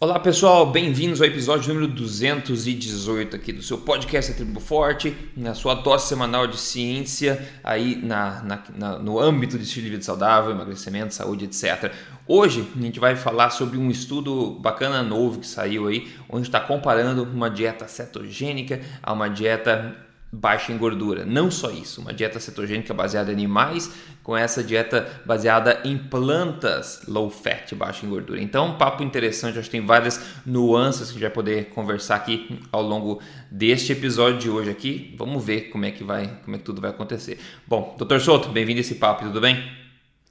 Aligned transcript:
Olá 0.00 0.18
pessoal, 0.18 0.66
bem-vindos 0.66 1.20
ao 1.20 1.28
episódio 1.28 1.72
número 1.72 1.86
218 1.86 3.36
aqui 3.36 3.52
do 3.52 3.62
seu 3.62 3.78
podcast 3.78 4.32
A 4.32 4.34
Tribo 4.34 4.58
Forte, 4.58 5.16
na 5.36 5.54
sua 5.54 5.74
dose 5.74 6.08
semanal 6.08 6.48
de 6.48 6.58
ciência 6.58 7.48
aí 7.62 7.94
na, 7.94 8.42
na, 8.42 8.62
na, 8.76 8.98
no 8.98 9.20
âmbito 9.20 9.56
de 9.56 9.62
estilo 9.62 9.84
de 9.84 9.92
vida 9.92 10.02
saudável, 10.02 10.50
emagrecimento, 10.50 11.14
saúde, 11.14 11.44
etc. 11.44 11.92
Hoje 12.26 12.68
a 12.76 12.80
gente 12.80 12.98
vai 12.98 13.14
falar 13.14 13.50
sobre 13.50 13.78
um 13.78 13.88
estudo 13.88 14.58
bacana 14.60 15.00
novo 15.00 15.38
que 15.38 15.46
saiu 15.46 15.86
aí, 15.86 16.12
onde 16.28 16.48
está 16.48 16.58
comparando 16.58 17.22
uma 17.22 17.48
dieta 17.48 17.86
cetogênica 17.86 18.80
a 19.00 19.12
uma 19.12 19.30
dieta 19.30 20.03
baixa 20.34 20.72
em 20.72 20.78
gordura. 20.78 21.24
Não 21.24 21.50
só 21.50 21.70
isso, 21.70 22.00
uma 22.00 22.12
dieta 22.12 22.40
cetogênica 22.40 22.92
baseada 22.92 23.30
em 23.30 23.34
animais 23.34 23.92
com 24.22 24.36
essa 24.36 24.62
dieta 24.62 25.22
baseada 25.24 25.80
em 25.84 25.96
plantas 25.96 27.02
low 27.06 27.30
fat, 27.30 27.74
baixa 27.74 28.04
em 28.04 28.08
gordura. 28.08 28.40
Então, 28.40 28.68
um 28.68 28.78
papo 28.78 29.02
interessante, 29.02 29.58
acho 29.58 29.68
que 29.68 29.76
tem 29.76 29.86
várias 29.86 30.20
nuances 30.44 31.02
que 31.02 31.10
a 31.10 31.12
gente 31.12 31.22
vai 31.22 31.30
poder 31.30 31.66
conversar 31.70 32.16
aqui 32.16 32.58
ao 32.72 32.82
longo 32.82 33.20
deste 33.50 33.92
episódio 33.92 34.38
de 34.38 34.50
hoje 34.50 34.70
aqui. 34.70 35.14
Vamos 35.18 35.44
ver 35.44 35.68
como 35.70 35.84
é 35.84 35.90
que 35.90 36.02
vai, 36.02 36.40
como 36.42 36.56
é 36.56 36.58
que 36.58 36.64
tudo 36.64 36.80
vai 36.80 36.90
acontecer. 36.90 37.38
Bom, 37.66 37.96
Dr. 37.98 38.18
Souto, 38.18 38.48
bem-vindo 38.48 38.78
a 38.78 38.80
esse 38.80 38.96
papo, 38.96 39.24
tudo 39.24 39.40
bem? 39.40 39.62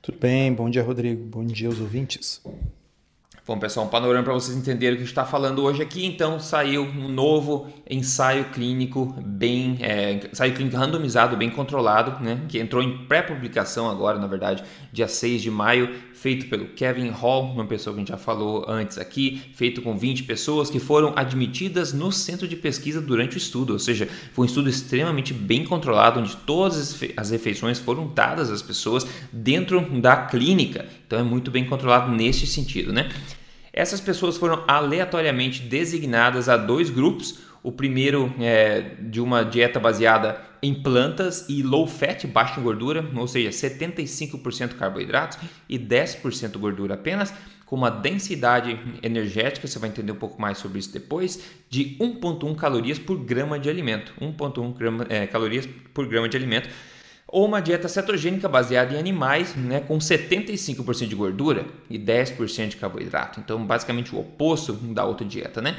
Tudo 0.02 0.18
bem, 0.20 0.52
bom 0.52 0.70
dia, 0.70 0.84
Rodrigo. 0.84 1.24
Bom 1.24 1.46
dia 1.46 1.68
aos 1.68 1.80
ouvintes. 1.80 2.42
Bom, 3.46 3.60
pessoal, 3.60 3.86
um 3.86 3.90
panorama 3.90 4.24
para 4.24 4.32
vocês 4.32 4.56
entenderem 4.56 4.94
o 4.94 4.96
que 4.96 5.04
a 5.04 5.06
gente 5.06 5.12
está 5.12 5.26
falando 5.26 5.62
hoje 5.64 5.82
aqui. 5.82 6.06
Então, 6.06 6.40
saiu 6.40 6.84
um 6.84 7.10
novo 7.10 7.68
ensaio 7.90 8.46
clínico 8.46 9.14
bem, 9.22 9.80
é, 9.82 10.14
ensaio 10.32 10.54
clínico 10.54 10.78
randomizado, 10.78 11.36
bem 11.36 11.50
controlado, 11.50 12.24
né? 12.24 12.40
Que 12.48 12.58
entrou 12.58 12.82
em 12.82 13.06
pré-publicação 13.06 13.90
agora, 13.90 14.18
na 14.18 14.28
verdade, 14.28 14.64
dia 14.94 15.10
6 15.10 15.42
de 15.42 15.52
maio, 15.52 15.94
feito 16.24 16.46
pelo 16.46 16.68
Kevin 16.68 17.10
Hall, 17.10 17.52
uma 17.52 17.66
pessoa 17.66 17.94
que 17.94 18.00
a 18.00 18.02
gente 18.02 18.08
já 18.08 18.18
falou 18.18 18.64
antes 18.66 18.98
aqui, 18.98 19.42
feito 19.56 19.82
com 19.82 19.98
20 19.98 20.24
pessoas 20.24 20.70
que 20.70 20.80
foram 20.80 21.12
admitidas 21.18 21.92
no 21.92 22.14
centro 22.14 22.48
de 22.48 22.56
pesquisa 22.56 23.02
durante 23.02 23.36
o 23.36 23.38
estudo, 23.38 23.74
ou 23.74 23.80
seja, 23.80 24.08
foi 24.32 24.44
um 24.44 24.46
estudo 24.46 24.70
extremamente 24.70 25.34
bem 25.34 25.66
controlado, 25.66 26.22
onde 26.22 26.38
todas 26.38 26.98
as 27.18 27.30
refeições 27.30 27.78
foram 27.78 28.08
dadas 28.08 28.50
às 28.50 28.62
pessoas 28.62 29.06
dentro 29.34 29.82
da 30.00 30.16
clínica. 30.16 30.86
Então 31.06 31.20
é 31.20 31.24
muito 31.24 31.52
bem 31.52 31.66
controlado 31.66 32.10
nesse 32.10 32.48
sentido, 32.48 32.94
né? 32.94 33.10
Essas 33.74 34.00
pessoas 34.00 34.38
foram 34.38 34.64
aleatoriamente 34.66 35.62
designadas 35.62 36.48
a 36.48 36.56
dois 36.56 36.90
grupos. 36.90 37.40
O 37.64 37.72
primeiro 37.72 38.34
é 38.40 38.96
de 39.00 39.22
uma 39.22 39.44
dieta 39.44 39.80
baseada 39.80 40.40
em 40.62 40.74
plantas 40.74 41.48
e 41.48 41.64
low 41.64 41.88
fat, 41.88 42.28
baixa 42.28 42.60
em 42.60 42.64
gordura, 42.64 43.10
ou 43.16 43.28
seja, 43.28 43.50
75% 43.50 44.76
carboidratos 44.76 45.38
e 45.68 45.80
10% 45.80 46.58
gordura 46.58 46.96
apenas, 46.96 47.34
com 47.66 47.78
uma 47.78 47.90
densidade 47.90 48.78
energética, 49.02 49.66
você 49.66 49.80
vai 49.80 49.90
entender 49.90 50.12
um 50.12 50.18
pouco 50.18 50.40
mais 50.42 50.58
sobre 50.58 50.80
isso 50.80 50.92
depois, 50.92 51.44
de 51.70 51.98
1,1 52.00 52.56
calorias 52.56 53.00
por 53.00 53.18
grama 53.18 53.58
de 53.58 53.70
alimento. 53.70 54.14
1,1 54.22 55.08
é, 55.10 55.26
calorias 55.26 55.68
por 55.94 56.06
grama 56.08 56.28
de 56.28 56.38
alimento 56.38 56.70
ou 57.34 57.48
uma 57.48 57.60
dieta 57.60 57.88
cetogênica 57.88 58.48
baseada 58.48 58.94
em 58.94 59.00
animais, 59.00 59.56
né, 59.56 59.80
com 59.80 59.98
75% 59.98 61.08
de 61.08 61.16
gordura 61.16 61.66
e 61.90 61.98
10% 61.98 62.68
de 62.68 62.78
carboidrato. 62.78 63.40
Então, 63.40 63.66
basicamente 63.66 64.14
o 64.14 64.20
oposto 64.20 64.74
da 64.74 65.04
outra 65.04 65.26
dieta, 65.26 65.60
né? 65.60 65.76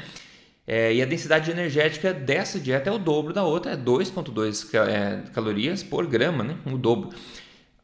É, 0.67 0.93
e 0.93 1.01
a 1.01 1.05
densidade 1.05 1.51
energética 1.51 2.13
dessa 2.13 2.59
dieta 2.59 2.89
é 2.89 2.93
o 2.93 2.97
dobro 2.97 3.31
da 3.33 3.43
outra, 3.43 3.73
é 3.73 3.77
2,2 3.77 4.73
é, 4.87 5.29
calorias 5.31 5.83
por 5.83 6.07
grama, 6.07 6.43
né? 6.43 6.57
O 6.65 6.77
dobro. 6.77 7.09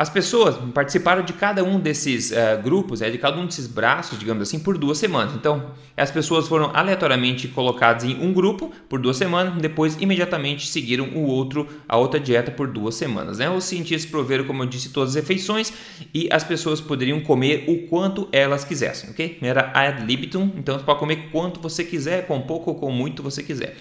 As 0.01 0.09
pessoas 0.09 0.55
participaram 0.73 1.23
de 1.23 1.31
cada 1.31 1.63
um 1.63 1.79
desses 1.79 2.31
uh, 2.31 2.59
grupos, 2.63 3.03
é, 3.03 3.09
de 3.11 3.19
cada 3.19 3.37
um 3.37 3.45
desses 3.45 3.67
braços, 3.67 4.17
digamos 4.17 4.41
assim, 4.41 4.57
por 4.57 4.75
duas 4.75 4.97
semanas. 4.97 5.35
Então, 5.35 5.75
as 5.95 6.09
pessoas 6.09 6.47
foram 6.47 6.71
aleatoriamente 6.73 7.47
colocadas 7.47 8.03
em 8.03 8.19
um 8.19 8.33
grupo 8.33 8.71
por 8.89 8.99
duas 8.99 9.15
semanas, 9.15 9.61
depois 9.61 10.01
imediatamente 10.01 10.65
seguiram 10.65 11.09
o 11.09 11.27
outro, 11.27 11.67
a 11.87 11.97
outra 11.97 12.19
dieta 12.19 12.49
por 12.49 12.67
duas 12.67 12.95
semanas. 12.95 13.37
Né? 13.37 13.47
Os 13.47 13.65
cientistas 13.65 14.09
proveram, 14.09 14.43
como 14.45 14.63
eu 14.63 14.65
disse, 14.65 14.89
todas 14.89 15.11
as 15.11 15.15
refeições 15.17 15.71
e 16.11 16.27
as 16.31 16.43
pessoas 16.43 16.81
poderiam 16.81 17.19
comer 17.19 17.65
o 17.67 17.87
quanto 17.87 18.27
elas 18.31 18.63
quisessem, 18.63 19.11
ok? 19.11 19.37
Era 19.39 19.71
ad 19.71 20.03
libitum, 20.03 20.51
então 20.57 20.79
você 20.79 20.83
pode 20.83 20.97
comer 20.97 21.29
quanto 21.31 21.59
você 21.59 21.83
quiser, 21.83 22.25
com 22.25 22.41
pouco 22.41 22.71
ou 22.71 22.75
com 22.75 22.89
muito 22.89 23.21
você 23.21 23.43
quiser. 23.43 23.77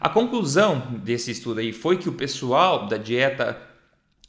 A 0.00 0.08
conclusão 0.08 0.82
desse 1.04 1.30
estudo 1.30 1.60
aí 1.60 1.72
foi 1.72 1.96
que 1.96 2.08
o 2.08 2.12
pessoal 2.12 2.88
da 2.88 2.96
dieta 2.96 3.56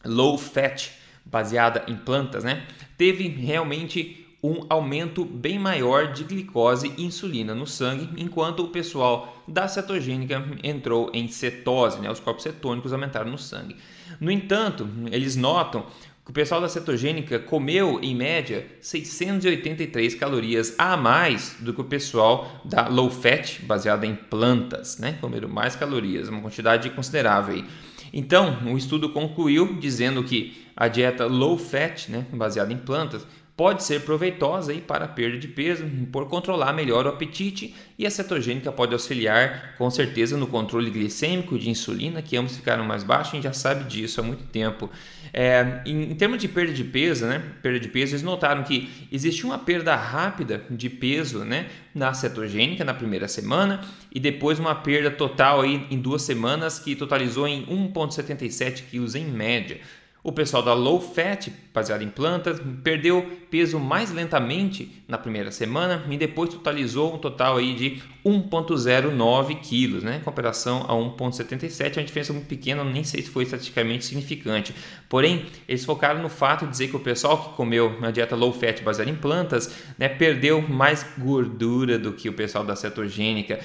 low 0.05 0.37
fat 0.37 1.00
baseada 1.25 1.83
em 1.87 1.95
plantas, 1.95 2.43
né, 2.43 2.65
teve 2.97 3.27
realmente 3.27 4.21
um 4.43 4.65
aumento 4.69 5.23
bem 5.23 5.59
maior 5.59 6.13
de 6.13 6.23
glicose 6.23 6.91
e 6.97 7.05
insulina 7.05 7.53
no 7.53 7.67
sangue, 7.67 8.09
enquanto 8.17 8.61
o 8.61 8.69
pessoal 8.69 9.43
da 9.47 9.67
cetogênica 9.67 10.43
entrou 10.63 11.11
em 11.13 11.27
cetose, 11.27 11.99
né? 11.99 12.09
os 12.09 12.19
corpos 12.19 12.43
cetônicos 12.43 12.91
aumentaram 12.91 13.29
no 13.29 13.37
sangue. 13.37 13.75
No 14.19 14.31
entanto, 14.31 14.87
eles 15.11 15.35
notam 15.35 15.85
que 16.25 16.31
o 16.31 16.33
pessoal 16.33 16.59
da 16.59 16.67
cetogênica 16.67 17.37
comeu 17.37 17.99
em 18.01 18.15
média 18.15 18.65
683 18.81 20.15
calorias 20.15 20.73
a 20.77 20.97
mais 20.97 21.57
do 21.59 21.73
que 21.73 21.81
o 21.81 21.85
pessoal 21.85 22.61
da 22.65 22.87
low 22.87 23.11
fat, 23.11 23.61
baseada 23.63 24.07
em 24.07 24.15
plantas, 24.15 24.97
né? 24.97 25.17
comeram 25.21 25.49
mais 25.49 25.75
calorias, 25.75 26.29
uma 26.29 26.41
quantidade 26.41 26.89
considerável. 26.89 27.55
Aí. 27.55 27.65
Então, 28.13 28.57
o 28.65 28.77
estudo 28.77 29.09
concluiu 29.09 29.77
dizendo 29.79 30.23
que 30.23 30.67
a 30.81 30.87
dieta 30.87 31.27
low 31.27 31.59
fat, 31.59 32.09
né, 32.09 32.25
baseada 32.33 32.73
em 32.73 32.77
plantas, 32.77 33.23
pode 33.55 33.83
ser 33.83 34.01
proveitosa 34.01 34.71
aí 34.71 34.81
para 34.81 35.05
a 35.05 35.07
perda 35.07 35.37
de 35.37 35.47
peso 35.47 35.85
por 36.11 36.27
controlar 36.27 36.73
melhor 36.73 37.05
o 37.05 37.09
apetite 37.09 37.75
e 37.99 38.07
a 38.07 38.09
cetogênica 38.09 38.71
pode 38.71 38.91
auxiliar 38.91 39.75
com 39.77 39.91
certeza 39.91 40.35
no 40.35 40.47
controle 40.47 40.89
glicêmico 40.89 41.59
de 41.59 41.69
insulina, 41.69 42.23
que 42.23 42.35
ambos 42.35 42.55
ficaram 42.55 42.83
mais 42.83 43.03
baixos, 43.03 43.33
a 43.33 43.35
gente 43.35 43.43
já 43.43 43.53
sabe 43.53 43.83
disso 43.83 44.19
há 44.19 44.23
muito 44.23 44.45
tempo. 44.45 44.89
É, 45.31 45.83
em, 45.85 46.11
em, 46.11 46.15
termos 46.15 46.39
de 46.39 46.47
perda 46.47 46.73
de 46.73 46.83
peso, 46.83 47.27
né, 47.27 47.43
perda 47.61 47.79
de 47.79 47.87
peso, 47.87 48.13
eles 48.13 48.23
notaram 48.23 48.63
que 48.63 48.89
existe 49.11 49.45
uma 49.45 49.59
perda 49.59 49.95
rápida 49.95 50.63
de 50.67 50.89
peso 50.89 51.45
né, 51.45 51.67
na 51.93 52.11
cetogênica 52.15 52.83
na 52.83 52.95
primeira 52.95 53.27
semana 53.27 53.81
e 54.11 54.19
depois 54.19 54.57
uma 54.57 54.73
perda 54.73 55.11
total 55.11 55.61
aí 55.61 55.85
em 55.91 55.99
duas 55.99 56.23
semanas 56.23 56.79
que 56.79 56.95
totalizou 56.95 57.47
em 57.47 57.67
1,77 57.67 58.85
quilos 58.89 59.13
em 59.13 59.25
média. 59.25 59.79
O 60.23 60.31
pessoal 60.31 60.61
da 60.61 60.75
low 60.75 61.01
fat, 61.01 61.51
baseado 61.73 62.03
em 62.03 62.09
plantas, 62.09 62.61
perdeu 62.83 63.25
peso 63.49 63.79
mais 63.79 64.11
lentamente 64.11 65.03
na 65.07 65.17
primeira 65.17 65.49
semana 65.51 66.05
e 66.07 66.15
depois 66.15 66.51
totalizou 66.51 67.15
um 67.15 67.17
total 67.17 67.57
aí 67.57 67.73
de 67.73 68.03
1,09 68.23 69.59
quilos, 69.61 70.03
né? 70.03 70.17
em 70.17 70.23
comparação 70.23 70.85
a 70.87 70.93
1,77, 70.93 71.97
uma 71.97 72.03
diferença 72.03 72.33
muito 72.33 72.45
pequena, 72.45 72.83
nem 72.83 73.03
sei 73.03 73.23
se 73.23 73.31
foi 73.31 73.45
estatisticamente 73.45 74.05
significante. 74.05 74.75
Porém, 75.09 75.47
eles 75.67 75.83
focaram 75.83 76.21
no 76.21 76.29
fato 76.29 76.65
de 76.65 76.71
dizer 76.71 76.89
que 76.89 76.95
o 76.95 76.99
pessoal 76.99 77.43
que 77.43 77.55
comeu 77.55 77.87
uma 77.87 78.11
dieta 78.11 78.35
low 78.35 78.53
fat 78.53 78.79
baseada 78.83 79.09
em 79.09 79.15
plantas 79.15 79.75
né, 79.97 80.07
perdeu 80.07 80.61
mais 80.61 81.03
gordura 81.17 81.97
do 81.97 82.13
que 82.13 82.29
o 82.29 82.33
pessoal 82.33 82.63
da 82.63 82.75
cetogênica. 82.75 83.59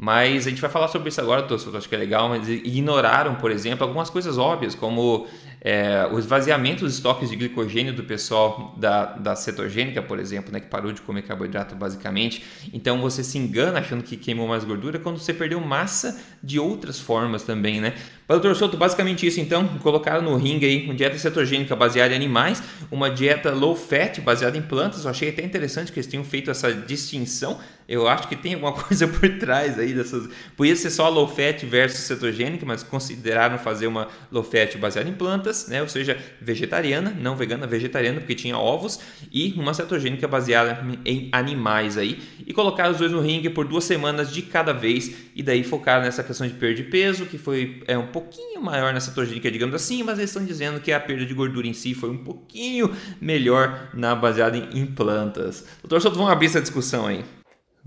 Mas 0.00 0.46
a 0.46 0.50
gente 0.50 0.62
vai 0.62 0.70
falar 0.70 0.86
sobre 0.86 1.08
isso 1.08 1.20
agora, 1.20 1.44
eu 1.50 1.76
acho 1.76 1.88
que 1.88 1.94
é 1.94 1.98
legal, 1.98 2.28
mas 2.28 2.48
ignoraram, 2.48 3.34
por 3.34 3.50
exemplo, 3.50 3.84
algumas 3.84 4.08
coisas 4.08 4.38
óbvias, 4.38 4.76
como 4.76 5.26
é, 5.60 6.08
o 6.12 6.18
esvaziamento 6.18 6.84
dos 6.84 6.94
estoques 6.94 7.30
de 7.30 7.36
glicogênio 7.36 7.92
do 7.92 8.04
pessoal 8.04 8.74
da, 8.76 9.06
da 9.16 9.34
cetogênica, 9.34 10.00
por 10.02 10.18
exemplo, 10.18 10.52
né, 10.52 10.60
que 10.60 10.68
parou 10.68 10.92
de 10.92 11.00
comer 11.00 11.22
carboidrato 11.22 11.74
basicamente. 11.74 12.44
Então 12.72 13.00
você 13.00 13.24
se 13.24 13.38
engana 13.38 13.80
achando 13.80 14.02
que 14.02 14.16
queimou 14.16 14.46
mais 14.46 14.64
gordura 14.64 14.98
quando 14.98 15.18
você 15.18 15.34
perdeu 15.34 15.60
massa 15.60 16.20
de 16.42 16.58
outras 16.58 17.00
formas 17.00 17.42
também, 17.42 17.80
né? 17.80 17.94
Mas, 18.28 18.42
doutor 18.42 18.54
Souto, 18.54 18.76
basicamente 18.76 19.26
isso 19.26 19.40
então, 19.40 19.66
colocaram 19.78 20.20
no 20.20 20.36
ringue 20.36 20.66
aí 20.66 20.84
uma 20.84 20.94
dieta 20.94 21.16
cetogênica 21.16 21.74
baseada 21.74 22.12
em 22.12 22.16
animais, 22.16 22.62
uma 22.90 23.10
dieta 23.10 23.50
low 23.52 23.74
fat 23.74 24.20
baseada 24.20 24.58
em 24.58 24.60
plantas. 24.60 25.04
Eu 25.04 25.10
achei 25.10 25.30
até 25.30 25.42
interessante 25.42 25.90
que 25.90 25.98
eles 25.98 26.06
tenham 26.06 26.22
feito 26.22 26.50
essa 26.50 26.70
distinção. 26.70 27.58
Eu 27.88 28.06
acho 28.06 28.28
que 28.28 28.36
tem 28.36 28.52
alguma 28.52 28.72
coisa 28.84 29.08
por 29.08 29.26
trás 29.38 29.78
aí 29.78 29.94
dessas. 29.94 30.28
Podia 30.54 30.76
ser 30.76 30.90
só 30.90 31.08
low 31.08 31.26
fat 31.26 31.64
versus 31.64 32.00
cetogênica, 32.00 32.66
mas 32.66 32.82
consideraram 32.82 33.56
fazer 33.56 33.86
uma 33.86 34.08
low 34.30 34.42
fat 34.42 34.76
baseada 34.76 35.08
em 35.08 35.14
plantas, 35.14 35.66
né? 35.68 35.80
Ou 35.80 35.88
seja, 35.88 36.18
vegetariana, 36.38 37.16
não 37.18 37.34
vegana, 37.34 37.66
vegetariana, 37.66 38.20
porque 38.20 38.34
tinha 38.34 38.58
ovos, 38.58 39.00
e 39.32 39.54
uma 39.56 39.72
cetogênica 39.72 40.28
baseada 40.28 40.86
em 41.02 41.30
animais 41.32 41.96
aí. 41.96 42.22
E 42.46 42.52
colocaram 42.52 42.90
os 42.90 42.98
dois 42.98 43.10
no 43.10 43.22
ringue 43.22 43.48
por 43.48 43.66
duas 43.66 43.84
semanas 43.84 44.30
de 44.30 44.42
cada 44.42 44.74
vez, 44.74 45.10
e 45.34 45.42
daí 45.42 45.64
focaram 45.64 46.02
nessa 46.02 46.22
questão 46.22 46.46
de 46.46 46.52
perda 46.52 46.74
de 46.74 46.82
peso, 46.82 47.24
que 47.24 47.38
foi 47.38 47.82
é, 47.86 47.96
um 47.96 48.17
pouquinho 48.20 48.60
maior 48.60 48.92
na 48.92 49.00
cetogênica, 49.00 49.50
digamos 49.50 49.74
assim, 49.74 50.02
mas 50.02 50.18
eles 50.18 50.30
estão 50.30 50.44
dizendo 50.44 50.80
que 50.80 50.92
a 50.92 50.98
perda 50.98 51.24
de 51.24 51.32
gordura 51.32 51.66
em 51.66 51.72
si 51.72 51.94
foi 51.94 52.10
um 52.10 52.18
pouquinho 52.18 52.92
melhor 53.20 53.90
na 53.94 54.14
baseada 54.14 54.56
em, 54.56 54.86
plantas. 54.86 55.64
Doutor 55.82 56.00
Souto, 56.00 56.16
vamos 56.16 56.32
abrir 56.32 56.46
essa 56.46 56.60
discussão 56.60 57.06
aí. 57.06 57.24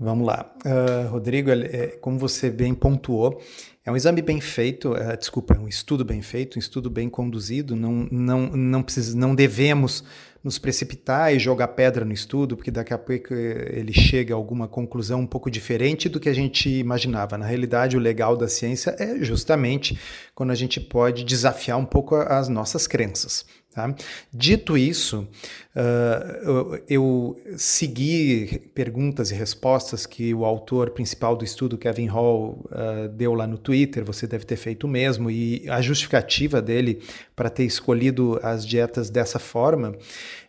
Vamos 0.02 0.26
lá. 0.26 0.52
Uh, 0.66 1.08
Rodrigo, 1.08 1.48
é, 1.48 1.96
como 2.00 2.18
você 2.18 2.50
bem 2.50 2.74
pontuou, 2.74 3.40
é 3.84 3.90
um 3.90 3.94
exame 3.94 4.20
bem 4.20 4.40
feito, 4.40 4.94
uh, 4.94 5.16
desculpa, 5.16 5.54
é 5.54 5.58
um 5.60 5.68
estudo 5.68 6.04
bem 6.04 6.20
feito, 6.20 6.56
um 6.56 6.58
estudo 6.58 6.90
bem 6.90 7.08
conduzido, 7.08 7.76
não, 7.76 8.08
não, 8.10 8.48
não, 8.48 8.82
precisa, 8.82 9.16
não 9.16 9.32
devemos 9.32 10.02
nos 10.42 10.58
precipitar 10.58 11.32
e 11.32 11.38
jogar 11.38 11.68
pedra 11.68 12.04
no 12.04 12.12
estudo, 12.12 12.56
porque 12.56 12.72
daqui 12.72 12.92
a 12.92 12.98
pouco 12.98 13.32
ele 13.32 13.92
chega 13.92 14.34
a 14.34 14.36
alguma 14.36 14.66
conclusão 14.66 15.20
um 15.20 15.26
pouco 15.26 15.48
diferente 15.48 16.08
do 16.08 16.18
que 16.18 16.28
a 16.28 16.34
gente 16.34 16.68
imaginava. 16.68 17.38
Na 17.38 17.46
realidade, 17.46 17.96
o 17.96 18.00
legal 18.00 18.36
da 18.36 18.48
ciência 18.48 18.96
é 18.98 19.22
justamente 19.22 19.96
quando 20.34 20.50
a 20.50 20.56
gente 20.56 20.80
pode 20.80 21.22
desafiar 21.22 21.78
um 21.78 21.84
pouco 21.84 22.16
as 22.16 22.48
nossas 22.48 22.88
crenças. 22.88 23.46
Tá? 23.74 23.94
Dito 24.30 24.76
isso, 24.76 25.26
uh, 25.74 26.44
eu, 26.44 26.84
eu, 26.90 27.40
segui 27.56 28.70
perguntas 28.74 29.30
e 29.30 29.34
respostas 29.34 30.04
que 30.04 30.34
o 30.34 30.44
autor 30.44 30.90
principal 30.90 31.34
do 31.34 31.42
estudo, 31.42 31.78
Kevin 31.78 32.04
Hall, 32.08 32.62
uh, 32.66 33.08
deu 33.08 33.32
lá 33.32 33.46
no 33.46 33.56
Twitter. 33.56 34.04
Você 34.04 34.26
deve 34.26 34.44
ter 34.44 34.56
feito 34.56 34.84
o 34.84 34.88
mesmo. 34.88 35.30
E 35.30 35.64
a 35.70 35.80
justificativa 35.80 36.60
dele 36.60 37.00
para 37.34 37.48
ter 37.48 37.64
escolhido 37.64 38.38
as 38.42 38.66
dietas 38.66 39.08
dessa 39.08 39.38
forma 39.38 39.96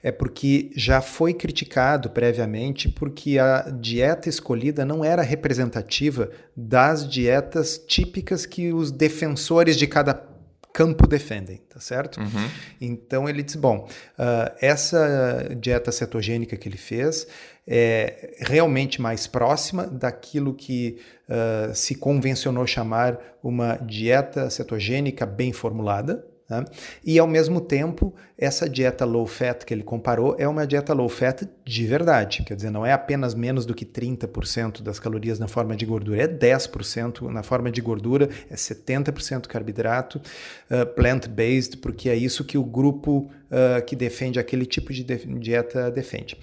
é 0.04 0.12
porque 0.12 0.70
já 0.76 1.02
foi 1.02 1.34
criticado 1.34 2.10
previamente 2.10 2.90
porque 2.90 3.40
a 3.40 3.70
dieta 3.70 4.28
escolhida 4.28 4.84
não 4.84 5.04
era 5.04 5.22
representativa 5.22 6.30
das 6.54 7.10
dietas 7.10 7.78
típicas 7.78 8.46
que 8.46 8.74
os 8.74 8.92
defensores 8.92 9.78
de 9.78 9.88
cada 9.88 10.33
campo 10.74 11.06
defendem, 11.06 11.62
tá 11.70 11.80
certo? 11.80 12.20
Uhum. 12.20 12.50
Então 12.82 13.30
ele 13.30 13.44
diz: 13.44 13.56
bom, 13.56 13.88
uh, 14.18 14.56
essa 14.60 15.56
dieta 15.56 15.92
cetogênica 15.92 16.58
que 16.58 16.68
ele 16.68 16.78
fez 16.78 17.28
é 17.66 18.36
realmente 18.40 19.02
mais 19.02 19.28
próxima 19.28 19.86
daquilo 19.86 20.54
que 20.54 21.00
uh, 21.30 21.74
se 21.74 21.96
convencionou 21.96 22.66
chamar 22.66 23.18
uma 23.42 23.78
dieta 23.78 24.50
cetogênica 24.50 25.26
bem 25.26 25.54
formulada, 25.54 26.26
né? 26.62 26.66
E 27.04 27.18
ao 27.20 27.28
mesmo 27.28 27.60
tempo, 27.60 28.14
essa 28.38 28.70
dieta 28.70 29.06
low 29.06 29.26
fat 29.26 29.64
que 29.64 29.74
ele 29.74 29.84
comparou 29.84 30.36
é 30.38 30.48
uma 30.48 30.68
dieta 30.68 30.94
low 30.94 31.08
fat 31.08 31.48
de 31.66 31.86
verdade, 31.86 32.44
quer 32.44 32.56
dizer, 32.56 32.70
não 32.70 32.86
é 32.86 32.92
apenas 32.92 33.34
menos 33.34 33.66
do 33.66 33.74
que 33.74 33.86
30% 33.86 34.82
das 34.82 35.00
calorias 35.00 35.40
na 35.40 35.48
forma 35.48 35.76
de 35.76 35.86
gordura, 35.86 36.24
é 36.24 36.28
10% 36.28 37.30
na 37.30 37.44
forma 37.44 37.72
de 37.72 37.82
gordura, 37.82 38.30
é 38.50 38.56
70% 38.56 39.48
carboidrato, 39.48 40.22
uh, 40.70 40.86
plant-based, 40.94 41.78
porque 41.78 42.10
é 42.10 42.16
isso 42.16 42.44
que 42.44 42.58
o 42.58 42.64
grupo 42.64 43.30
uh, 43.50 43.84
que 43.86 43.96
defende 43.96 44.40
aquele 44.40 44.66
tipo 44.66 44.92
de, 44.92 45.04
de 45.04 45.40
dieta 45.40 45.90
defende. 45.90 46.38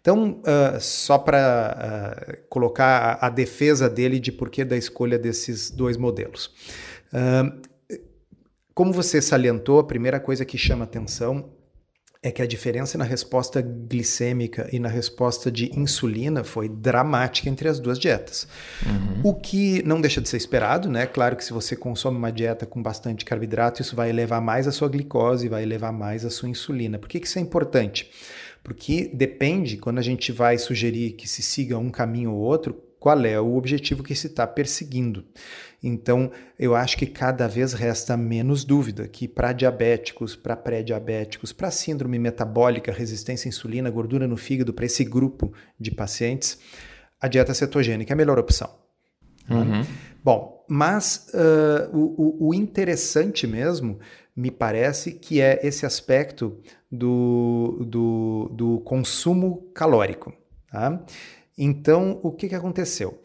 Então, 0.00 0.40
uh, 0.40 0.80
só 0.80 1.18
para 1.18 2.38
colocar 2.48 3.18
a, 3.20 3.26
a, 3.26 3.30
defesa 3.30 3.88
dele 3.88 4.20
de 4.20 4.30
porquê 4.30 4.64
da 4.64 4.76
escolha 4.76 5.18
desses 5.18 5.70
dois 5.70 5.96
modelos. 5.96 6.54
Como 8.76 8.92
você 8.92 9.22
salientou, 9.22 9.78
a 9.78 9.84
primeira 9.84 10.20
coisa 10.20 10.44
que 10.44 10.58
chama 10.58 10.84
atenção 10.84 11.48
é 12.22 12.30
que 12.30 12.42
a 12.42 12.46
diferença 12.46 12.98
na 12.98 13.04
resposta 13.04 13.62
glicêmica 13.62 14.68
e 14.70 14.78
na 14.78 14.88
resposta 14.90 15.50
de 15.50 15.70
insulina 15.74 16.44
foi 16.44 16.68
dramática 16.68 17.48
entre 17.48 17.70
as 17.70 17.80
duas 17.80 17.98
dietas. 17.98 18.46
Uhum. 18.84 19.30
O 19.30 19.34
que 19.34 19.82
não 19.82 19.98
deixa 19.98 20.20
de 20.20 20.28
ser 20.28 20.36
esperado, 20.36 20.90
né? 20.90 21.06
Claro 21.06 21.36
que 21.36 21.44
se 21.46 21.54
você 21.54 21.74
consome 21.74 22.18
uma 22.18 22.30
dieta 22.30 22.66
com 22.66 22.82
bastante 22.82 23.24
carboidrato, 23.24 23.80
isso 23.80 23.96
vai 23.96 24.10
elevar 24.10 24.42
mais 24.42 24.68
a 24.68 24.72
sua 24.72 24.90
glicose, 24.90 25.48
vai 25.48 25.62
elevar 25.62 25.90
mais 25.90 26.22
a 26.22 26.28
sua 26.28 26.50
insulina. 26.50 26.98
Por 26.98 27.08
que, 27.08 27.18
que 27.18 27.26
isso 27.26 27.38
é 27.38 27.42
importante? 27.42 28.10
Porque 28.62 29.10
depende, 29.14 29.78
quando 29.78 30.00
a 30.00 30.02
gente 30.02 30.30
vai 30.32 30.58
sugerir 30.58 31.12
que 31.12 31.26
se 31.26 31.40
siga 31.40 31.78
um 31.78 31.88
caminho 31.88 32.34
ou 32.34 32.40
outro, 32.40 32.74
qual 33.06 33.24
é 33.24 33.40
o 33.40 33.56
objetivo 33.56 34.02
que 34.02 34.14
se 34.14 34.26
está 34.26 34.46
perseguindo. 34.46 35.24
Então, 35.86 36.32
eu 36.58 36.74
acho 36.74 36.98
que 36.98 37.06
cada 37.06 37.46
vez 37.46 37.72
resta 37.72 38.16
menos 38.16 38.64
dúvida 38.64 39.06
que 39.06 39.28
para 39.28 39.52
diabéticos, 39.52 40.34
para 40.34 40.56
pré-diabéticos, 40.56 41.52
para 41.52 41.70
síndrome 41.70 42.18
metabólica, 42.18 42.90
resistência 42.90 43.48
à 43.48 43.50
insulina, 43.50 43.88
gordura 43.88 44.26
no 44.26 44.36
fígado, 44.36 44.74
para 44.74 44.84
esse 44.84 45.04
grupo 45.04 45.52
de 45.78 45.92
pacientes, 45.92 46.58
a 47.20 47.28
dieta 47.28 47.54
cetogênica 47.54 48.12
é 48.12 48.14
a 48.14 48.16
melhor 48.16 48.36
opção. 48.36 48.68
Tá? 49.46 49.54
Uhum. 49.54 49.86
Bom, 50.24 50.64
mas 50.68 51.28
uh, 51.32 51.96
o, 51.96 52.48
o, 52.48 52.54
interessante 52.54 53.46
mesmo, 53.46 54.00
me 54.34 54.50
parece, 54.50 55.12
que 55.12 55.40
é 55.40 55.60
esse 55.62 55.86
aspecto 55.86 56.58
do, 56.90 57.86
do, 57.88 58.50
do 58.52 58.80
consumo 58.80 59.70
calórico. 59.72 60.32
Tá? 60.68 61.00
Então, 61.56 62.18
o 62.24 62.32
que, 62.32 62.48
que 62.48 62.56
aconteceu? 62.56 63.22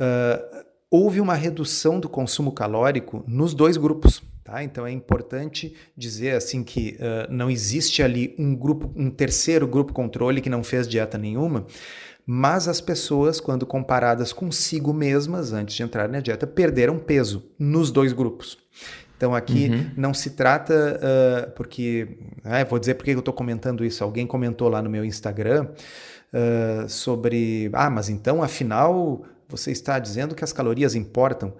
Uh, 0.00 0.69
houve 0.90 1.20
uma 1.20 1.34
redução 1.34 2.00
do 2.00 2.08
consumo 2.08 2.52
calórico 2.52 3.22
nos 3.26 3.54
dois 3.54 3.76
grupos. 3.76 4.22
Tá? 4.42 4.64
Então 4.64 4.86
é 4.86 4.90
importante 4.90 5.74
dizer 5.96 6.34
assim 6.34 6.64
que 6.64 6.98
uh, 6.98 7.32
não 7.32 7.48
existe 7.48 8.02
ali 8.02 8.34
um 8.38 8.54
grupo, 8.54 8.90
um 8.96 9.10
terceiro 9.10 9.66
grupo 9.66 9.92
controle 9.92 10.40
que 10.40 10.50
não 10.50 10.64
fez 10.64 10.88
dieta 10.88 11.16
nenhuma, 11.16 11.66
mas 12.26 12.66
as 12.66 12.80
pessoas, 12.80 13.40
quando 13.40 13.64
comparadas 13.64 14.32
consigo 14.32 14.92
mesmas 14.92 15.52
antes 15.52 15.74
de 15.74 15.82
entrar 15.82 16.08
na 16.08 16.20
dieta, 16.20 16.46
perderam 16.46 16.98
peso 16.98 17.44
nos 17.58 17.90
dois 17.90 18.12
grupos. 18.12 18.58
Então 19.16 19.34
aqui 19.34 19.68
uhum. 19.68 19.90
não 19.96 20.14
se 20.14 20.30
trata, 20.30 20.98
uh, 20.98 21.50
porque, 21.50 22.18
ah, 22.42 22.64
vou 22.64 22.78
dizer 22.78 22.94
porque 22.94 23.10
eu 23.10 23.18
estou 23.18 23.34
comentando 23.34 23.84
isso. 23.84 24.02
Alguém 24.02 24.26
comentou 24.26 24.68
lá 24.68 24.80
no 24.80 24.88
meu 24.88 25.04
Instagram 25.04 25.66
uh, 26.32 26.88
sobre, 26.88 27.68
ah, 27.74 27.90
mas 27.90 28.08
então 28.08 28.42
afinal 28.42 29.22
você 29.50 29.70
está 29.70 29.98
dizendo 29.98 30.34
que 30.34 30.44
as 30.44 30.52
calorias 30.52 30.94
importam. 30.94 31.54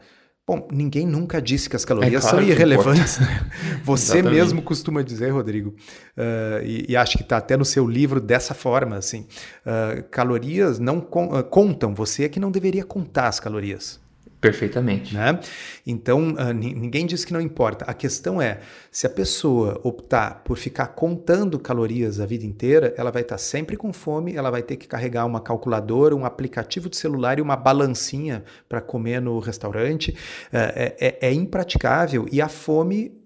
Bom, 0.47 0.67
ninguém 0.73 1.07
nunca 1.07 1.41
disse 1.41 1.71
que 1.71 1.77
as 1.77 1.85
calorias 1.85 2.25
é 2.25 2.29
claro 2.29 2.39
são 2.39 2.45
irrelevantes. 2.45 3.19
Você 3.85 4.19
Exatamente. 4.19 4.35
mesmo 4.35 4.63
costuma 4.63 5.01
dizer, 5.01 5.31
Rodrigo, 5.31 5.71
uh, 6.17 6.65
e, 6.65 6.87
e, 6.89 6.97
acho 6.97 7.17
que 7.17 7.23
está 7.23 7.37
até 7.37 7.57
no 7.57 7.65
seu 7.65 7.87
livro 7.87 8.21
dessa 8.21 8.53
forma, 8.53 8.97
assim, 8.97 9.29
uh, 9.65 10.03
calorias 10.11 10.81
não 10.81 10.99
uh, 10.99 11.45
contam. 11.45 11.95
Você 11.95 12.25
é 12.25 12.29
que 12.29 12.41
não 12.41 12.51
deveria 12.51 12.85
contar 12.85 13.29
as 13.29 13.39
calorias. 13.39 14.01
Perfeitamente. 14.41 15.15
Né? 15.15 15.39
Então, 15.87 16.31
uh, 16.31 16.53
ninguém 16.53 17.05
diz 17.05 17.25
que 17.25 17.33
não 17.33 17.41
importa. 17.41 17.85
A 17.85 17.93
questão 17.93 18.41
é, 18.41 18.61
se 18.91 19.07
a 19.07 19.11
pessoa 19.11 19.79
optar 19.85 20.43
por 20.43 20.57
ficar 20.57 20.89
contando 20.89 21.59
calorias 21.59 22.19
a 22.21 22.27
vida 22.27 22.47
inteira, 22.47 22.95
ela 22.97 23.11
vai 23.11 23.21
estar 23.21 23.37
sempre 23.37 23.77
com 23.77 23.93
fome, 23.93 24.35
ela 24.35 24.51
vai 24.51 24.63
ter 24.63 24.77
que 24.77 24.89
carregar 24.89 25.27
uma 25.27 25.41
calculadora, 25.41 26.17
um 26.17 26.25
aplicativo 26.25 26.89
de 26.89 26.97
celular 26.97 27.39
e 27.39 27.43
uma 27.43 27.57
balancinha 27.57 28.43
para 28.67 28.81
comer 28.81 29.21
no 29.21 29.39
restaurante. 29.41 30.11
Uh, 30.11 30.17
é, 30.53 30.97
é, 30.99 31.19
é 31.29 31.33
impraticável 31.33 32.27
e 32.33 32.41
a 32.41 32.49
fome 32.49 33.20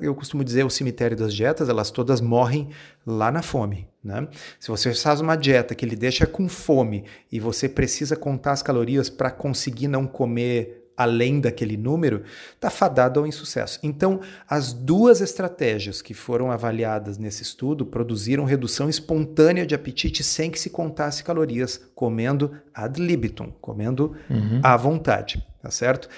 eu 0.00 0.14
costumo 0.14 0.44
dizer, 0.44 0.64
o 0.64 0.70
cemitério 0.70 1.16
das 1.16 1.34
dietas, 1.34 1.68
elas 1.68 1.90
todas 1.90 2.20
morrem 2.20 2.68
lá 3.06 3.30
na 3.30 3.42
fome. 3.42 3.88
Né? 4.02 4.28
Se 4.60 4.68
você 4.68 4.94
faz 4.94 5.20
uma 5.20 5.36
dieta 5.36 5.74
que 5.74 5.84
ele 5.84 5.96
deixa 5.96 6.26
com 6.26 6.48
fome 6.48 7.04
e 7.30 7.40
você 7.40 7.68
precisa 7.68 8.16
contar 8.16 8.52
as 8.52 8.62
calorias 8.62 9.10
para 9.10 9.30
conseguir 9.30 9.88
não 9.88 10.06
comer 10.06 10.77
além 10.98 11.40
daquele 11.40 11.76
número, 11.76 12.24
está 12.52 12.68
fadado 12.68 13.20
ao 13.20 13.26
insucesso. 13.26 13.78
Então, 13.84 14.20
as 14.48 14.72
duas 14.72 15.20
estratégias 15.20 16.02
que 16.02 16.12
foram 16.12 16.50
avaliadas 16.50 17.16
nesse 17.16 17.44
estudo 17.44 17.86
produziram 17.86 18.44
redução 18.44 18.88
espontânea 18.88 19.64
de 19.64 19.76
apetite 19.76 20.24
sem 20.24 20.50
que 20.50 20.58
se 20.58 20.70
contasse 20.70 21.22
calorias, 21.22 21.80
comendo 21.94 22.50
ad 22.74 23.00
libitum, 23.00 23.52
comendo 23.60 24.16
uhum. 24.28 24.60
à 24.60 24.76
vontade, 24.76 25.46
tá 25.62 25.70
certo? 25.70 26.08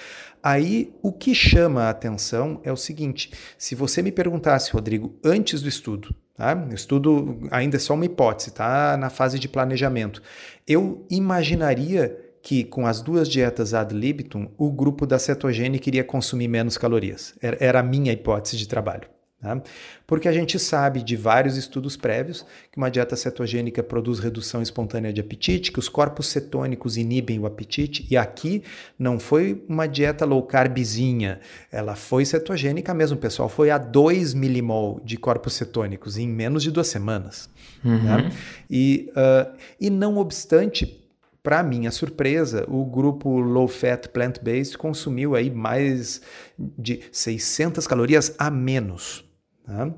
Aí, 0.41 0.91
o 1.03 1.11
que 1.11 1.35
chama 1.35 1.83
a 1.83 1.91
atenção 1.91 2.59
é 2.63 2.71
o 2.71 2.77
seguinte: 2.77 3.31
se 3.59 3.75
você 3.75 4.01
me 4.01 4.11
perguntasse, 4.11 4.71
Rodrigo, 4.71 5.15
antes 5.23 5.61
do 5.61 5.69
estudo, 5.69 6.15
tá? 6.35 6.55
o 6.55 6.73
estudo 6.73 7.47
ainda 7.51 7.75
é 7.75 7.79
só 7.79 7.93
uma 7.93 8.05
hipótese, 8.05 8.49
está 8.49 8.97
na 8.97 9.11
fase 9.11 9.37
de 9.37 9.47
planejamento, 9.47 10.23
eu 10.67 11.05
imaginaria 11.07 12.30
que 12.41 12.63
com 12.63 12.87
as 12.87 13.01
duas 13.01 13.29
dietas 13.29 13.73
ad 13.73 13.93
libitum, 13.93 14.49
o 14.57 14.71
grupo 14.71 15.05
da 15.05 15.19
cetogênica 15.19 15.89
iria 15.89 16.03
consumir 16.03 16.47
menos 16.47 16.77
calorias. 16.77 17.35
Era 17.41 17.79
a 17.79 17.83
minha 17.83 18.11
hipótese 18.11 18.57
de 18.57 18.67
trabalho. 18.67 19.07
Tá? 19.41 19.59
Porque 20.05 20.27
a 20.27 20.31
gente 20.31 20.59
sabe 20.59 21.01
de 21.01 21.15
vários 21.15 21.57
estudos 21.57 21.97
prévios 21.97 22.45
que 22.71 22.77
uma 22.77 22.91
dieta 22.91 23.15
cetogênica 23.15 23.81
produz 23.81 24.19
redução 24.19 24.61
espontânea 24.61 25.11
de 25.11 25.19
apetite, 25.19 25.71
que 25.71 25.79
os 25.79 25.89
corpos 25.89 26.27
cetônicos 26.27 26.95
inibem 26.95 27.39
o 27.39 27.47
apetite, 27.47 28.05
e 28.11 28.15
aqui 28.15 28.61
não 28.99 29.19
foi 29.19 29.65
uma 29.67 29.87
dieta 29.87 30.25
low 30.25 30.43
carbzinha, 30.43 31.39
ela 31.71 31.95
foi 31.95 32.23
cetogênica 32.23 32.93
mesmo, 32.93 33.17
pessoal, 33.17 33.49
foi 33.49 33.71
a 33.71 33.79
2 33.79 34.35
milimol 34.35 35.01
de 35.03 35.17
corpos 35.17 35.53
cetônicos 35.53 36.19
em 36.19 36.27
menos 36.27 36.61
de 36.61 36.69
duas 36.69 36.87
semanas. 36.87 37.49
Uhum. 37.83 38.05
Tá? 38.05 38.31
E, 38.69 39.11
uh, 39.15 39.57
e 39.79 39.89
não 39.89 40.19
obstante, 40.19 41.00
para 41.43 41.63
minha 41.63 41.89
surpresa, 41.89 42.65
o 42.67 42.85
grupo 42.85 43.39
Low 43.39 43.67
Fat 43.67 44.07
Plant 44.09 44.39
Based 44.41 44.77
consumiu 44.77 45.35
aí 45.35 45.49
mais 45.49 46.21
de 46.57 47.01
600 47.11 47.87
calorias 47.87 48.35
a 48.37 48.51
menos. 48.51 49.25
Tá? 49.65 49.91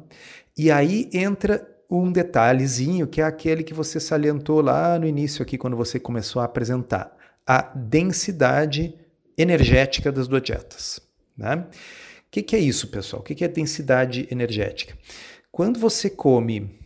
E 0.58 0.72
aí 0.72 1.10
entra 1.14 1.68
um 1.90 2.12
detalhezinho 2.12 3.08
que 3.08 3.22
é 3.22 3.24
aquele 3.24 3.64
que 3.64 3.74
você 3.74 4.00
salientou 4.00 4.62
lá 4.62 4.98
no 4.98 5.06
início 5.06 5.44
aqui 5.44 5.58
quando 5.58 5.76
você 5.76 6.00
começou 6.00 6.42
a 6.42 6.46
apresentar 6.46 7.16
a 7.46 7.62
densidade 7.62 8.96
energética 9.38 10.12
das 10.12 10.28
duas 10.28 10.42
dietas. 10.42 11.02
Né? 11.38 11.56
O 11.58 12.32
que, 12.32 12.42
que, 12.42 12.56
é 12.56 12.60
isso, 12.60 12.88
pessoal? 12.88 13.22
O 13.22 13.26
que, 13.26 13.36
que 13.36 13.44
é 13.44 13.48
densidade 13.48 14.28
energética? 14.32 14.98
Quando 15.52 15.80
você 15.80 16.10
come 16.10 16.83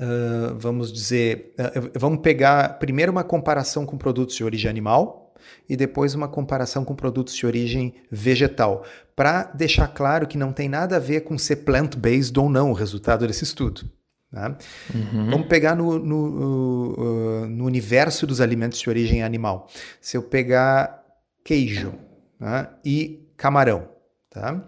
uh, 0.00 0.58
vamos 0.58 0.92
dizer, 0.92 1.54
uh, 1.58 1.90
vamos 1.98 2.20
pegar 2.20 2.78
primeiro 2.78 3.12
uma 3.12 3.22
comparação 3.22 3.84
com 3.84 3.98
produtos 3.98 4.34
de 4.34 4.42
origem 4.42 4.70
animal 4.70 5.34
e 5.68 5.76
depois 5.76 6.14
uma 6.14 6.28
comparação 6.28 6.84
com 6.84 6.94
produtos 6.94 7.34
de 7.34 7.46
origem 7.46 7.94
vegetal, 8.10 8.84
para 9.14 9.44
deixar 9.44 9.88
claro 9.88 10.26
que 10.26 10.38
não 10.38 10.52
tem 10.52 10.68
nada 10.68 10.96
a 10.96 10.98
ver 10.98 11.20
com 11.22 11.36
ser 11.38 11.56
plant-based 11.56 12.38
ou 12.38 12.48
não 12.48 12.70
o 12.70 12.74
resultado 12.74 13.26
desse 13.26 13.44
estudo. 13.44 13.88
Tá? 14.30 14.56
Uhum. 14.94 15.30
Vamos 15.30 15.48
pegar 15.48 15.74
no, 15.74 15.98
no, 15.98 17.46
no, 17.48 17.64
universo 17.64 18.26
dos 18.26 18.40
alimentos 18.40 18.78
de 18.78 18.88
origem 18.88 19.24
animal. 19.24 19.68
Se 20.00 20.16
eu 20.16 20.22
pegar 20.22 21.04
queijo 21.44 21.94
tá? 22.38 22.78
e 22.84 23.28
camarão, 23.36 23.88
tá? 24.30 24.64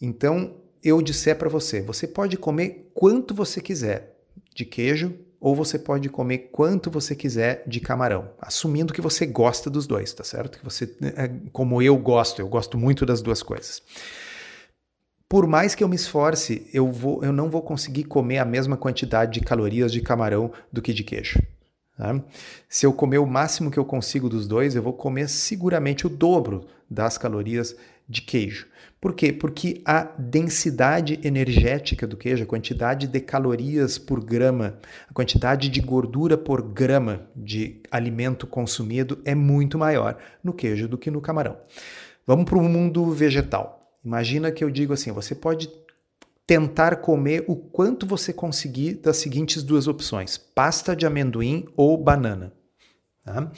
então 0.00 0.56
eu 0.82 1.00
disser 1.00 1.36
para 1.36 1.48
você, 1.48 1.80
você 1.80 2.06
pode 2.06 2.36
comer 2.36 2.90
quanto 2.94 3.34
você 3.34 3.60
quiser 3.60 4.15
de 4.56 4.64
queijo 4.64 5.14
ou 5.38 5.54
você 5.54 5.78
pode 5.78 6.08
comer 6.08 6.48
quanto 6.50 6.90
você 6.90 7.14
quiser 7.14 7.62
de 7.66 7.78
camarão, 7.78 8.30
assumindo 8.40 8.92
que 8.92 9.00
você 9.00 9.26
gosta 9.26 9.68
dos 9.68 9.86
dois, 9.86 10.12
tá 10.12 10.24
certo? 10.24 10.58
Que 10.58 10.64
você, 10.64 10.92
é, 11.14 11.30
como 11.52 11.80
eu 11.82 11.96
gosto, 11.96 12.40
eu 12.40 12.48
gosto 12.48 12.78
muito 12.78 13.04
das 13.04 13.20
duas 13.20 13.42
coisas. 13.42 13.82
Por 15.28 15.46
mais 15.46 15.74
que 15.74 15.84
eu 15.84 15.88
me 15.88 15.96
esforce, 15.96 16.68
eu, 16.72 16.90
vou, 16.90 17.22
eu 17.22 17.32
não 17.32 17.50
vou 17.50 17.60
conseguir 17.60 18.04
comer 18.04 18.38
a 18.38 18.44
mesma 18.44 18.76
quantidade 18.76 19.38
de 19.38 19.40
calorias 19.40 19.92
de 19.92 20.00
camarão 20.00 20.52
do 20.72 20.80
que 20.80 20.92
de 20.92 21.04
queijo. 21.04 21.40
Tá? 21.96 22.20
Se 22.68 22.86
eu 22.86 22.92
comer 22.92 23.18
o 23.18 23.26
máximo 23.26 23.70
que 23.70 23.78
eu 23.78 23.84
consigo 23.84 24.28
dos 24.28 24.48
dois, 24.48 24.74
eu 24.74 24.82
vou 24.82 24.92
comer 24.92 25.28
seguramente 25.28 26.06
o 26.06 26.10
dobro 26.10 26.66
das 26.88 27.18
calorias 27.18 27.76
de 28.08 28.22
queijo. 28.22 28.66
Por 29.00 29.14
quê? 29.14 29.32
Porque 29.32 29.82
a 29.84 30.02
densidade 30.18 31.20
energética 31.22 32.06
do 32.06 32.16
queijo, 32.16 32.42
a 32.42 32.46
quantidade 32.46 33.06
de 33.06 33.20
calorias 33.20 33.98
por 33.98 34.24
grama, 34.24 34.78
a 35.08 35.12
quantidade 35.12 35.68
de 35.68 35.80
gordura 35.80 36.36
por 36.36 36.62
grama 36.62 37.28
de 37.36 37.82
alimento 37.90 38.46
consumido 38.46 39.20
é 39.24 39.34
muito 39.34 39.78
maior 39.78 40.18
no 40.42 40.52
queijo 40.52 40.88
do 40.88 40.98
que 40.98 41.10
no 41.10 41.20
camarão. 41.20 41.56
Vamos 42.26 42.46
para 42.46 42.58
o 42.58 42.62
mundo 42.62 43.12
vegetal. 43.12 43.80
Imagina 44.04 44.50
que 44.50 44.64
eu 44.64 44.70
digo 44.70 44.92
assim: 44.92 45.12
você 45.12 45.34
pode 45.34 45.70
tentar 46.46 46.96
comer 46.96 47.44
o 47.46 47.56
quanto 47.56 48.06
você 48.06 48.32
conseguir 48.32 48.94
das 48.94 49.18
seguintes 49.18 49.62
duas 49.62 49.86
opções: 49.86 50.38
pasta 50.38 50.96
de 50.96 51.04
amendoim 51.04 51.66
ou 51.76 51.96
banana. 51.96 52.52
Tá? 53.24 53.50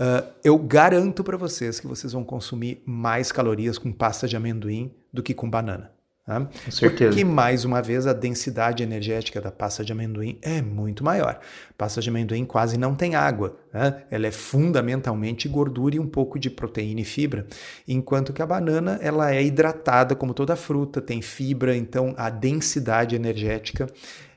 Uh, 0.00 0.26
eu 0.42 0.56
garanto 0.56 1.22
para 1.22 1.36
vocês 1.36 1.78
que 1.78 1.86
vocês 1.86 2.14
vão 2.14 2.24
consumir 2.24 2.82
mais 2.86 3.30
calorias 3.30 3.76
com 3.76 3.92
pasta 3.92 4.26
de 4.26 4.34
amendoim 4.34 4.90
do 5.12 5.22
que 5.22 5.34
com 5.34 5.50
banana. 5.50 5.92
Tá? 6.24 6.40
Com 6.40 6.70
certeza. 6.70 7.10
Porque, 7.10 7.22
mais 7.22 7.66
uma 7.66 7.82
vez, 7.82 8.06
a 8.06 8.14
densidade 8.14 8.82
energética 8.82 9.42
da 9.42 9.50
pasta 9.50 9.84
de 9.84 9.92
amendoim 9.92 10.38
é 10.40 10.62
muito 10.62 11.04
maior. 11.04 11.38
Pasta 11.76 12.00
de 12.00 12.08
amendoim 12.08 12.46
quase 12.46 12.78
não 12.78 12.94
tem 12.94 13.14
água. 13.14 13.58
Né? 13.74 14.02
Ela 14.10 14.28
é 14.28 14.30
fundamentalmente 14.30 15.46
gordura 15.48 15.96
e 15.96 16.00
um 16.00 16.06
pouco 16.06 16.38
de 16.38 16.48
proteína 16.48 17.02
e 17.02 17.04
fibra. 17.04 17.46
Enquanto 17.86 18.32
que 18.32 18.40
a 18.40 18.46
banana 18.46 18.98
ela 19.02 19.34
é 19.34 19.42
hidratada, 19.42 20.14
como 20.14 20.32
toda 20.32 20.56
fruta, 20.56 21.02
tem 21.02 21.20
fibra, 21.20 21.76
então 21.76 22.14
a 22.16 22.30
densidade 22.30 23.14
energética 23.14 23.86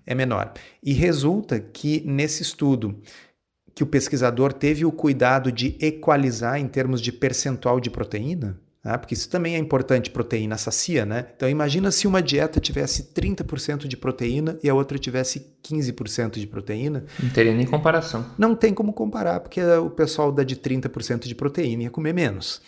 é 0.05 0.13
menor. 0.13 0.51
E 0.83 0.91
resulta 0.91 1.57
que 1.59 2.03
nesse 2.05 2.41
estudo 2.41 2.99
que 3.75 3.83
o 3.83 3.87
pesquisador 3.87 4.53
teve 4.53 4.85
o 4.85 4.91
cuidado 4.91 5.51
de 5.51 5.77
equalizar 5.79 6.59
em 6.59 6.67
termos 6.67 7.01
de 7.01 7.11
percentual 7.11 7.79
de 7.79 7.89
proteína, 7.89 8.59
né? 8.83 8.97
porque 8.97 9.13
isso 9.13 9.29
também 9.29 9.55
é 9.55 9.57
importante, 9.57 10.11
proteína 10.11 10.57
sacia, 10.57 11.05
né? 11.05 11.27
Então 11.35 11.49
imagina 11.49 11.89
se 11.89 12.05
uma 12.05 12.21
dieta 12.21 12.59
tivesse 12.59 13.13
30% 13.13 13.87
de 13.87 13.97
proteína 13.97 14.59
e 14.61 14.69
a 14.69 14.75
outra 14.75 14.99
tivesse 14.99 15.47
15% 15.63 16.33
de 16.39 16.45
proteína. 16.45 17.05
Não 17.21 17.29
teria 17.29 17.53
nem 17.53 17.65
comparação. 17.65 18.25
Não 18.37 18.55
tem 18.55 18.73
como 18.73 18.93
comparar, 18.93 19.39
porque 19.39 19.63
o 19.63 19.89
pessoal 19.89 20.31
da 20.31 20.43
de 20.43 20.55
30% 20.55 21.27
de 21.27 21.33
proteína 21.33 21.83
ia 21.83 21.89
comer 21.89 22.13
menos. 22.13 22.61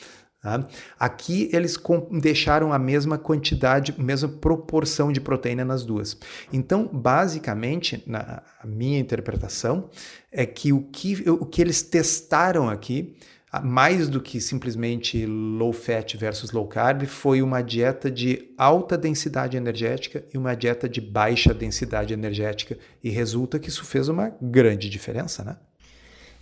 Tá? 0.45 0.63
Aqui 0.99 1.49
eles 1.51 1.75
deixaram 2.21 2.71
a 2.71 2.77
mesma 2.77 3.17
quantidade, 3.17 3.95
mesma 3.97 4.29
proporção 4.29 5.11
de 5.11 5.19
proteína 5.19 5.65
nas 5.65 5.83
duas. 5.83 6.15
Então, 6.53 6.87
basicamente, 6.93 8.03
na 8.05 8.43
minha 8.63 8.99
interpretação, 8.99 9.89
é 10.31 10.45
que 10.45 10.71
o 10.71 10.83
que, 10.83 11.27
o 11.27 11.47
que 11.47 11.59
eles 11.59 11.81
testaram 11.81 12.69
aqui, 12.69 13.15
mais 13.63 14.07
do 14.07 14.21
que 14.21 14.39
simplesmente 14.39 15.25
low 15.25 15.73
fat 15.73 16.15
versus 16.15 16.51
low 16.51 16.67
carb, 16.67 17.07
foi 17.07 17.41
uma 17.41 17.63
dieta 17.63 18.11
de 18.11 18.53
alta 18.55 18.95
densidade 18.95 19.57
energética 19.57 20.23
e 20.31 20.37
uma 20.37 20.53
dieta 20.53 20.87
de 20.87 21.01
baixa 21.01 21.55
densidade 21.55 22.13
energética. 22.13 22.77
E 23.03 23.09
resulta 23.09 23.57
que 23.57 23.69
isso 23.69 23.83
fez 23.83 24.09
uma 24.09 24.31
grande 24.39 24.91
diferença, 24.91 25.43
né? 25.43 25.57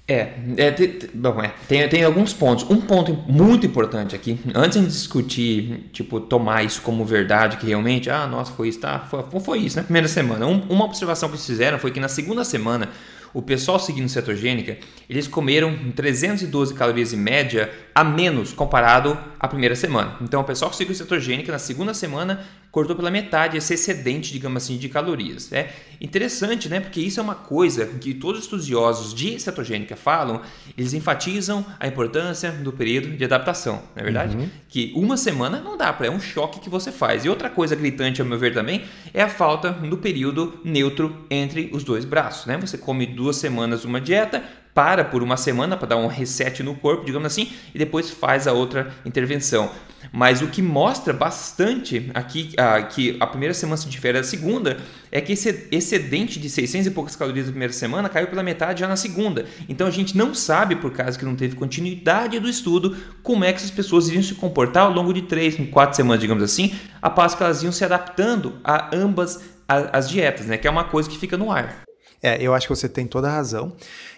É, 0.05 0.33
é, 0.57 0.71
tem, 0.71 0.99
bom, 1.13 1.41
é 1.41 1.53
tem, 1.65 1.87
tem 1.87 2.03
alguns 2.03 2.33
pontos. 2.33 2.69
Um 2.69 2.81
ponto 2.81 3.13
muito 3.13 3.65
importante 3.65 4.13
aqui, 4.13 4.37
antes 4.53 4.79
de 4.81 4.87
discutir, 4.87 5.89
tipo, 5.93 6.19
tomar 6.19 6.63
isso 6.63 6.81
como 6.81 7.05
verdade, 7.05 7.55
que 7.55 7.65
realmente, 7.65 8.09
ah, 8.09 8.27
nossa, 8.27 8.51
foi 8.51 8.67
isso, 8.67 8.81
tá, 8.81 8.99
foi, 8.99 9.39
foi 9.39 9.59
isso 9.59 9.77
na 9.77 9.81
né? 9.81 9.85
primeira 9.85 10.07
semana. 10.09 10.45
Um, 10.45 10.59
uma 10.69 10.83
observação 10.83 11.29
que 11.29 11.35
eles 11.35 11.45
fizeram 11.45 11.79
foi 11.79 11.89
que 11.91 12.01
na 12.01 12.09
segunda 12.09 12.43
semana, 12.43 12.89
o 13.33 13.41
pessoal 13.41 13.79
seguindo 13.79 14.09
cetogênica, 14.09 14.77
eles 15.09 15.25
comeram 15.25 15.73
312 15.95 16.73
calorias 16.73 17.13
em 17.13 17.17
média 17.17 17.71
a 17.95 18.03
menos 18.03 18.51
comparado 18.51 19.17
à 19.39 19.47
primeira 19.47 19.75
semana. 19.75 20.17
Então, 20.21 20.41
o 20.41 20.43
pessoal 20.43 20.69
que 20.69 20.75
seguiu 20.75 20.93
cetogênica 20.93 21.49
na 21.49 21.59
segunda 21.59 21.93
semana 21.93 22.41
cortou 22.73 22.95
pela 22.95 23.11
metade 23.11 23.55
esse 23.55 23.75
excedente, 23.75 24.33
digamos 24.33 24.63
assim, 24.63 24.77
de 24.79 24.89
calorias. 24.89 25.53
É 25.53 25.69
interessante, 26.01 26.67
né? 26.67 26.79
Porque 26.79 26.99
isso 26.99 27.19
é 27.19 27.23
uma 27.23 27.35
coisa 27.35 27.85
que 27.85 28.15
todos 28.15 28.39
os 28.39 28.45
estudiosos 28.45 29.13
de 29.13 29.39
cetogênica 29.39 29.95
falam, 29.95 30.41
eles 30.75 30.91
enfatizam 30.91 31.63
a 31.79 31.87
importância 31.87 32.51
do 32.51 32.73
período 32.73 33.15
de 33.15 33.23
adaptação, 33.23 33.83
não 33.95 34.01
é 34.01 34.03
verdade? 34.03 34.35
Uhum. 34.35 34.49
Que 34.67 34.91
uma 34.95 35.17
semana 35.17 35.61
não 35.61 35.77
dá 35.77 35.93
para, 35.93 36.07
é 36.07 36.09
um 36.09 36.19
choque 36.19 36.59
que 36.59 36.69
você 36.69 36.91
faz. 36.91 37.23
E 37.23 37.29
outra 37.29 37.47
coisa 37.47 37.75
gritante, 37.75 38.21
ao 38.21 38.27
meu 38.27 38.39
ver 38.39 38.55
também, 38.55 38.83
é 39.13 39.21
a 39.21 39.29
falta 39.29 39.69
do 39.71 39.97
período 39.97 40.59
neutro 40.63 41.27
entre 41.29 41.69
os 41.71 41.83
dois 41.83 42.05
braços, 42.05 42.47
né? 42.47 42.57
Você 42.57 42.75
come 42.75 43.05
duas 43.05 43.35
semanas 43.35 43.85
uma 43.85 44.01
dieta, 44.01 44.43
para 44.73 45.03
por 45.03 45.21
uma 45.21 45.37
semana 45.37 45.77
para 45.77 45.89
dar 45.89 45.97
um 45.97 46.07
reset 46.07 46.63
no 46.63 46.75
corpo, 46.75 47.05
digamos 47.05 47.27
assim, 47.27 47.51
e 47.73 47.77
depois 47.77 48.09
faz 48.09 48.47
a 48.47 48.53
outra 48.53 48.93
intervenção. 49.05 49.69
Mas 50.11 50.41
o 50.41 50.47
que 50.47 50.61
mostra 50.61 51.13
bastante 51.13 52.11
aqui 52.13 52.51
a, 52.57 52.81
que 52.81 53.15
a 53.19 53.27
primeira 53.27 53.53
semana 53.53 53.77
se 53.77 53.87
difere 53.87 54.17
da 54.17 54.23
segunda 54.23 54.77
é 55.11 55.21
que 55.21 55.33
esse 55.33 55.67
excedente 55.71 56.39
de 56.39 56.49
600 56.49 56.87
e 56.87 56.91
poucas 56.91 57.15
calorias 57.15 57.45
da 57.45 57.51
primeira 57.51 57.73
semana 57.73 58.09
caiu 58.09 58.27
pela 58.27 58.43
metade 58.43 58.81
já 58.81 58.87
na 58.87 58.95
segunda. 58.95 59.45
Então 59.69 59.87
a 59.87 59.91
gente 59.91 60.17
não 60.17 60.33
sabe, 60.33 60.75
por 60.75 60.91
causa 60.91 61.17
que 61.17 61.23
não 61.23 61.35
teve 61.35 61.55
continuidade 61.55 62.39
do 62.39 62.49
estudo, 62.49 62.97
como 63.21 63.45
é 63.45 63.53
que 63.53 63.59
essas 63.59 63.71
pessoas 63.71 64.07
iriam 64.07 64.23
se 64.23 64.35
comportar 64.35 64.83
ao 64.83 64.91
longo 64.91 65.13
de 65.13 65.21
três, 65.21 65.55
quatro 65.71 65.95
semanas, 65.95 66.19
digamos 66.19 66.43
assim, 66.43 66.73
após 67.01 67.33
que 67.33 67.43
elas 67.43 67.63
iam 67.63 67.71
se 67.71 67.85
adaptando 67.85 68.59
a 68.63 68.93
ambas 68.93 69.53
as 69.67 70.09
dietas, 70.09 70.45
né? 70.45 70.57
Que 70.57 70.67
é 70.67 70.71
uma 70.71 70.83
coisa 70.83 71.09
que 71.09 71.17
fica 71.17 71.37
no 71.37 71.51
ar. 71.51 71.83
É, 72.23 72.41
eu 72.41 72.53
acho 72.53 72.67
que 72.67 72.73
você 72.73 72.87
tem 72.87 73.05
toda 73.05 73.27
a 73.27 73.31
razão. 73.31 73.73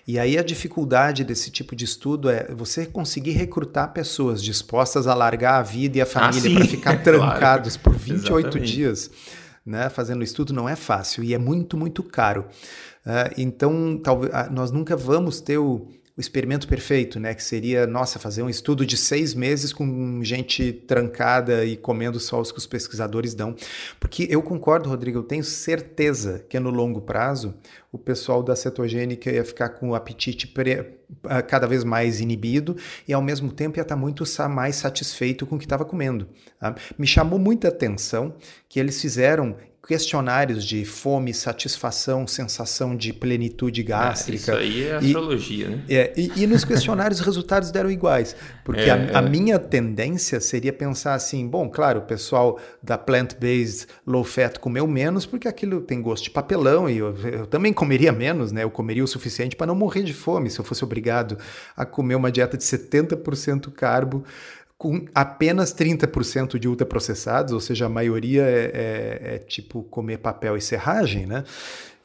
E 0.07 0.19
aí 0.19 0.37
a 0.37 0.43
dificuldade 0.43 1.23
desse 1.23 1.49
tipo 1.49 1.75
de 1.75 1.85
estudo 1.85 2.29
é 2.29 2.53
você 2.53 2.85
conseguir 2.85 3.31
recrutar 3.31 3.91
pessoas 3.91 4.43
dispostas 4.43 5.07
a 5.07 5.15
largar 5.15 5.55
a 5.55 5.63
vida 5.63 5.97
e 5.97 6.01
a 6.01 6.03
ah, 6.03 6.07
família 6.07 6.51
ah, 6.51 6.59
para 6.59 6.67
ficar 6.67 7.01
trancados 7.03 7.75
claro. 7.75 7.97
por 7.97 8.05
28 8.05 8.47
Exatamente. 8.47 8.71
dias. 8.71 9.09
Né, 9.65 9.89
fazendo 9.89 10.23
estudo 10.23 10.53
não 10.53 10.69
é 10.69 10.75
fácil 10.75 11.23
e 11.23 11.33
é 11.33 11.39
muito, 11.39 11.75
muito 11.75 12.03
caro. 12.03 12.45
Uh, 13.03 13.33
então, 13.35 13.99
talvez 14.03 14.31
nós 14.51 14.69
nunca 14.69 14.95
vamos 14.95 15.41
ter 15.41 15.57
o, 15.57 15.87
o 16.17 16.21
experimento 16.21 16.65
perfeito, 16.65 17.19
né? 17.19 17.33
Que 17.33 17.43
seria, 17.43 17.85
nossa, 17.85 18.17
fazer 18.17 18.41
um 18.41 18.49
estudo 18.49 18.85
de 18.85 18.95
seis 18.95 19.33
meses 19.33 19.73
com 19.73 20.23
gente 20.23 20.71
trancada 20.71 21.65
e 21.65 21.75
comendo 21.75 22.19
só 22.21 22.39
os 22.39 22.53
que 22.53 22.57
os 22.57 22.65
pesquisadores 22.65 23.33
dão. 23.33 23.53
Porque 23.99 24.25
eu 24.29 24.41
concordo, 24.41 24.87
Rodrigo, 24.87 25.19
eu 25.19 25.23
tenho 25.23 25.43
certeza 25.43 26.45
que 26.47 26.57
no 26.57 26.69
longo 26.69 27.01
prazo 27.01 27.53
o 27.91 27.97
pessoal 27.97 28.41
da 28.41 28.55
cetogênica 28.55 29.29
ia 29.29 29.43
ficar 29.43 29.69
com 29.69 29.89
o 29.89 29.95
apetite 29.95 30.53
ah, 31.25 31.41
cada 31.41 31.67
vez 31.67 31.83
mais 31.83 32.21
inibido 32.21 32.77
e 33.07 33.13
ao 33.13 33.21
mesmo 33.21 33.51
tempo 33.51 33.77
ia 33.77 33.81
estar 33.81 33.95
muito 33.95 34.23
mais 34.49 34.77
satisfeito 34.77 35.45
com 35.45 35.55
o 35.55 35.59
que 35.59 35.65
estava 35.65 35.83
comendo. 35.83 36.27
Tá? 36.59 36.75
Me 36.97 37.07
chamou 37.07 37.37
muita 37.37 37.67
atenção 37.67 38.35
que 38.69 38.79
eles 38.79 39.01
fizeram 39.01 39.55
questionários 39.85 40.65
de 40.65 40.83
fome, 40.83 41.33
satisfação, 41.33 42.25
sensação 42.25 42.95
de 42.95 43.13
plenitude 43.13 43.81
ah, 43.81 43.85
gástrica. 43.85 44.37
isso 44.37 44.51
aí 44.51 44.83
é 44.83 44.95
astrologia, 44.95 45.65
e, 45.65 45.69
né? 45.69 45.83
É, 45.87 46.13
e, 46.17 46.31
e, 46.35 46.47
nos 46.47 46.65
questionários 46.65 47.19
os 47.19 47.25
resultados 47.25 47.71
deram 47.71 47.91
iguais. 47.91 48.35
Porque 48.63 48.81
é, 48.81 48.91
a, 48.91 48.95
é. 48.97 49.15
a, 49.15 49.21
minha 49.21 49.59
tendência 49.59 50.39
seria 50.39 50.73
pensar 50.73 51.13
assim: 51.13 51.47
bom, 51.47 51.69
claro, 51.69 51.99
o 51.99 52.03
pessoal 52.03 52.59
da 52.81 52.97
plant-based 52.97 53.87
low 54.05 54.23
fat 54.23 54.57
comeu 54.59 54.87
menos 54.87 55.25
porque 55.25 55.47
aquilo 55.47 55.81
tem 55.81 56.01
gosto 56.01 56.23
de 56.23 56.31
papelão 56.31 56.89
e 56.89 56.97
eu, 56.97 57.15
eu 57.17 57.45
também 57.45 57.71
comeria 57.71 58.11
menos, 58.11 58.51
né? 58.51 58.63
Eu 58.63 58.71
comeria 58.71 59.03
o 59.03 59.07
suficiente 59.07 59.55
para 59.55 59.67
não 59.67 59.75
morrer 59.75 60.01
de 60.01 60.13
fome 60.13 60.49
se 60.49 60.59
eu 60.59 60.65
fosse 60.65 60.83
obrigado 60.83 61.37
a 61.77 61.85
comer 61.85 62.15
uma 62.15 62.31
dieta 62.31 62.57
de 62.57 62.63
70% 62.63 63.71
carbo 63.71 64.23
com 64.77 65.05
apenas 65.15 65.73
30% 65.73 66.59
de 66.59 66.67
ultraprocessados, 66.67 67.53
ou 67.53 67.59
seja, 67.59 67.85
a 67.85 67.89
maioria 67.89 68.43
é, 68.43 68.71
é, 68.73 69.35
é, 69.35 69.37
tipo 69.39 69.83
comer 69.83 70.17
papel 70.17 70.57
e 70.57 70.61
serragem, 70.61 71.25
né? 71.25 71.43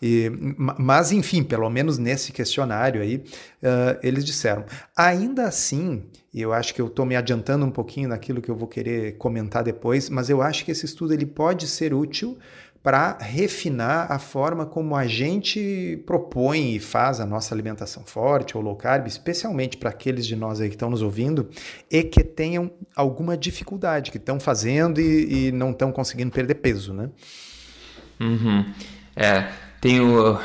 E, 0.02 0.30
mas, 0.56 1.12
enfim, 1.12 1.42
pelo 1.42 1.68
menos 1.68 1.98
nesse 1.98 2.32
questionário 2.32 3.02
aí, 3.02 3.16
uh, 3.16 3.98
eles 4.02 4.24
disseram. 4.24 4.64
Ainda 4.96 5.44
assim, 5.44 6.04
eu 6.32 6.54
acho 6.54 6.74
que 6.74 6.80
eu 6.80 6.86
estou 6.86 7.04
me 7.04 7.16
adiantando 7.16 7.66
um 7.66 7.70
pouquinho 7.70 8.08
naquilo 8.08 8.40
que 8.40 8.50
eu 8.50 8.56
vou 8.56 8.66
querer 8.66 9.18
comentar 9.18 9.62
depois, 9.62 10.08
mas 10.08 10.30
eu 10.30 10.40
acho 10.40 10.64
que 10.64 10.70
esse 10.70 10.86
estudo 10.86 11.12
ele 11.12 11.26
pode 11.26 11.66
ser 11.66 11.92
útil 11.92 12.38
para 12.82 13.18
refinar 13.18 14.10
a 14.10 14.18
forma 14.18 14.64
como 14.64 14.96
a 14.96 15.06
gente 15.06 16.02
propõe 16.06 16.76
e 16.76 16.80
faz 16.80 17.20
a 17.20 17.26
nossa 17.26 17.54
alimentação 17.54 18.04
forte 18.04 18.56
ou 18.56 18.62
low 18.62 18.74
carb, 18.74 19.06
especialmente 19.06 19.76
para 19.76 19.90
aqueles 19.90 20.26
de 20.26 20.34
nós 20.34 20.60
aí 20.60 20.68
que 20.68 20.76
estão 20.76 20.88
nos 20.88 21.02
ouvindo 21.02 21.50
e 21.90 22.02
que 22.02 22.24
tenham 22.24 22.70
alguma 22.96 23.36
dificuldade, 23.36 24.10
que 24.10 24.16
estão 24.16 24.40
fazendo 24.40 24.98
e, 24.98 25.48
e 25.48 25.52
não 25.52 25.72
estão 25.72 25.92
conseguindo 25.92 26.30
perder 26.30 26.54
peso, 26.54 26.94
né? 26.94 27.10
Uhum. 28.18 28.72
É, 29.14 29.48
tem 29.80 30.00
o... 30.00 30.38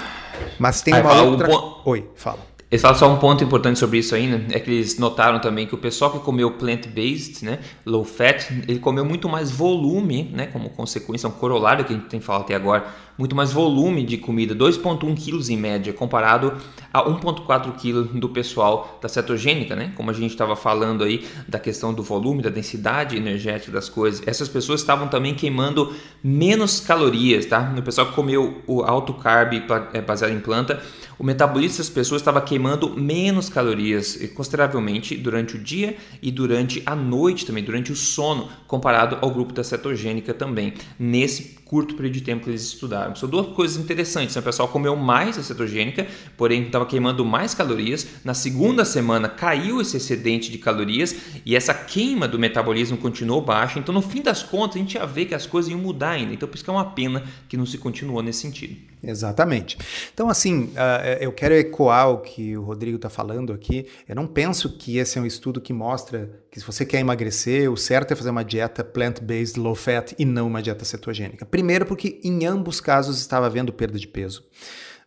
Mas 0.60 0.82
tem 0.82 0.94
uma 0.94 1.22
outra... 1.22 1.48
Oi, 1.86 2.10
fala. 2.16 2.55
Eles 2.70 2.82
falam 2.82 2.98
só 2.98 3.08
um 3.08 3.18
ponto 3.18 3.44
importante 3.44 3.78
sobre 3.78 4.00
isso 4.00 4.16
ainda, 4.16 4.44
é 4.54 4.60
que 4.60 4.72
eles 4.72 4.98
notaram 4.98 5.40
também 5.40 5.68
que 5.68 5.76
o 5.76 5.78
pessoal 5.78 6.12
que 6.12 6.20
comeu 6.20 6.50
plant-based, 6.52 7.46
né, 7.46 7.60
low 7.86 8.04
fat, 8.04 8.52
ele 8.68 8.80
comeu 8.80 9.06
muito 9.06 9.30
mais 9.30 9.52
volume, 9.52 10.32
né, 10.34 10.48
como 10.48 10.70
consequência, 10.72 11.30
um 11.30 11.32
corolário 11.32 11.86
que 11.86 11.94
a 11.94 11.96
gente 11.96 12.08
tem 12.08 12.20
falado 12.20 12.42
até 12.42 12.56
agora, 12.56 12.88
muito 13.18 13.36
mais 13.36 13.54
volume 13.54 14.04
de 14.04 14.18
comida, 14.18 14.56
2.1 14.56 15.16
quilos 15.16 15.50
em 15.50 15.56
média, 15.56 15.94
comparado 15.94 16.54
a 16.92 17.04
1.4 17.04 17.76
quilos 17.76 18.10
do 18.10 18.30
pessoal 18.30 18.98
da 19.00 19.08
cetogênica, 19.08 19.76
né, 19.76 19.94
como 19.96 20.10
a 20.10 20.14
gente 20.14 20.32
estava 20.32 20.56
falando 20.56 21.04
aí 21.04 21.24
da 21.48 21.60
questão 21.60 21.94
do 21.94 22.02
volume, 22.02 22.42
da 22.42 22.50
densidade 22.50 23.16
energética 23.16 23.72
das 23.72 23.90
coisas. 23.90 24.28
Essas 24.28 24.50
pessoas 24.50 24.82
estavam 24.82 25.08
também 25.08 25.36
queimando 25.36 25.94
menos 26.24 26.80
calorias, 26.80 27.46
tá? 27.46 27.74
O 27.78 27.82
pessoal 27.84 28.08
que 28.08 28.14
comeu 28.14 28.62
o 28.66 28.82
alto 28.82 29.14
carb 29.14 29.54
é, 29.94 30.02
baseado 30.02 30.32
em 30.32 30.40
planta, 30.40 30.82
o 31.18 31.24
metabolismo 31.24 31.78
das 31.80 31.90
pessoas 31.90 32.22
estava 32.22 32.42
queimando 32.42 32.90
menos 33.00 33.50
calorias 33.50 34.18
consideravelmente 34.34 35.16
durante 35.16 35.56
o 35.56 35.60
dia 35.60 35.98
e 36.22 36.32
durante 36.32 36.82
a 36.86 36.96
noite 36.96 37.46
também, 37.46 37.64
durante 37.64 37.92
o 37.92 37.96
sono, 37.96 38.50
comparado 38.68 39.18
ao 39.22 39.32
grupo 39.32 39.54
da 39.54 39.64
cetogênica 39.64 40.34
também, 40.34 40.74
nesse 41.00 41.56
curto 41.66 41.96
período 41.96 42.14
de 42.14 42.22
tempo 42.22 42.44
que 42.44 42.52
eles 42.52 42.62
estudaram. 42.62 43.16
São 43.16 43.28
duas 43.28 43.48
coisas 43.48 43.76
interessantes. 43.78 44.36
Né? 44.36 44.40
O 44.40 44.44
pessoal 44.44 44.68
comeu 44.68 44.96
mais 44.96 45.38
a 45.38 45.44
cetogênica, 45.44 46.08
porém 46.38 46.64
estava 46.64 46.86
queimando 46.86 47.26
mais 47.26 47.56
calorias. 47.56 48.08
Na 48.24 48.36
segunda 48.36 48.86
semana 48.86 49.28
caiu 49.28 49.82
esse 49.82 49.98
excedente 49.98 50.52
de 50.52 50.60
calorias 50.60 51.16
e 51.44 51.56
essa 51.56 51.74
queima 51.74 52.28
do 52.28 52.38
metabolismo 52.38 52.98
continuou 52.98 53.42
baixa. 53.42 53.80
Então, 53.80 53.94
no 53.94 54.02
fim 54.02 54.22
das 54.22 54.44
contas, 54.44 54.76
a 54.76 54.80
gente 54.80 54.94
ia 54.94 55.06
ver 55.08 55.26
que 55.26 55.34
as 55.34 55.48
coisas 55.48 55.72
iam 55.72 55.80
mudar 55.80 56.12
ainda. 56.12 56.34
Então, 56.34 56.48
por 56.48 56.56
isso 56.56 56.64
que 56.64 56.70
é 56.70 56.74
uma 56.74 56.92
pena 56.92 57.24
que 57.50 57.58
não 57.58 57.66
se 57.66 57.80
continuou 57.80 58.22
nesse 58.22 58.42
sentido. 58.42 58.76
Exatamente. 59.04 59.78
Então, 60.14 60.30
assim, 60.30 60.66
uh, 60.66 61.20
eu 61.20 61.32
quero 61.32 61.54
ecoar 61.56 62.10
o 62.10 62.20
que 62.20 62.56
o 62.56 62.64
Rodrigo 62.64 62.98
está 62.98 63.10
falando 63.10 63.52
aqui. 63.52 63.88
Eu 64.08 64.16
não 64.16 64.28
penso 64.28 64.78
que 64.78 64.98
esse 64.98 65.18
é 65.18 65.22
um 65.22 65.26
estudo 65.26 65.60
que 65.60 65.74
mostra 65.74 66.30
que 66.56 66.62
se 66.62 66.66
você 66.66 66.86
quer 66.86 67.02
emagrecer, 67.02 67.70
o 67.70 67.76
certo 67.76 68.14
é 68.14 68.16
fazer 68.16 68.30
uma 68.30 68.44
dieta 68.44 68.82
plant-based 68.82 69.60
low 69.60 69.76
fat 69.76 70.14
e 70.18 70.24
não 70.24 70.48
uma 70.48 70.62
dieta 70.62 70.86
cetogênica. 70.86 71.46
Primeiro, 71.46 71.86
porque 71.86 72.18
em 72.24 72.46
ambos 72.46 72.80
casos 72.80 73.20
estava 73.20 73.46
havendo 73.46 73.74
perda 73.74 74.00
de 74.00 74.08
peso. 74.08 74.42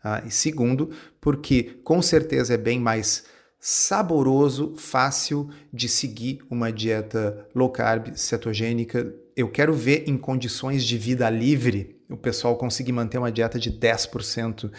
Uh, 0.04 0.28
e 0.28 0.30
segundo, 0.30 0.90
porque 1.18 1.80
com 1.82 2.02
certeza 2.02 2.52
é 2.52 2.58
bem 2.58 2.78
mais 2.78 3.24
saboroso, 3.58 4.74
fácil 4.76 5.48
de 5.72 5.88
seguir 5.88 6.40
uma 6.50 6.70
dieta 6.70 7.48
low 7.54 7.70
carb 7.70 8.14
cetogênica. 8.14 9.10
Eu 9.38 9.48
quero 9.48 9.72
ver 9.72 10.02
em 10.08 10.18
condições 10.18 10.84
de 10.84 10.98
vida 10.98 11.30
livre 11.30 12.02
o 12.10 12.16
pessoal 12.16 12.56
conseguir 12.56 12.90
manter 12.90 13.18
uma 13.18 13.30
dieta 13.30 13.56
de 13.56 13.70
10% 13.70 14.64
uh, 14.64 14.70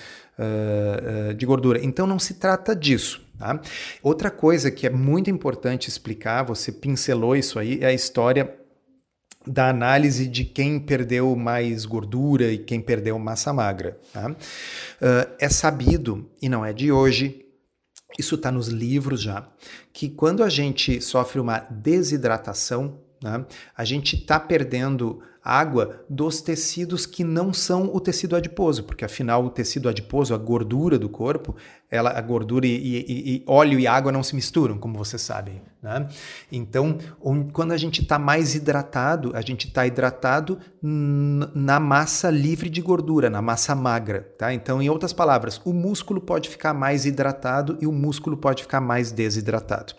uh, 1.30 1.34
de 1.34 1.46
gordura. 1.46 1.80
Então 1.82 2.06
não 2.06 2.20
se 2.20 2.34
trata 2.34 2.76
disso. 2.76 3.22
Tá? 3.38 3.58
Outra 4.04 4.30
coisa 4.30 4.70
que 4.70 4.86
é 4.86 4.90
muito 4.90 5.30
importante 5.30 5.88
explicar, 5.88 6.44
você 6.44 6.74
pincelou 6.74 7.38
isso 7.38 7.58
aí, 7.58 7.80
é 7.82 7.86
a 7.86 7.94
história 7.94 8.54
da 9.48 9.70
análise 9.70 10.28
de 10.28 10.44
quem 10.44 10.78
perdeu 10.78 11.34
mais 11.38 11.86
gordura 11.86 12.52
e 12.52 12.58
quem 12.58 12.82
perdeu 12.82 13.18
massa 13.18 13.54
magra. 13.54 13.98
Tá? 14.12 14.30
Uh, 14.30 14.36
é 15.40 15.48
sabido, 15.48 16.30
e 16.42 16.50
não 16.50 16.66
é 16.66 16.74
de 16.74 16.92
hoje, 16.92 17.46
isso 18.18 18.36
está 18.36 18.52
nos 18.52 18.68
livros 18.68 19.22
já, 19.22 19.48
que 19.94 20.10
quando 20.10 20.44
a 20.44 20.50
gente 20.50 21.00
sofre 21.00 21.40
uma 21.40 21.60
desidratação, 21.60 23.00
né, 23.22 23.46
a 23.76 23.86
gente 23.86 24.16
está 24.16 24.40
perdendo 24.40 25.22
água 25.44 26.06
dos 26.10 26.42
tecidos 26.42 27.06
que 27.06 27.24
não 27.24 27.54
são 27.54 27.90
o 27.94 28.00
tecido 28.00 28.36
adiposo, 28.36 28.84
porque 28.84 29.06
afinal 29.06 29.44
o 29.46 29.50
tecido 29.50 29.88
adiposo, 29.88 30.34
a 30.34 30.38
gordura 30.38 31.00
do 31.00 31.10
corpo, 31.10 31.56
ela, 31.90 32.12
a 32.12 32.22
gordura 32.22 32.68
e, 32.68 32.76
e, 32.76 33.36
e 33.36 33.44
óleo 33.48 33.80
e 33.80 33.88
água 33.88 34.12
não 34.12 34.22
se 34.22 34.36
misturam, 34.36 34.78
como 34.78 34.98
vocês 34.98 35.22
sabem. 35.22 35.62
Né? 35.82 36.08
Então, 36.52 36.98
quando 37.54 37.72
a 37.72 37.78
gente 37.78 38.02
está 38.02 38.20
mais 38.20 38.54
hidratado, 38.54 39.32
a 39.34 39.42
gente 39.42 39.68
está 39.68 39.88
hidratado 39.88 40.60
na 40.82 41.80
massa 41.80 42.30
livre 42.30 42.70
de 42.70 42.82
gordura, 42.82 43.30
na 43.30 43.42
massa 43.42 43.74
magra. 43.74 44.32
Tá? 44.38 44.54
Então, 44.54 44.82
em 44.82 44.90
outras 44.90 45.14
palavras, 45.14 45.60
o 45.64 45.74
músculo 45.74 46.22
pode 46.22 46.50
ficar 46.50 46.74
mais 46.74 47.06
hidratado 47.06 47.78
e 47.82 47.88
o 47.88 47.92
músculo 47.92 48.38
pode 48.38 48.64
ficar 48.64 48.82
mais 48.82 49.12
desidratado. 49.12 49.94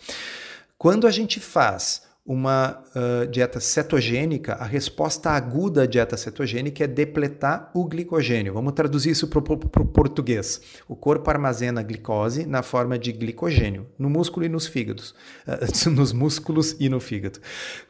Quando 0.76 1.06
a 1.06 1.10
gente 1.10 1.40
faz 1.40 2.09
uma 2.24 2.82
uh, 2.94 3.26
dieta 3.26 3.58
cetogênica, 3.60 4.52
a 4.54 4.64
resposta 4.64 5.30
aguda 5.30 5.82
à 5.82 5.86
dieta 5.86 6.16
cetogênica 6.16 6.84
é 6.84 6.86
depletar 6.86 7.70
o 7.74 7.84
glicogênio. 7.86 8.52
Vamos 8.52 8.74
traduzir 8.74 9.10
isso 9.10 9.26
para 9.26 9.38
o 9.38 9.86
português. 9.86 10.60
O 10.86 10.94
corpo 10.94 11.28
armazena 11.30 11.82
glicose 11.82 12.44
na 12.46 12.62
forma 12.62 12.98
de 12.98 13.10
glicogênio, 13.12 13.86
no 13.98 14.10
músculo 14.10 14.44
e 14.44 14.48
nos 14.48 14.66
fígados, 14.66 15.14
uh, 15.46 15.90
nos 15.90 16.12
músculos 16.12 16.76
e 16.78 16.88
no 16.88 17.00
fígado. 17.00 17.40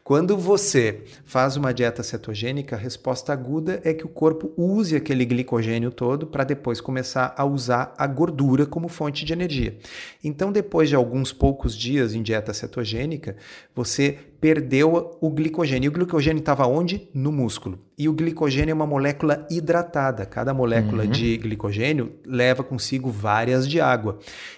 Quando 0.03 0.37
você 0.37 1.03
faz 1.25 1.55
uma 1.55 1.73
dieta 1.73 2.01
cetogênica, 2.01 2.75
a 2.75 2.79
resposta 2.79 3.31
aguda 3.31 3.81
é 3.83 3.93
que 3.93 4.05
o 4.05 4.09
corpo 4.09 4.51
use 4.57 4.95
aquele 4.95 5.25
glicogênio 5.25 5.91
todo 5.91 6.25
para 6.25 6.43
depois 6.43 6.81
começar 6.81 7.33
a 7.37 7.45
usar 7.45 7.93
a 7.97 8.07
gordura 8.07 8.65
como 8.65 8.87
fonte 8.87 9.23
de 9.23 9.33
energia. 9.33 9.77
Então, 10.23 10.51
depois 10.51 10.89
de 10.89 10.95
alguns 10.95 11.31
poucos 11.31 11.77
dias 11.77 12.13
em 12.13 12.23
dieta 12.23 12.53
cetogênica, 12.53 13.35
você 13.75 14.17
perdeu 14.41 15.17
o 15.21 15.29
glicogênio. 15.29 15.85
E 15.85 15.89
o 15.89 15.91
glicogênio 15.91 16.39
estava 16.39 16.65
onde? 16.65 17.07
No 17.13 17.31
músculo. 17.31 17.77
E 17.95 18.09
o 18.09 18.13
glicogênio 18.13 18.71
é 18.71 18.73
uma 18.73 18.87
molécula 18.87 19.45
hidratada. 19.51 20.25
Cada 20.25 20.51
molécula 20.51 21.03
uhum. 21.03 21.09
de 21.11 21.37
glicogênio 21.37 22.13
leva 22.25 22.63
consigo 22.63 23.11
várias 23.11 23.69
de 23.69 23.79
água. 23.79 24.17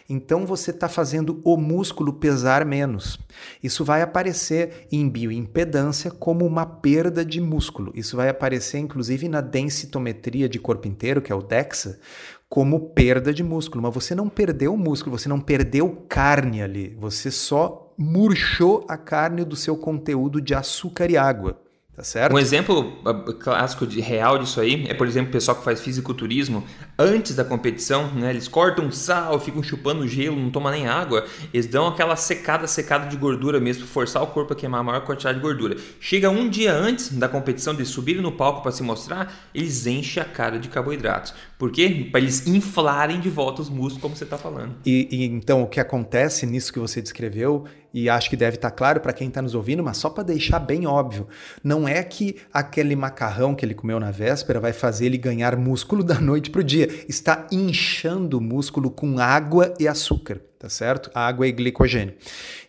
Então 0.10 0.46
você 0.46 0.72
está 0.72 0.88
fazendo 0.88 1.42
o 1.44 1.58
músculo 1.58 2.14
pesar 2.14 2.66
menos. 2.66 3.20
Isso 3.62 3.84
vai 3.84 4.02
aparecer 4.02 4.88
em 4.90 5.10
bioimpedância 5.10 6.10
como 6.10 6.46
uma 6.46 6.66
perda 6.66 7.26
de 7.26 7.42
músculo. 7.42 7.92
Isso 7.94 8.16
vai 8.16 8.30
aparecer 8.30 8.78
inclusive 8.78 9.28
na 9.28 9.42
densitometria 9.42 10.48
de 10.48 10.60
corpo 10.60 10.88
inteiro, 10.88 11.22
que 11.22 11.32
é 11.32 11.36
o 11.36 11.42
DEXA, 11.42 12.00
como 12.48 12.92
perda 12.92 13.34
de 13.34 13.44
músculo. 13.44 13.84
Mas 13.84 13.94
você 13.94 14.16
não 14.16 14.30
perdeu 14.30 14.74
o 14.76 14.78
músculo, 14.78 15.18
você 15.18 15.28
não 15.28 15.42
perdeu 15.42 16.06
carne 16.08 16.62
ali. 16.62 16.96
Você 17.00 17.30
só 17.30 17.83
murchou 17.98 18.86
a 18.90 18.98
carne 18.98 19.44
do 19.44 19.56
seu 19.56 19.76
conteúdo 19.78 20.42
de 20.42 20.54
açúcar 20.54 21.10
e 21.10 21.18
água. 21.18 21.60
Tá 21.96 22.04
certo? 22.04 22.34
Um 22.34 22.40
exemplo 22.40 22.98
uh, 23.06 23.34
clássico 23.36 23.86
de 23.86 24.02
real 24.02 24.40
disso 24.40 24.60
aí 24.60 24.88
é, 24.90 24.96
por 24.96 25.06
exemplo, 25.06 25.30
o 25.30 25.32
pessoal 25.32 25.56
que 25.56 25.64
faz 25.64 25.80
fisiculturismo 25.80 26.64
antes 26.98 27.36
da 27.36 27.44
competição, 27.44 28.14
né? 28.14 28.30
Eles 28.30 28.48
cortam 28.48 28.92
sal, 28.92 29.40
ficam 29.40 29.64
chupando 29.64 30.08
gelo, 30.08 30.36
não 30.36 30.50
tomam 30.50 30.72
nem 30.72 30.88
água. 30.88 31.26
Eles 31.54 31.68
dão 31.68 31.88
aquela 31.88 32.16
secada, 32.16 32.68
secada 32.68 33.08
de 33.08 33.18
gordura 33.18 33.60
mesmo, 33.60 33.86
forçar 33.86 34.22
o 34.22 34.28
corpo 34.28 34.54
a 34.54 34.56
queimar 34.56 34.82
a 34.82 34.84
maior 34.84 35.02
quantidade 35.02 35.38
de 35.38 35.44
gordura. 35.44 35.78
Chega 36.00 36.30
um 36.30 36.50
dia 36.50 36.74
antes 36.74 37.10
da 37.10 37.28
competição, 37.28 37.74
de 37.74 37.86
subirem 37.86 38.22
no 38.22 38.32
palco 38.32 38.62
para 38.62 38.72
se 38.72 38.84
mostrar, 38.84 39.50
eles 39.54 39.86
enchem 39.88 40.22
a 40.22 40.26
cara 40.26 40.60
de 40.60 40.70
carboidratos. 40.70 41.34
Por 41.58 41.72
quê? 41.72 42.08
Para 42.12 42.22
eles 42.22 42.46
inflarem 42.48 43.20
de 43.20 43.30
volta 43.30 43.62
os 43.62 43.70
músculos, 43.70 44.02
como 44.02 44.16
você 44.16 44.24
está 44.24 44.38
falando. 44.38 44.76
E, 44.86 45.08
e 45.10 45.26
então 45.26 45.64
o 45.64 45.68
que 45.68 45.80
acontece 45.80 46.46
nisso 46.46 46.72
que 46.72 46.80
você 46.80 47.02
descreveu 47.02 47.66
e 47.94 48.10
acho 48.10 48.30
que 48.30 48.36
deve 48.36 48.56
estar 48.56 48.72
tá 48.72 48.76
claro 48.76 49.00
para 49.00 49.14
quem 49.14 49.28
está 49.28 49.42
nos 49.42 49.54
ouvindo, 49.54 49.84
mas 49.84 49.98
só 49.98 50.10
para 50.10 50.24
deixar 50.24 50.58
bem 50.58 50.88
óbvio, 50.88 51.28
não 51.64 51.88
é 51.88 52.02
que 52.04 52.38
aquele 52.52 52.96
macarrão 52.96 53.54
que 53.54 53.64
ele 53.64 53.76
comeu 53.76 54.00
na 54.00 54.10
véspera 54.10 54.60
vai 54.60 54.74
fazer 54.74 55.06
ele 55.06 55.18
ganhar 55.18 55.56
músculo 55.56 56.02
da 56.04 56.20
noite 56.20 56.50
para 56.50 56.62
o 56.62 56.64
Está 57.08 57.48
inchando 57.52 58.38
o 58.38 58.42
músculo 58.42 58.90
com 58.90 59.20
água 59.20 59.74
e 59.80 59.88
açúcar, 59.88 60.42
tá 60.58 60.70
certo? 60.70 61.10
Água 61.14 61.48
e 61.48 61.52
glicogênio. 61.52 62.16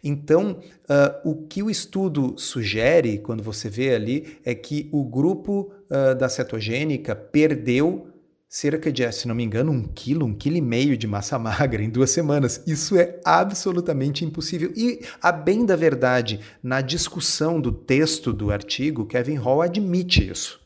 Então, 0.03 0.61
uh, 0.85 1.31
o 1.31 1.47
que 1.47 1.63
o 1.63 1.71
estudo 1.71 2.35
sugere, 2.37 3.19
quando 3.19 3.43
você 3.43 3.69
vê 3.69 3.95
ali, 3.95 4.39
é 4.45 4.55
que 4.55 4.89
o 4.93 5.05
grupo 5.05 5.73
uh, 5.91 6.15
da 6.15 6.29
cetogênica 6.29 7.15
perdeu 7.15 8.09
cerca 8.55 8.93
de, 8.93 9.11
se 9.11 9.27
não 9.27 9.35
me 9.35 9.43
engano, 9.43 9.73
um 9.73 9.83
quilo, 9.83 10.25
um 10.25 10.33
quilo 10.33 10.57
e 10.57 10.61
meio 10.61 10.97
de 10.97 11.09
massa 11.09 11.37
magra 11.41 11.83
em 11.83 11.91
duas 11.91 12.11
semanas. 12.11 12.63
Isso 12.65 12.97
é 12.97 13.19
absolutamente 13.25 14.25
impossível. 14.25 14.73
E, 14.77 15.01
a 15.21 15.33
bem 15.33 15.67
da 15.67 15.75
verdade, 15.75 16.39
na 16.63 16.81
discussão 16.81 17.61
do 17.61 17.73
texto 17.73 18.33
do 18.33 18.53
artigo, 18.53 19.07
Kevin 19.07 19.35
Hall 19.35 19.61
admite 19.61 20.31
isso. 20.31 20.61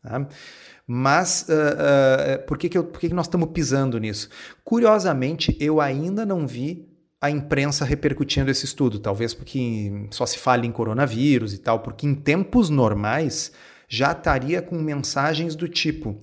Tá? 0.00 0.28
Mas 0.86 1.46
uh, 1.48 1.52
uh, 1.52 2.46
por, 2.46 2.58
que, 2.58 2.68
que, 2.68 2.76
eu, 2.76 2.84
por 2.84 3.00
que, 3.00 3.08
que 3.08 3.14
nós 3.14 3.26
estamos 3.26 3.50
pisando 3.50 3.98
nisso? 3.98 4.28
Curiosamente, 4.64 5.56
eu 5.60 5.80
ainda 5.80 6.26
não 6.26 6.46
vi 6.46 6.88
a 7.20 7.30
imprensa 7.30 7.84
repercutindo 7.84 8.50
esse 8.50 8.64
estudo, 8.64 8.98
talvez 8.98 9.32
porque 9.32 10.08
só 10.10 10.26
se 10.26 10.38
fale 10.38 10.66
em 10.66 10.72
coronavírus 10.72 11.54
e 11.54 11.58
tal, 11.58 11.80
porque 11.80 12.06
em 12.06 12.14
tempos 12.14 12.68
normais 12.68 13.52
já 13.88 14.10
estaria 14.12 14.60
com 14.60 14.76
mensagens 14.76 15.54
do 15.54 15.68
tipo 15.68 16.20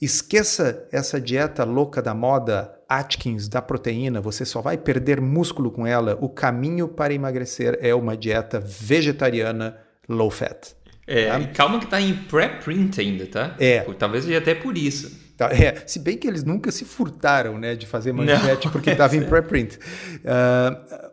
Esqueça 0.00 0.86
essa 0.92 1.18
dieta 1.18 1.64
louca 1.64 2.02
da 2.02 2.12
moda 2.12 2.78
Atkins 2.86 3.48
da 3.48 3.62
proteína, 3.62 4.20
você 4.20 4.44
só 4.44 4.60
vai 4.60 4.76
perder 4.76 5.22
músculo 5.22 5.70
com 5.70 5.86
ela. 5.86 6.18
O 6.20 6.28
caminho 6.28 6.86
para 6.86 7.14
emagrecer 7.14 7.78
é 7.80 7.94
uma 7.94 8.14
dieta 8.14 8.60
vegetariana 8.60 9.78
low 10.06 10.30
fat. 10.30 10.75
É, 11.06 11.26
tá? 11.26 11.46
calma 11.48 11.78
que 11.78 11.86
tá 11.86 12.00
em 12.00 12.14
pré-print 12.14 13.00
ainda, 13.00 13.26
tá? 13.26 13.54
É. 13.58 13.80
Talvez 13.98 14.24
seja 14.24 14.38
até 14.38 14.54
por 14.54 14.76
isso. 14.76 15.24
Tá, 15.36 15.50
é, 15.52 15.82
se 15.86 15.98
bem 15.98 16.16
que 16.16 16.26
eles 16.26 16.42
nunca 16.42 16.72
se 16.72 16.84
furtaram 16.84 17.58
né, 17.58 17.76
de 17.76 17.86
fazer 17.86 18.10
manchete 18.10 18.66
Não, 18.66 18.72
porque 18.72 18.90
estava 18.90 19.16
em 19.16 19.24
pré-print. 19.24 19.78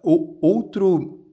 Uh, 0.03 0.38
outro 0.41 1.23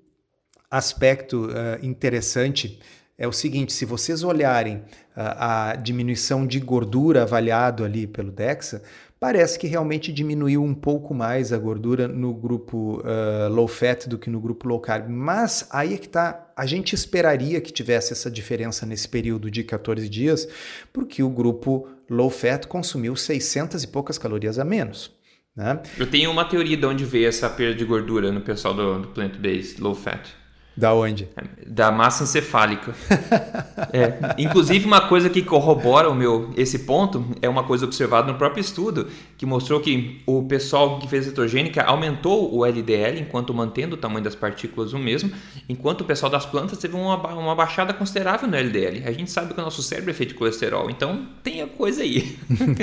aspecto 0.71 1.47
uh, 1.47 1.85
interessante 1.85 2.79
é 3.17 3.27
o 3.27 3.33
seguinte: 3.33 3.73
se 3.73 3.85
vocês 3.85 4.23
olharem 4.23 4.83
a, 5.17 5.71
a 5.71 5.77
diminuição 5.77 6.47
de 6.47 6.61
gordura 6.61 7.23
avaliado 7.23 7.85
ali 7.85 8.07
pelo 8.07 8.31
DEXA, 8.31 8.83
parece 9.21 9.59
que 9.59 9.67
realmente 9.67 10.11
diminuiu 10.11 10.65
um 10.65 10.75
pouco 10.75 11.13
mais 11.13 11.53
a 11.53 11.59
gordura 11.59 12.09
no 12.09 12.33
grupo 12.33 13.03
uh, 13.05 13.53
low 13.53 13.69
fat 13.69 14.09
do 14.09 14.19
que 14.19 14.31
no 14.31 14.41
grupo 14.41 14.67
low 14.67 14.81
carb. 14.81 15.11
Mas 15.11 15.69
aí 15.71 15.93
é 15.93 15.99
que 15.99 16.09
tá, 16.09 16.51
a 16.57 16.65
gente 16.65 16.95
esperaria 16.95 17.61
que 17.61 17.71
tivesse 17.71 18.15
essa 18.15 18.31
diferença 18.31 18.87
nesse 18.87 19.07
período 19.07 19.51
de 19.51 19.63
14 19.63 20.09
dias, 20.09 20.49
porque 20.91 21.23
o 21.23 21.29
grupo 21.29 21.87
low 22.09 22.31
fat 22.31 22.67
consumiu 22.67 23.15
600 23.15 23.85
e 23.85 23.87
poucas 23.87 24.17
calorias 24.17 24.59
a 24.59 24.65
menos. 24.65 25.13
Né? 25.55 25.79
Eu 25.99 26.07
tenho 26.07 26.31
uma 26.31 26.47
teoria 26.47 26.77
de 26.77 26.87
onde 26.87 27.05
veio 27.05 27.29
essa 27.29 27.51
perda 27.51 27.75
de 27.75 27.85
gordura 27.85 28.33
no 28.33 28.41
pessoal 28.41 28.73
do, 28.73 29.03
do 29.03 29.09
plant-based 29.09 29.83
low 29.83 29.95
fat. 29.95 30.40
Da 30.77 30.95
onde? 30.95 31.29
Da 31.67 31.91
massa 31.91 32.25
encefálica. 32.25 32.95
é. 33.93 34.15
Inclusive, 34.39 34.87
uma 34.87 35.09
coisa 35.09 35.29
que 35.29 35.43
corrobora 35.43 36.09
o 36.09 36.15
meu 36.15 36.51
esse 36.57 36.81
ponto 36.81 37.27
é 37.43 37.49
uma 37.49 37.65
coisa 37.65 37.85
observada 37.85 38.31
no 38.33 38.39
próprio 38.39 38.61
estudo, 38.61 39.09
que 39.37 39.45
mostrou 39.45 39.81
que 39.81 40.23
o 40.27 40.43
pessoal 40.45 40.99
que 40.99 41.09
fez 41.09 41.25
cetogênica 41.25 41.83
aumentou 41.83 42.55
o 42.55 42.65
LDL, 42.65 43.21
enquanto 43.21 43.53
mantendo 43.53 43.97
o 43.97 43.99
tamanho 43.99 44.25
das 44.25 44.35
partículas 44.35 44.93
o 44.93 44.99
mesmo, 44.99 45.31
enquanto 45.69 46.03
o 46.03 46.05
pessoal 46.05 46.31
das 46.31 46.47
plantas 46.47 46.79
teve 46.79 46.97
uma, 46.97 47.17
uma 47.35 47.55
baixada 47.55 47.93
considerável 47.93 48.49
no 48.49 48.57
LDL. 48.57 49.03
A 49.07 49.13
gente 49.13 49.31
sabe 49.31 49.53
que 49.53 49.61
o 49.61 49.65
nosso 49.65 49.83
cérebro 49.83 50.11
é 50.11 50.15
feito 50.15 50.31
de 50.31 50.37
colesterol, 50.37 50.89
então 50.89 51.29
tem 51.43 51.63
a 51.63 51.67
coisa 51.67 52.03
aí. 52.03 52.39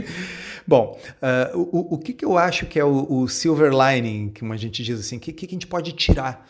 Bom, 0.67 0.99
uh, 1.53 1.57
o, 1.71 1.95
o 1.95 1.97
que, 1.97 2.11
que 2.11 2.25
eu 2.25 2.37
acho 2.37 2.65
que 2.65 2.77
é 2.77 2.83
o, 2.83 3.07
o 3.09 3.27
silver 3.29 3.71
lining, 3.71 4.29
que 4.29 4.45
a 4.45 4.57
gente 4.57 4.83
diz 4.83 4.99
assim, 4.99 5.15
o 5.15 5.19
que, 5.19 5.31
que 5.31 5.45
a 5.45 5.49
gente 5.49 5.65
pode 5.65 5.93
tirar 5.93 6.45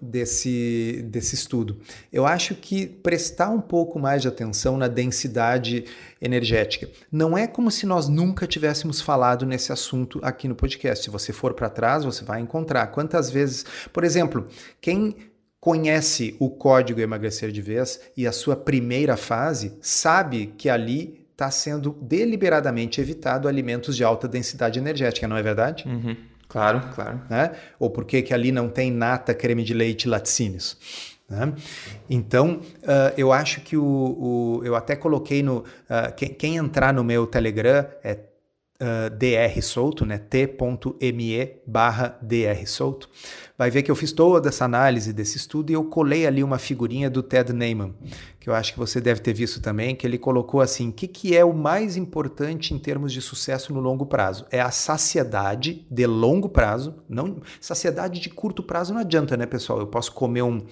desse, 0.00 1.04
desse 1.08 1.34
estudo. 1.34 1.78
Eu 2.12 2.26
acho 2.26 2.54
que 2.54 2.86
prestar 2.86 3.50
um 3.50 3.60
pouco 3.60 3.98
mais 3.98 4.22
de 4.22 4.28
atenção 4.28 4.76
na 4.76 4.88
densidade 4.88 5.84
energética. 6.20 6.88
Não 7.10 7.38
é 7.38 7.46
como 7.46 7.70
se 7.70 7.86
nós 7.86 8.08
nunca 8.08 8.46
tivéssemos 8.46 9.00
falado 9.00 9.46
nesse 9.46 9.72
assunto 9.72 10.18
aqui 10.22 10.48
no 10.48 10.54
podcast. 10.54 11.04
Se 11.04 11.10
você 11.10 11.32
for 11.32 11.54
para 11.54 11.70
trás, 11.70 12.04
você 12.04 12.24
vai 12.24 12.40
encontrar. 12.40 12.88
Quantas 12.88 13.30
vezes, 13.30 13.64
por 13.92 14.02
exemplo, 14.02 14.48
quem 14.80 15.14
conhece 15.60 16.36
o 16.38 16.50
código 16.50 17.00
emagrecer 17.00 17.50
de 17.50 17.60
vez 17.60 18.00
e 18.16 18.26
a 18.26 18.32
sua 18.32 18.56
primeira 18.56 19.16
fase, 19.16 19.76
sabe 19.80 20.54
que 20.56 20.68
ali 20.68 21.26
está 21.32 21.50
sendo 21.50 21.92
deliberadamente 22.02 23.00
evitado 23.00 23.46
alimentos 23.46 23.96
de 23.96 24.02
alta 24.02 24.26
densidade 24.26 24.78
energética, 24.78 25.28
não 25.28 25.36
é 25.36 25.42
verdade? 25.42 25.84
Uhum. 25.86 26.16
Claro, 26.48 26.80
claro. 26.94 27.20
Né? 27.28 27.52
Ou 27.78 27.90
por 27.90 28.04
que 28.04 28.32
ali 28.32 28.50
não 28.50 28.68
tem 28.68 28.90
nata, 28.90 29.34
creme 29.34 29.62
de 29.62 29.74
leite 29.74 30.08
laticínios. 30.08 30.76
Né? 31.28 31.52
Então, 32.08 32.62
uh, 32.82 33.12
eu 33.16 33.32
acho 33.32 33.60
que 33.60 33.76
o, 33.76 33.84
o, 33.84 34.62
Eu 34.64 34.74
até 34.74 34.96
coloquei 34.96 35.42
no. 35.42 35.58
Uh, 35.58 36.14
quem, 36.16 36.30
quem, 36.30 36.56
entrar 36.56 36.92
no 36.94 37.04
meu 37.04 37.26
Telegram 37.26 37.86
é 38.02 38.18
uh, 38.80 39.10
dr 39.10 39.60
solto, 39.62 40.06
né? 40.06 40.16
t.me 40.16 41.56
barra 41.66 42.18
dr 42.22 42.66
solto 42.66 43.10
vai 43.58 43.70
ver 43.72 43.82
que 43.82 43.90
eu 43.90 43.96
fiz 43.96 44.12
toda 44.12 44.48
essa 44.48 44.64
análise 44.64 45.12
desse 45.12 45.36
estudo 45.36 45.70
e 45.70 45.72
eu 45.72 45.84
colei 45.84 46.26
ali 46.26 46.44
uma 46.44 46.58
figurinha 46.58 47.10
do 47.10 47.24
Ted 47.24 47.52
Neyman, 47.52 47.92
que 48.38 48.48
eu 48.48 48.54
acho 48.54 48.72
que 48.72 48.78
você 48.78 49.00
deve 49.00 49.20
ter 49.20 49.34
visto 49.34 49.60
também, 49.60 49.96
que 49.96 50.06
ele 50.06 50.16
colocou 50.16 50.60
assim: 50.60 50.90
o 50.90 50.92
que, 50.92 51.08
que 51.08 51.36
é 51.36 51.44
o 51.44 51.52
mais 51.52 51.96
importante 51.96 52.72
em 52.72 52.78
termos 52.78 53.12
de 53.12 53.20
sucesso 53.20 53.74
no 53.74 53.80
longo 53.80 54.06
prazo? 54.06 54.46
É 54.52 54.60
a 54.60 54.70
saciedade 54.70 55.84
de 55.90 56.06
longo 56.06 56.48
prazo, 56.48 56.94
não 57.08 57.42
saciedade 57.60 58.20
de 58.20 58.30
curto 58.30 58.62
prazo 58.62 58.94
não 58.94 59.00
adianta, 59.00 59.36
né, 59.36 59.44
pessoal? 59.44 59.80
Eu 59.80 59.88
posso 59.88 60.12
comer 60.12 60.42
um 60.42 60.64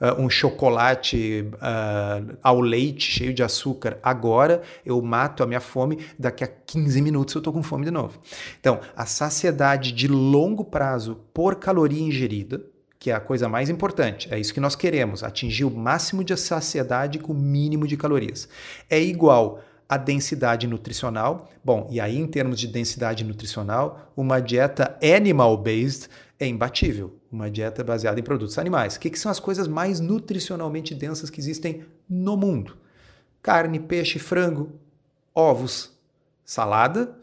uh, 0.00 0.20
um 0.20 0.30
chocolate 0.30 1.46
uh, 1.54 2.38
ao 2.42 2.60
leite 2.60 3.10
cheio 3.10 3.34
de 3.34 3.42
açúcar 3.42 3.98
agora, 4.02 4.62
eu 4.84 5.00
mato 5.02 5.42
a 5.42 5.46
minha 5.46 5.60
fome, 5.60 5.98
daqui 6.18 6.42
a 6.42 6.48
15 6.48 7.02
minutos 7.02 7.34
eu 7.34 7.40
estou 7.40 7.52
com 7.52 7.62
fome 7.62 7.84
de 7.84 7.90
novo. 7.90 8.18
Então, 8.58 8.80
a 8.96 9.06
saciedade 9.06 9.92
de 9.92 10.08
longo 10.08 10.64
prazo 10.64 11.20
por 11.34 11.56
caloria 11.56 12.02
ingerida, 12.02 12.62
que 12.98 13.10
é 13.10 13.14
a 13.14 13.20
coisa 13.20 13.48
mais 13.48 13.70
importante. 13.70 14.28
É 14.30 14.38
isso 14.38 14.52
que 14.52 14.60
nós 14.60 14.76
queremos, 14.76 15.24
atingir 15.24 15.64
o 15.64 15.70
máximo 15.70 16.22
de 16.22 16.36
saciedade 16.36 17.18
com 17.18 17.32
o 17.32 17.36
mínimo 17.36 17.86
de 17.86 17.96
calorias. 17.96 18.46
É 18.90 19.00
igual 19.00 19.62
a 19.90 19.96
densidade 19.96 20.68
nutricional. 20.68 21.50
Bom, 21.64 21.88
e 21.90 22.00
aí 22.00 22.16
em 22.16 22.26
termos 22.28 22.60
de 22.60 22.68
densidade 22.68 23.24
nutricional, 23.24 24.12
uma 24.16 24.40
dieta 24.40 24.96
animal-based 25.02 26.08
é 26.38 26.46
imbatível. 26.46 27.18
Uma 27.30 27.50
dieta 27.50 27.82
baseada 27.82 28.20
em 28.20 28.22
produtos 28.22 28.56
animais. 28.56 28.94
O 28.94 29.00
que, 29.00 29.10
que 29.10 29.18
são 29.18 29.32
as 29.32 29.40
coisas 29.40 29.66
mais 29.66 29.98
nutricionalmente 29.98 30.94
densas 30.94 31.28
que 31.28 31.40
existem 31.40 31.84
no 32.08 32.36
mundo? 32.36 32.76
Carne, 33.42 33.80
peixe, 33.80 34.20
frango, 34.20 34.78
ovos, 35.34 35.98
salada 36.44 37.16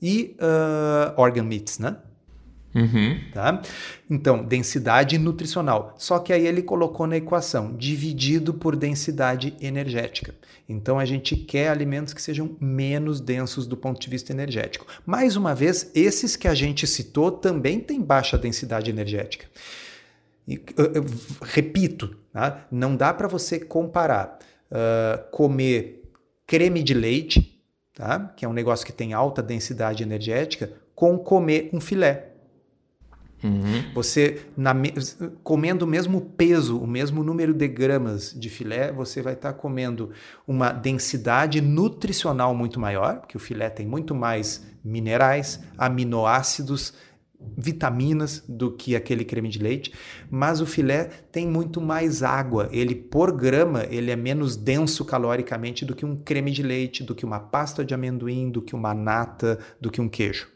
e 0.00 0.36
uh, 0.38 1.18
organ 1.18 1.44
meats, 1.44 1.78
né? 1.78 1.96
Uhum. 2.74 3.20
Tá? 3.32 3.60
Então, 4.08 4.42
densidade 4.42 5.18
nutricional. 5.18 5.94
Só 5.98 6.18
que 6.18 6.32
aí 6.32 6.46
ele 6.46 6.62
colocou 6.62 7.06
na 7.06 7.16
equação, 7.16 7.76
dividido 7.76 8.54
por 8.54 8.76
densidade 8.76 9.54
energética. 9.60 10.34
Então, 10.68 10.98
a 10.98 11.04
gente 11.04 11.36
quer 11.36 11.68
alimentos 11.68 12.14
que 12.14 12.22
sejam 12.22 12.56
menos 12.60 13.20
densos 13.20 13.66
do 13.66 13.76
ponto 13.76 14.00
de 14.00 14.08
vista 14.08 14.32
energético. 14.32 14.86
Mais 15.04 15.36
uma 15.36 15.54
vez, 15.54 15.90
esses 15.94 16.34
que 16.34 16.48
a 16.48 16.54
gente 16.54 16.86
citou 16.86 17.30
também 17.30 17.78
têm 17.78 18.00
baixa 18.00 18.38
densidade 18.38 18.90
energética. 18.90 19.46
E, 20.48 20.60
eu, 20.76 20.92
eu, 20.94 21.04
repito, 21.42 22.16
tá? 22.32 22.66
não 22.70 22.96
dá 22.96 23.12
para 23.12 23.28
você 23.28 23.60
comparar 23.60 24.38
uh, 24.70 25.30
comer 25.30 26.02
creme 26.46 26.82
de 26.82 26.94
leite, 26.94 27.62
tá? 27.94 28.32
que 28.36 28.44
é 28.44 28.48
um 28.48 28.52
negócio 28.52 28.86
que 28.86 28.92
tem 28.92 29.12
alta 29.12 29.42
densidade 29.42 30.02
energética, 30.02 30.72
com 30.94 31.18
comer 31.18 31.70
um 31.72 31.80
filé. 31.80 32.31
Uhum. 33.42 33.92
Você, 33.94 34.46
na, 34.56 34.74
comendo 35.42 35.84
o 35.84 35.88
mesmo 35.88 36.20
peso, 36.20 36.78
o 36.78 36.86
mesmo 36.86 37.24
número 37.24 37.52
de 37.52 37.66
gramas 37.66 38.32
de 38.32 38.48
filé, 38.48 38.92
você 38.92 39.20
vai 39.20 39.34
estar 39.34 39.52
tá 39.52 39.58
comendo 39.58 40.10
uma 40.46 40.70
densidade 40.72 41.60
nutricional 41.60 42.54
muito 42.54 42.78
maior, 42.78 43.20
porque 43.20 43.36
o 43.36 43.40
filé 43.40 43.68
tem 43.68 43.86
muito 43.86 44.14
mais 44.14 44.64
minerais, 44.84 45.60
aminoácidos, 45.76 46.94
vitaminas 47.56 48.44
do 48.48 48.70
que 48.70 48.94
aquele 48.94 49.24
creme 49.24 49.48
de 49.48 49.58
leite, 49.58 49.92
mas 50.30 50.60
o 50.60 50.66
filé 50.66 51.10
tem 51.30 51.46
muito 51.46 51.80
mais 51.80 52.22
água. 52.22 52.68
Ele 52.70 52.94
por 52.94 53.32
grama, 53.32 53.84
ele 53.90 54.10
é 54.10 54.16
menos 54.16 54.56
denso 54.56 55.04
caloricamente 55.04 55.84
do 55.84 55.94
que 55.94 56.06
um 56.06 56.16
creme 56.16 56.50
de 56.50 56.62
leite, 56.62 57.02
do 57.02 57.14
que 57.14 57.24
uma 57.24 57.40
pasta 57.40 57.84
de 57.84 57.94
amendoim, 57.94 58.50
do 58.50 58.62
que 58.62 58.74
uma 58.74 58.94
nata, 58.94 59.58
do 59.80 59.90
que 59.90 60.00
um 60.00 60.08
queijo. 60.08 60.48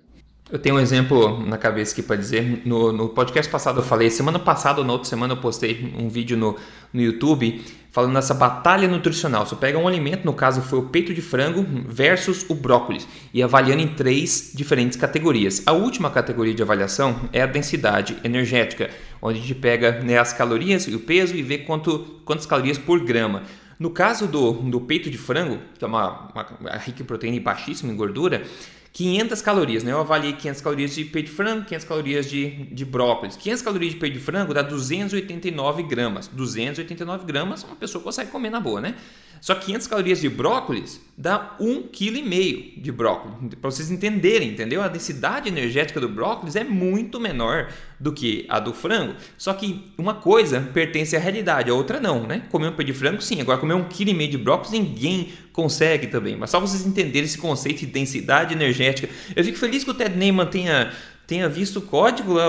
Eu 0.49 0.61
tenho 0.61 0.77
um 0.77 0.79
exemplo 0.79 1.45
na 1.45 1.59
cabeça 1.59 1.93
aqui 1.93 2.03
para 2.03 2.15
dizer. 2.15 2.63
No, 2.65 2.93
no, 2.93 3.09
podcast 3.09 3.51
passado 3.51 3.81
eu 3.81 3.85
falei, 3.85 4.09
semana 4.11 4.39
passada 4.39 4.79
ou 4.79 4.87
na 4.87 4.93
outra 4.93 5.09
semana 5.09 5.33
eu 5.33 5.39
postei 5.39 5.93
um 5.99 6.09
vídeo 6.09 6.37
no, 6.37 6.55
no 6.93 7.03
YouTube 7.03 7.65
falando 7.91 8.15
dessa 8.15 8.33
batalha 8.33 8.87
nutricional. 8.87 9.45
Você 9.45 9.57
pega 9.57 9.77
um 9.77 9.89
alimento, 9.89 10.25
no 10.25 10.33
caso 10.33 10.63
foi 10.63 10.79
o 10.79 10.83
peito 10.85 11.13
de 11.13 11.21
frango 11.21 11.67
versus 11.89 12.47
o 12.49 12.55
brócolis, 12.55 13.09
e 13.35 13.43
avaliando 13.43 13.83
em 13.83 13.89
três 13.89 14.53
diferentes 14.55 14.97
categorias. 14.97 15.65
A 15.67 15.73
última 15.73 16.11
categoria 16.11 16.55
de 16.55 16.63
avaliação 16.63 17.29
é 17.33 17.43
a 17.43 17.47
densidade 17.47 18.17
energética, 18.23 18.89
onde 19.21 19.41
a 19.41 19.43
gente 19.43 19.55
pega 19.57 20.01
né, 20.01 20.17
as 20.17 20.33
calorias 20.33 20.87
e 20.87 20.95
o 20.95 21.01
peso 21.01 21.35
e 21.35 21.43
vê 21.43 21.59
quanto, 21.59 22.21
quantas 22.25 22.47
calorias 22.47 22.79
por 22.79 23.01
grama. 23.01 23.43
No 23.81 23.91
caso 23.91 24.29
do, 24.29 24.53
do 24.53 24.81
peito 24.81 25.11
de 25.11 25.19
frango, 25.19 25.59
que 25.77 25.85
é 25.85 25.89
uma, 25.89 26.31
uma, 26.33 26.47
uma 26.61 26.77
rica 26.77 27.03
em 27.03 27.05
proteína 27.05 27.37
e 27.37 27.41
baixíssima 27.41 27.93
em 27.93 27.97
gordura, 27.97 28.45
500 28.97 29.43
calorias, 29.43 29.85
né? 29.85 29.93
Eu 29.93 30.01
avaliei 30.01 30.33
500 30.33 30.63
calorias 30.63 30.95
de 30.95 31.05
peito 31.05 31.27
de 31.27 31.37
frango, 31.37 31.67
500 31.67 31.87
calorias 31.87 32.31
de, 32.31 32.65
de 32.65 32.83
brócolis. 32.83 33.37
500 33.37 33.63
calorias 33.63 33.93
de 33.93 34.01
peito 34.01 34.15
de 34.15 34.25
frango 34.25 34.55
dá 34.55 34.63
289 34.63 35.83
gramas. 35.83 36.29
289 36.29 37.27
gramas 37.27 37.63
uma 37.63 37.77
pessoa 37.77 38.03
consegue 38.03 38.31
comer 38.31 38.49
na 38.49 38.59
boa, 38.59 38.81
né? 38.81 38.95
Só 39.41 39.55
que 39.55 39.67
500 39.67 39.87
calorias 39.87 40.21
de 40.21 40.29
brócolis 40.29 41.01
dá 41.17 41.57
1,5 41.61 41.91
kg 41.91 42.81
de 42.81 42.93
brócolis. 42.93 43.55
Para 43.61 43.71
vocês 43.71 43.91
entenderem, 43.91 44.51
entendeu? 44.51 44.83
A 44.83 44.89
densidade 44.89 45.49
energética 45.49 46.01
do 46.01 46.09
brócolis 46.09 46.57
é 46.57 46.65
muito 46.65 47.19
menor 47.19 47.69
do 47.99 48.13
que 48.13 48.45
a 48.49 48.61
do 48.61 48.73
frango. 48.73 49.15
Só 49.39 49.55
que 49.55 49.93
uma 49.97 50.15
coisa 50.15 50.61
pertence 50.61 51.17
à 51.17 51.19
realidade, 51.19 51.71
a 51.71 51.75
outra 51.75 51.99
não, 51.99 52.27
né? 52.27 52.43
Comer 52.51 52.69
um 52.69 52.73
pé 52.73 52.85
de 52.85 52.93
frango, 52.93 53.23
sim. 53.23 53.41
Agora, 53.41 53.59
comer 53.59 53.75
1,5 53.75 53.89
kg 53.89 54.29
de 54.29 54.39
brócolis, 54.39 54.73
ninguém 54.73 55.33
consegue 55.53 56.09
também. 56.09 56.37
Mas 56.37 56.51
só 56.51 56.61
vocês 56.61 56.87
entenderem 56.87 57.25
esse 57.25 57.39
conceito 57.39 57.81
de 57.81 57.87
densidade 57.87 58.53
energética. 58.53 59.09
Eu 59.35 59.43
fico 59.43 59.57
feliz 59.57 59.85
que 59.85 59.91
o 59.91 59.95
Ted 59.95 60.17
Neyman 60.17 60.47
tenha 60.47 60.93
tenha 61.27 61.49
visto 61.49 61.81
o 61.81 61.83
código 61.83 62.33
lá, 62.33 62.45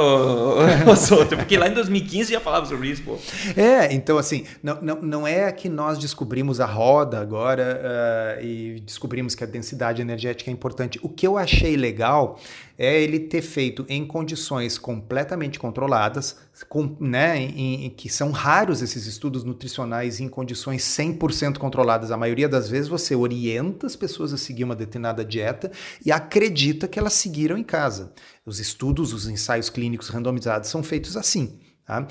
porque 1.35 1.57
lá 1.57 1.67
em 1.67 1.73
2015 1.73 2.31
já 2.31 2.39
falava 2.39 2.65
sobre 2.65 2.89
isso, 2.89 3.01
pô. 3.03 3.17
É, 3.55 3.91
então 3.93 4.17
assim, 4.17 4.45
não, 4.61 4.79
não, 4.81 5.01
não 5.01 5.27
é 5.27 5.51
que 5.51 5.67
nós 5.67 5.97
descobrimos 5.97 6.59
a 6.59 6.65
roda 6.65 7.19
agora 7.19 8.37
uh, 8.39 8.45
e 8.45 8.79
descobrimos 8.81 9.33
que 9.33 9.43
a 9.43 9.47
densidade 9.47 10.01
energética 10.01 10.51
é 10.51 10.53
importante. 10.53 10.99
O 11.01 11.09
que 11.09 11.25
eu 11.25 11.37
achei 11.37 11.75
legal 11.75 12.39
é 12.77 13.01
ele 13.01 13.19
ter 13.19 13.41
feito 13.41 13.83
em 13.89 14.05
condições 14.05 14.77
completamente 14.77 15.57
controladas, 15.57 16.37
com, 16.63 16.95
né, 16.99 17.37
em, 17.37 17.85
em, 17.85 17.89
que 17.89 18.09
são 18.09 18.31
raros 18.31 18.81
esses 18.81 19.05
estudos 19.05 19.43
nutricionais 19.43 20.19
em 20.19 20.27
condições 20.27 20.83
100% 20.83 21.57
controladas. 21.57 22.11
A 22.11 22.17
maioria 22.17 22.49
das 22.49 22.69
vezes 22.69 22.87
você 22.87 23.15
orienta 23.15 23.85
as 23.85 23.95
pessoas 23.95 24.33
a 24.33 24.37
seguir 24.37 24.63
uma 24.63 24.75
determinada 24.75 25.23
dieta 25.23 25.71
e 26.05 26.11
acredita 26.11 26.87
que 26.87 26.97
elas 26.97 27.13
seguiram 27.13 27.57
em 27.57 27.63
casa. 27.63 28.13
Os 28.45 28.59
estudos, 28.59 29.13
os 29.13 29.27
ensaios 29.27 29.69
clínicos 29.69 30.09
randomizados 30.09 30.69
são 30.69 30.81
feitos 30.81 31.15
assim. 31.15 31.59
Tá? 31.85 32.05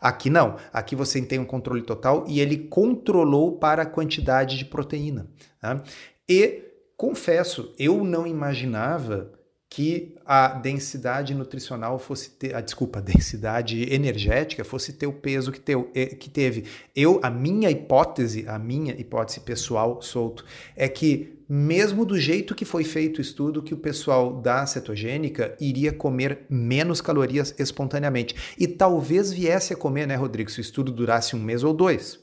Aqui 0.00 0.28
não, 0.28 0.56
aqui 0.72 0.94
você 0.94 1.20
tem 1.22 1.38
um 1.38 1.44
controle 1.44 1.82
total 1.82 2.24
e 2.28 2.40
ele 2.40 2.58
controlou 2.68 3.58
para 3.58 3.82
a 3.82 3.86
quantidade 3.86 4.58
de 4.58 4.64
proteína. 4.64 5.26
Tá? 5.60 5.82
E 6.28 6.64
confesso, 6.96 7.74
eu 7.78 8.04
não 8.04 8.26
imaginava 8.26 9.32
que 9.72 10.14
a 10.26 10.48
densidade 10.48 11.34
nutricional 11.34 11.98
fosse 11.98 12.28
ter, 12.28 12.54
a 12.54 12.60
desculpa, 12.60 12.98
a 12.98 13.02
densidade 13.02 13.90
energética 13.90 14.62
fosse 14.64 14.92
ter 14.92 15.06
o 15.06 15.14
peso 15.14 15.50
que, 15.50 15.58
teu, 15.58 15.90
eh, 15.94 16.14
que 16.14 16.28
teve. 16.28 16.64
Eu, 16.94 17.18
a 17.22 17.30
minha 17.30 17.70
hipótese, 17.70 18.46
a 18.46 18.58
minha 18.58 18.92
hipótese 18.92 19.40
pessoal 19.40 20.02
solto, 20.02 20.44
é 20.76 20.86
que 20.88 21.38
mesmo 21.48 22.04
do 22.04 22.20
jeito 22.20 22.54
que 22.54 22.66
foi 22.66 22.84
feito 22.84 23.16
o 23.16 23.22
estudo, 23.22 23.62
que 23.62 23.72
o 23.72 23.78
pessoal 23.78 24.42
da 24.42 24.66
cetogênica 24.66 25.56
iria 25.58 25.90
comer 25.90 26.40
menos 26.50 27.00
calorias 27.00 27.54
espontaneamente. 27.58 28.34
E 28.58 28.68
talvez 28.68 29.32
viesse 29.32 29.72
a 29.72 29.76
comer, 29.76 30.06
né, 30.06 30.16
Rodrigo, 30.16 30.50
se 30.50 30.58
o 30.58 30.60
estudo 30.60 30.92
durasse 30.92 31.34
um 31.34 31.42
mês 31.42 31.64
ou 31.64 31.72
dois. 31.72 32.21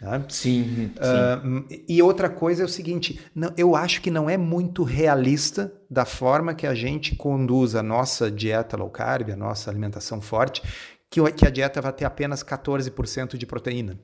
Tá? 0.00 0.22
Sim. 0.30 0.92
Uh, 0.96 1.66
e 1.86 2.00
outra 2.00 2.30
coisa 2.30 2.62
é 2.62 2.64
o 2.64 2.68
seguinte: 2.68 3.20
não, 3.34 3.52
eu 3.54 3.76
acho 3.76 4.00
que 4.00 4.10
não 4.10 4.30
é 4.30 4.38
muito 4.38 4.82
realista 4.82 5.70
da 5.90 6.06
forma 6.06 6.54
que 6.54 6.66
a 6.66 6.74
gente 6.74 7.14
conduz 7.14 7.74
a 7.74 7.82
nossa 7.82 8.30
dieta 8.30 8.78
low 8.78 8.88
carb, 8.88 9.30
a 9.30 9.36
nossa 9.36 9.70
alimentação 9.70 10.22
forte, 10.22 10.62
que, 11.10 11.20
que 11.32 11.46
a 11.46 11.50
dieta 11.50 11.82
vai 11.82 11.92
ter 11.92 12.06
apenas 12.06 12.42
14% 12.42 13.36
de 13.36 13.44
proteína. 13.44 13.98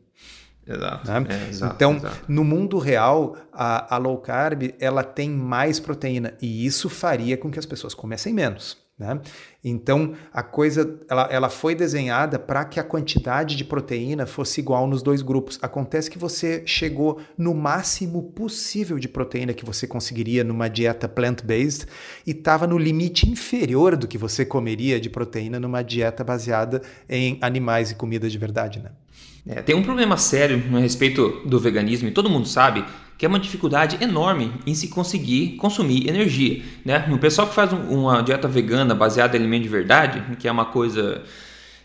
Exato, 0.67 1.09
né? 1.11 1.27
é, 1.31 1.49
exato 1.49 1.75
então, 1.77 1.97
exato. 1.97 2.25
no 2.29 2.45
mundo 2.45 2.79
real, 2.79 3.37
a, 3.53 3.95
a 3.95 3.99
low 3.99 4.19
carb 4.19 4.75
ela 4.79 5.03
tem 5.03 5.31
mais 5.31 5.81
proteína 5.81 6.35
e 6.43 6.67
isso 6.67 6.91
faria 6.91 7.39
com 7.39 7.51
que 7.51 7.59
as 7.59 7.65
pessoas 7.65 7.95
comessem 7.95 8.35
menos. 8.35 8.77
Né? 8.99 9.21
Então 9.63 10.15
a 10.33 10.43
coisa 10.43 10.99
ela, 11.11 11.29
ela 11.31 11.49
foi 11.51 11.75
desenhada 11.75 12.39
para 12.39 12.65
que 12.65 12.81
a 12.81 12.83
quantidade 12.83 13.55
de 13.55 13.63
proteína 13.63 14.25
fosse 14.25 14.59
igual 14.59 14.87
nos 14.87 15.03
dois 15.03 15.21
grupos. 15.21 15.59
Acontece 15.61 16.11
que 16.11 16.19
você 16.19 16.63
chegou 16.65 17.21
no 17.37 17.55
máximo 17.55 18.23
possível 18.23 18.99
de 18.99 19.07
proteína 19.07 19.53
que 19.53 19.67
você 19.67 19.87
conseguiria 19.87 20.43
numa 20.43 20.69
dieta 20.69 21.07
plant-based 21.07 21.87
e 22.27 22.31
estava 22.31 22.67
no 22.67 22.79
limite 22.79 23.29
inferior 23.29 23.97
do 23.97 24.09
que 24.09 24.17
você 24.17 24.47
comeria 24.47 24.99
de 24.99 25.11
proteína 25.11 25.61
numa 25.61 25.83
dieta 25.83 26.25
baseada 26.25 26.81
em 27.07 27.37
animais 27.43 27.91
e 27.91 27.97
comida 27.97 28.31
de 28.31 28.39
verdade. 28.39 28.79
Né? 28.79 28.91
É, 29.47 29.61
tem 29.61 29.77
um 29.77 29.83
problema 29.83 30.17
sério 30.17 30.63
a 30.75 30.79
respeito 30.79 31.43
do 31.45 31.61
veganismo 31.61 32.09
e 32.09 32.13
todo 32.13 32.31
mundo 32.31 32.49
sabe 32.49 32.83
que 33.19 33.25
é 33.25 33.29
uma 33.29 33.39
dificuldade 33.39 33.97
enorme 34.03 34.53
em 34.67 34.75
se 34.75 34.89
conseguir 34.89 35.57
consumir 35.57 36.09
energia. 36.09 36.63
Né? 36.85 37.09
O 37.11 37.19
pessoal 37.19 37.49
que 37.49 37.55
faz 37.55 37.73
uma 37.73 38.23
dieta 38.23 38.47
vegana 38.47 38.95
baseada 38.95 39.37
em 39.37 39.41
alimento 39.41 39.63
de 39.63 39.69
verdade, 39.69 40.37
que 40.39 40.47
é 40.47 40.53
uma 40.53 40.67
coisa. 40.67 41.23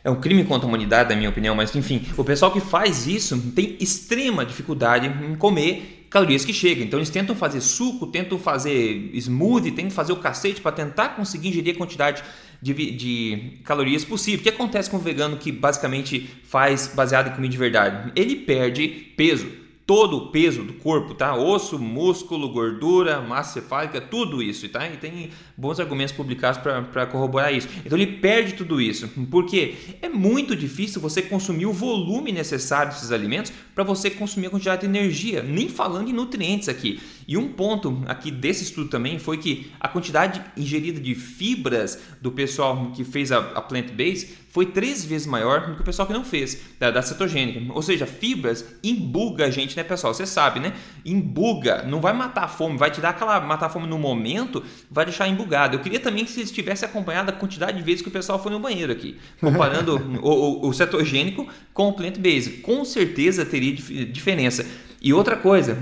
É 0.03 0.09
um 0.09 0.15
crime 0.15 0.43
contra 0.43 0.65
a 0.65 0.67
humanidade, 0.67 1.09
na 1.09 1.15
minha 1.15 1.29
opinião, 1.29 1.53
mas 1.53 1.75
enfim, 1.75 2.03
o 2.17 2.23
pessoal 2.23 2.51
que 2.51 2.59
faz 2.59 3.05
isso 3.05 3.39
tem 3.55 3.77
extrema 3.79 4.43
dificuldade 4.43 5.05
em 5.07 5.35
comer 5.35 6.07
calorias 6.09 6.43
que 6.43 6.51
chegam. 6.51 6.83
Então 6.83 6.97
eles 6.97 7.11
tentam 7.11 7.35
fazer 7.35 7.61
suco, 7.61 8.07
tentam 8.07 8.39
fazer 8.39 9.11
smoothie, 9.13 9.71
tentam 9.71 9.91
fazer 9.91 10.11
o 10.11 10.15
cacete 10.15 10.59
para 10.59 10.71
tentar 10.71 11.09
conseguir 11.09 11.49
ingerir 11.49 11.75
a 11.75 11.77
quantidade 11.77 12.23
de, 12.59 12.73
de, 12.73 13.59
calorias 13.63 14.03
possível. 14.03 14.39
O 14.39 14.43
que 14.43 14.49
acontece 14.49 14.89
com 14.89 14.97
o 14.97 14.99
vegano 14.99 15.37
que 15.37 15.51
basicamente 15.51 16.29
faz 16.45 16.91
baseado 16.93 17.29
em 17.29 17.35
comida 17.35 17.51
de 17.51 17.57
verdade? 17.57 18.11
Ele 18.15 18.35
perde 18.35 18.87
peso 19.15 19.60
todo 19.91 20.15
o 20.15 20.27
peso 20.27 20.63
do 20.63 20.71
corpo, 20.71 21.13
tá? 21.13 21.35
Osso, 21.35 21.77
músculo, 21.77 22.47
gordura, 22.47 23.19
massa 23.19 23.59
cefálica, 23.59 23.99
tudo 23.99 24.41
isso, 24.41 24.69
tá? 24.69 24.87
E 24.87 24.95
tem 24.95 25.31
bons 25.57 25.81
argumentos 25.81 26.13
publicados 26.13 26.61
para 26.61 27.05
corroborar 27.07 27.53
isso. 27.53 27.67
Então 27.85 27.97
ele 27.97 28.07
perde 28.07 28.53
tudo 28.53 28.79
isso, 28.79 29.09
porque 29.29 29.75
é 30.01 30.07
muito 30.07 30.55
difícil 30.55 31.01
você 31.01 31.21
consumir 31.21 31.65
o 31.65 31.73
volume 31.73 32.31
necessário 32.31 32.93
desses 32.93 33.11
alimentos 33.11 33.51
para 33.75 33.83
você 33.83 34.09
consumir 34.09 34.47
a 34.47 34.49
quantidade 34.51 34.79
de 34.79 34.87
energia, 34.87 35.43
nem 35.43 35.67
falando 35.67 36.09
em 36.09 36.13
nutrientes 36.13 36.69
aqui. 36.69 37.01
E 37.27 37.35
um 37.35 37.49
ponto 37.49 38.01
aqui 38.07 38.31
desse 38.31 38.63
estudo 38.63 38.89
também 38.89 39.19
foi 39.19 39.39
que 39.39 39.71
a 39.77 39.89
quantidade 39.89 40.41
ingerida 40.55 41.01
de 41.01 41.13
fibras 41.13 41.99
do 42.21 42.31
pessoal 42.31 42.91
que 42.95 43.03
fez 43.03 43.29
a, 43.29 43.39
a 43.39 43.61
plant-based 43.61 44.40
foi 44.51 44.65
três 44.65 45.03
vezes 45.05 45.25
maior 45.25 45.65
do 45.65 45.75
que 45.75 45.81
o 45.81 45.83
pessoal 45.83 46.05
que 46.05 46.13
não 46.13 46.25
fez, 46.25 46.61
da, 46.77 46.91
da 46.91 47.01
cetogênica. 47.01 47.71
Ou 47.73 47.81
seja, 47.81 48.05
fibras 48.05 48.65
embuga 48.83 49.45
a 49.45 49.49
gente, 49.49 49.77
né, 49.77 49.83
pessoal? 49.83 50.13
Você 50.13 50.25
sabe, 50.25 50.59
né? 50.59 50.73
Embuga, 51.05 51.83
não 51.83 52.01
vai 52.01 52.11
matar 52.11 52.43
a 52.43 52.47
fome, 52.49 52.77
vai 52.77 52.91
te 52.91 52.99
dar 52.99 53.09
aquela 53.09 53.39
matar 53.39 53.67
a 53.67 53.69
fome 53.69 53.87
no 53.87 53.97
momento, 53.97 54.61
vai 54.89 55.05
deixar 55.05 55.29
embugado. 55.29 55.77
Eu 55.77 55.79
queria 55.79 56.01
também 56.01 56.25
que 56.25 56.31
vocês 56.31 56.51
tivessem 56.51 56.87
acompanhado 56.87 57.31
a 57.31 57.33
quantidade 57.33 57.77
de 57.77 57.83
vezes 57.83 58.01
que 58.01 58.09
o 58.09 58.11
pessoal 58.11 58.43
foi 58.43 58.51
no 58.51 58.59
banheiro 58.59 58.91
aqui, 58.91 59.17
comparando 59.39 59.95
o, 60.21 60.29
o, 60.29 60.67
o, 60.67 60.73
cetogênico 60.73 61.47
com 61.73 61.87
o 61.87 61.93
plant-based. 61.93 62.57
Com 62.57 62.83
certeza 62.83 63.45
teria 63.45 63.73
diferença. 63.73 64.65
E 65.01 65.13
outra 65.13 65.37
coisa, 65.37 65.77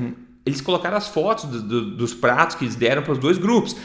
eles 0.46 0.62
colocaram 0.62 0.96
as 0.96 1.08
fotos 1.08 1.46
do, 1.46 1.62
do, 1.64 1.96
dos 1.98 2.14
pratos 2.14 2.56
que 2.56 2.66
eles 2.66 2.76
deram 2.76 3.02
para 3.02 3.14
os 3.14 3.18
dois 3.18 3.40
grupos. 3.40 3.76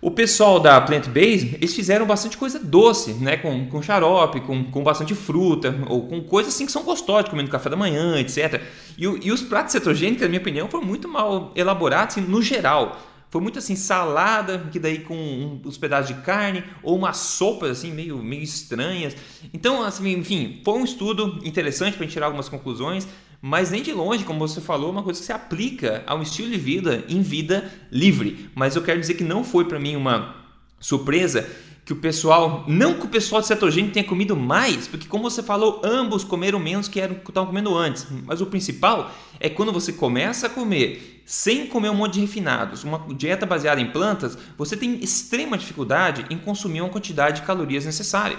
O 0.00 0.12
pessoal 0.12 0.60
da 0.60 0.80
Plant 0.80 1.08
Based, 1.08 1.56
eles 1.56 1.74
fizeram 1.74 2.06
bastante 2.06 2.36
coisa 2.36 2.58
doce, 2.60 3.14
né? 3.14 3.36
Com, 3.36 3.66
com 3.68 3.82
xarope, 3.82 4.40
com, 4.42 4.64
com 4.70 4.82
bastante 4.84 5.12
fruta, 5.14 5.74
ou 5.88 6.06
com 6.06 6.22
coisas 6.22 6.54
assim 6.54 6.66
que 6.66 6.72
são 6.72 6.84
gostosas, 6.84 7.28
comendo 7.28 7.50
café 7.50 7.68
da 7.68 7.76
manhã, 7.76 8.18
etc. 8.20 8.62
E, 8.96 9.02
e 9.02 9.32
os 9.32 9.42
pratos 9.42 9.72
cetogênicos, 9.72 10.22
na 10.22 10.28
minha 10.28 10.40
opinião, 10.40 10.68
foram 10.68 10.86
muito 10.86 11.08
mal 11.08 11.52
elaborados 11.56 12.16
assim, 12.16 12.28
no 12.28 12.40
geral. 12.40 12.96
Foi 13.30 13.42
muito 13.42 13.58
assim, 13.58 13.74
salada, 13.74 14.68
que 14.70 14.78
daí 14.78 15.00
com 15.00 15.14
um, 15.14 15.60
uns 15.64 15.76
pedaços 15.76 16.14
de 16.14 16.22
carne, 16.22 16.62
ou 16.82 16.96
umas 16.96 17.16
sopas 17.16 17.70
assim, 17.70 17.92
meio, 17.92 18.18
meio 18.18 18.42
estranhas. 18.42 19.16
Então, 19.52 19.82
assim, 19.82 20.12
enfim, 20.12 20.62
foi 20.64 20.74
um 20.74 20.84
estudo 20.84 21.40
interessante 21.44 21.96
para 21.96 22.06
tirar 22.06 22.26
algumas 22.26 22.48
conclusões 22.48 23.06
mas 23.40 23.70
nem 23.70 23.82
de 23.82 23.92
longe, 23.92 24.24
como 24.24 24.40
você 24.40 24.60
falou, 24.60 24.90
uma 24.90 25.02
coisa 25.02 25.20
que 25.20 25.26
se 25.26 25.32
aplica 25.32 26.02
ao 26.06 26.20
estilo 26.22 26.50
de 26.50 26.58
vida 26.58 27.04
em 27.08 27.22
vida 27.22 27.70
livre. 27.90 28.50
Mas 28.54 28.74
eu 28.74 28.82
quero 28.82 29.00
dizer 29.00 29.14
que 29.14 29.24
não 29.24 29.44
foi 29.44 29.64
para 29.64 29.78
mim 29.78 29.94
uma 29.94 30.34
surpresa 30.80 31.48
que 31.88 31.92
o 31.94 31.96
pessoal, 31.96 32.64
não 32.68 32.94
que 32.94 33.06
o 33.06 33.08
pessoal 33.08 33.40
de 33.40 33.46
cetogênico 33.46 33.94
tenha 33.94 34.04
comido 34.04 34.36
mais, 34.36 34.86
porque 34.86 35.08
como 35.08 35.22
você 35.22 35.42
falou, 35.42 35.80
ambos 35.82 36.22
comeram 36.22 36.58
menos 36.58 36.86
que 36.86 37.00
eram 37.00 37.14
que 37.14 37.30
estavam 37.30 37.46
comendo 37.46 37.74
antes. 37.74 38.06
Mas 38.26 38.42
o 38.42 38.46
principal 38.46 39.10
é 39.40 39.48
quando 39.48 39.72
você 39.72 39.90
começa 39.92 40.48
a 40.48 40.50
comer 40.50 41.22
sem 41.24 41.66
comer 41.66 41.88
um 41.88 41.94
monte 41.94 42.14
de 42.14 42.20
refinados, 42.20 42.84
uma 42.84 42.98
dieta 43.14 43.46
baseada 43.46 43.80
em 43.80 43.90
plantas, 43.90 44.36
você 44.58 44.76
tem 44.76 45.02
extrema 45.02 45.56
dificuldade 45.56 46.26
em 46.28 46.36
consumir 46.36 46.82
uma 46.82 46.90
quantidade 46.90 47.40
de 47.40 47.46
calorias 47.46 47.86
necessária. 47.86 48.38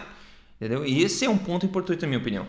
Entendeu? 0.58 0.86
E 0.86 1.02
esse 1.02 1.26
é 1.26 1.30
um 1.30 1.38
ponto 1.38 1.66
importante 1.66 2.02
na 2.04 2.08
minha 2.08 2.20
opinião. 2.20 2.46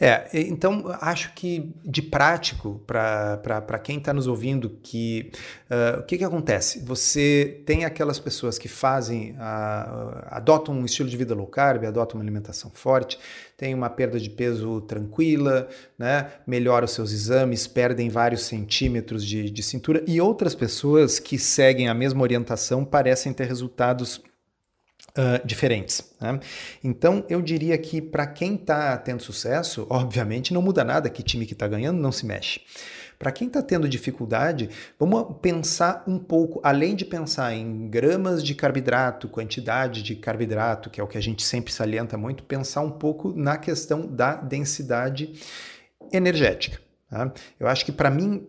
É, 0.00 0.28
então 0.32 0.84
acho 1.00 1.32
que 1.34 1.72
de 1.84 2.02
prático, 2.02 2.80
para 2.86 3.78
quem 3.78 3.98
está 3.98 4.12
nos 4.12 4.26
ouvindo, 4.26 4.78
que 4.82 5.30
uh, 5.70 6.00
o 6.00 6.02
que, 6.02 6.18
que 6.18 6.24
acontece? 6.24 6.80
Você 6.80 7.62
tem 7.64 7.84
aquelas 7.84 8.18
pessoas 8.18 8.58
que 8.58 8.68
fazem, 8.68 9.32
uh, 9.32 10.26
adotam 10.26 10.74
um 10.74 10.84
estilo 10.84 11.08
de 11.08 11.16
vida 11.16 11.34
low 11.34 11.46
carb, 11.46 11.84
adotam 11.84 12.18
uma 12.18 12.24
alimentação 12.24 12.70
forte, 12.72 13.18
tem 13.56 13.74
uma 13.74 13.88
perda 13.88 14.18
de 14.18 14.28
peso 14.28 14.80
tranquila, 14.82 15.68
né? 15.98 16.32
melhora 16.46 16.84
os 16.84 16.90
seus 16.92 17.12
exames, 17.12 17.66
perdem 17.66 18.08
vários 18.08 18.42
centímetros 18.42 19.24
de, 19.24 19.48
de 19.48 19.62
cintura, 19.62 20.02
e 20.06 20.20
outras 20.20 20.54
pessoas 20.54 21.18
que 21.18 21.38
seguem 21.38 21.88
a 21.88 21.94
mesma 21.94 22.22
orientação 22.22 22.84
parecem 22.84 23.32
ter 23.32 23.46
resultados 23.46 24.20
Uh, 25.12 25.46
diferentes. 25.46 26.10
Né? 26.18 26.40
Então, 26.82 27.22
eu 27.28 27.42
diria 27.42 27.76
que 27.76 28.00
para 28.00 28.26
quem 28.26 28.54
está 28.54 28.96
tendo 28.96 29.22
sucesso, 29.22 29.86
obviamente 29.90 30.54
não 30.54 30.62
muda 30.62 30.82
nada, 30.82 31.10
que 31.10 31.22
time 31.22 31.44
que 31.44 31.52
está 31.52 31.68
ganhando 31.68 32.00
não 32.00 32.10
se 32.10 32.24
mexe. 32.24 32.62
Para 33.22 33.30
quem 33.30 33.46
está 33.46 33.62
tendo 33.62 33.88
dificuldade, 33.88 34.68
vamos 34.98 35.36
pensar 35.40 36.02
um 36.08 36.18
pouco, 36.18 36.60
além 36.64 36.96
de 36.96 37.04
pensar 37.04 37.54
em 37.54 37.88
gramas 37.88 38.42
de 38.42 38.52
carboidrato, 38.52 39.28
quantidade 39.28 40.02
de 40.02 40.16
carboidrato, 40.16 40.90
que 40.90 41.00
é 41.00 41.04
o 41.04 41.06
que 41.06 41.16
a 41.16 41.20
gente 41.20 41.44
sempre 41.44 41.72
salienta 41.72 42.16
muito, 42.16 42.42
pensar 42.42 42.80
um 42.80 42.90
pouco 42.90 43.32
na 43.32 43.56
questão 43.56 44.08
da 44.08 44.34
densidade 44.34 45.34
energética. 46.12 46.80
Tá? 47.08 47.32
Eu 47.60 47.68
acho 47.68 47.84
que 47.84 47.92
para 47.92 48.10
mim, 48.10 48.44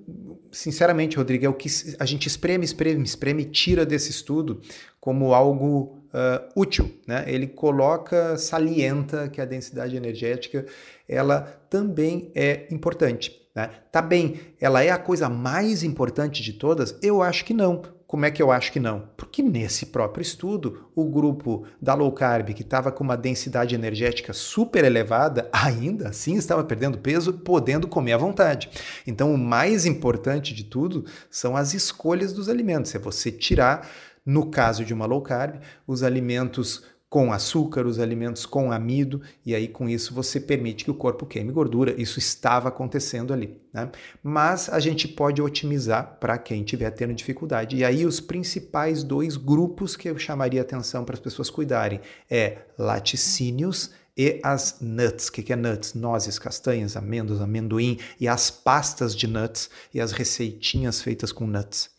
sinceramente, 0.51 1.17
Rodrigo, 1.17 1.45
é 1.45 1.49
o 1.49 1.53
que 1.53 1.69
a 1.99 2.05
gente 2.05 2.25
espreme, 2.25 2.65
espreme, 2.65 3.03
espreme, 3.03 3.45
tira 3.45 3.85
desse 3.85 4.09
estudo 4.09 4.59
como 4.99 5.35
algo 5.35 6.02
uh, 6.13 6.47
útil. 6.55 6.89
Né? 7.07 7.25
Ele 7.27 7.47
coloca, 7.47 8.37
salienta 8.37 9.27
que 9.27 9.41
a 9.41 9.45
densidade 9.45 9.95
energética 9.95 10.65
ela 11.07 11.41
também 11.69 12.31
é 12.35 12.67
importante. 12.71 13.41
Né? 13.55 13.69
Tá 13.91 14.01
bem, 14.01 14.39
ela 14.59 14.83
é 14.83 14.89
a 14.89 14.97
coisa 14.97 15.29
mais 15.29 15.83
importante 15.83 16.41
de 16.41 16.53
todas? 16.53 16.97
Eu 17.01 17.21
acho 17.21 17.43
que 17.45 17.53
não. 17.53 17.81
Como 18.13 18.25
é 18.25 18.31
que 18.31 18.43
eu 18.43 18.51
acho 18.51 18.71
que 18.71 18.79
não? 18.79 19.09
Porque 19.17 19.41
nesse 19.41 19.87
próprio 19.87 20.21
estudo, 20.21 20.87
o 20.95 21.03
grupo 21.05 21.65
da 21.81 21.95
low 21.95 22.11
carb, 22.11 22.53
que 22.53 22.61
estava 22.61 22.91
com 22.91 23.03
uma 23.03 23.17
densidade 23.17 23.73
energética 23.73 24.33
super 24.33 24.83
elevada, 24.83 25.49
ainda 25.51 26.09
assim 26.09 26.35
estava 26.35 26.63
perdendo 26.63 26.99
peso, 26.99 27.33
podendo 27.33 27.87
comer 27.87 28.13
à 28.13 28.17
vontade. 28.17 28.69
Então, 29.07 29.33
o 29.33 29.37
mais 29.37 29.87
importante 29.87 30.53
de 30.53 30.63
tudo 30.63 31.05
são 31.27 31.57
as 31.57 31.73
escolhas 31.73 32.31
dos 32.31 32.49
alimentos. 32.49 32.93
É 32.93 32.99
você 32.99 33.31
tirar 33.31 33.89
no 34.25 34.49
caso 34.49 34.85
de 34.85 34.93
uma 34.93 35.05
low 35.05 35.21
carb, 35.21 35.59
os 35.87 36.03
alimentos 36.03 36.83
com 37.13 37.31
açúcar, 37.31 37.85
os 37.85 37.99
alimentos 37.99 38.43
com 38.43 38.71
amido, 38.71 39.21
e 39.45 39.53
aí 39.53 39.67
com 39.67 39.87
isso 39.87 40.15
você 40.15 40.39
permite 40.39 40.83
que 40.83 40.89
o 40.89 40.95
corpo 40.95 41.27
queime 41.27 41.51
gordura. 41.51 41.93
Isso 42.01 42.17
estava 42.17 42.69
acontecendo 42.69 43.31
ali. 43.31 43.61
Né? 43.71 43.91
Mas 44.23 44.67
a 44.67 44.79
gente 44.79 45.07
pode 45.07 45.39
otimizar 45.39 46.17
para 46.19 46.39
quem 46.39 46.61
estiver 46.61 46.89
tendo 46.89 47.13
dificuldade. 47.13 47.75
E 47.75 47.85
aí 47.85 48.03
os 48.03 48.19
principais 48.19 49.03
dois 49.03 49.37
grupos 49.37 49.95
que 49.95 50.09
eu 50.09 50.17
chamaria 50.17 50.61
atenção 50.61 51.05
para 51.05 51.13
as 51.13 51.19
pessoas 51.19 51.51
cuidarem 51.51 52.01
é 52.27 52.57
laticínios 52.79 53.91
e 54.17 54.39
as 54.43 54.77
nuts. 54.81 55.27
O 55.27 55.33
que 55.33 55.53
é 55.53 55.55
nuts? 55.55 55.93
Nozes, 55.93 56.39
castanhas, 56.39 56.97
amêndoas, 56.97 57.41
amendoim 57.41 57.99
e 58.19 58.27
as 58.27 58.49
pastas 58.49 59.15
de 59.15 59.27
nuts 59.27 59.69
e 59.93 60.01
as 60.01 60.13
receitinhas 60.13 60.99
feitas 60.99 61.31
com 61.31 61.45
nuts. 61.45 61.91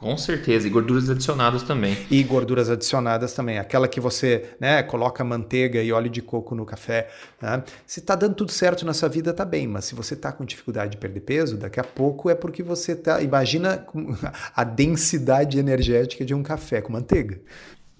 Com 0.00 0.16
certeza, 0.16 0.66
e 0.66 0.70
gorduras 0.70 1.10
adicionadas 1.10 1.62
também. 1.62 1.94
E 2.10 2.22
gorduras 2.22 2.70
adicionadas 2.70 3.34
também. 3.34 3.58
Aquela 3.58 3.86
que 3.86 4.00
você 4.00 4.54
né, 4.58 4.82
coloca 4.82 5.22
manteiga 5.22 5.82
e 5.82 5.92
óleo 5.92 6.08
de 6.08 6.22
coco 6.22 6.54
no 6.54 6.64
café. 6.64 7.10
Né? 7.38 7.62
Se 7.86 8.00
está 8.00 8.14
dando 8.14 8.34
tudo 8.34 8.50
certo 8.50 8.86
na 8.86 8.94
sua 8.94 9.10
vida, 9.10 9.34
tá 9.34 9.44
bem. 9.44 9.66
Mas 9.66 9.84
se 9.84 9.94
você 9.94 10.14
está 10.14 10.32
com 10.32 10.42
dificuldade 10.42 10.92
de 10.92 10.96
perder 10.96 11.20
peso, 11.20 11.58
daqui 11.58 11.78
a 11.78 11.84
pouco 11.84 12.30
é 12.30 12.34
porque 12.34 12.62
você 12.62 12.92
está. 12.92 13.20
Imagina 13.20 13.84
a 14.56 14.64
densidade 14.64 15.58
energética 15.58 16.24
de 16.24 16.32
um 16.32 16.42
café 16.42 16.80
com 16.80 16.94
manteiga. 16.94 17.38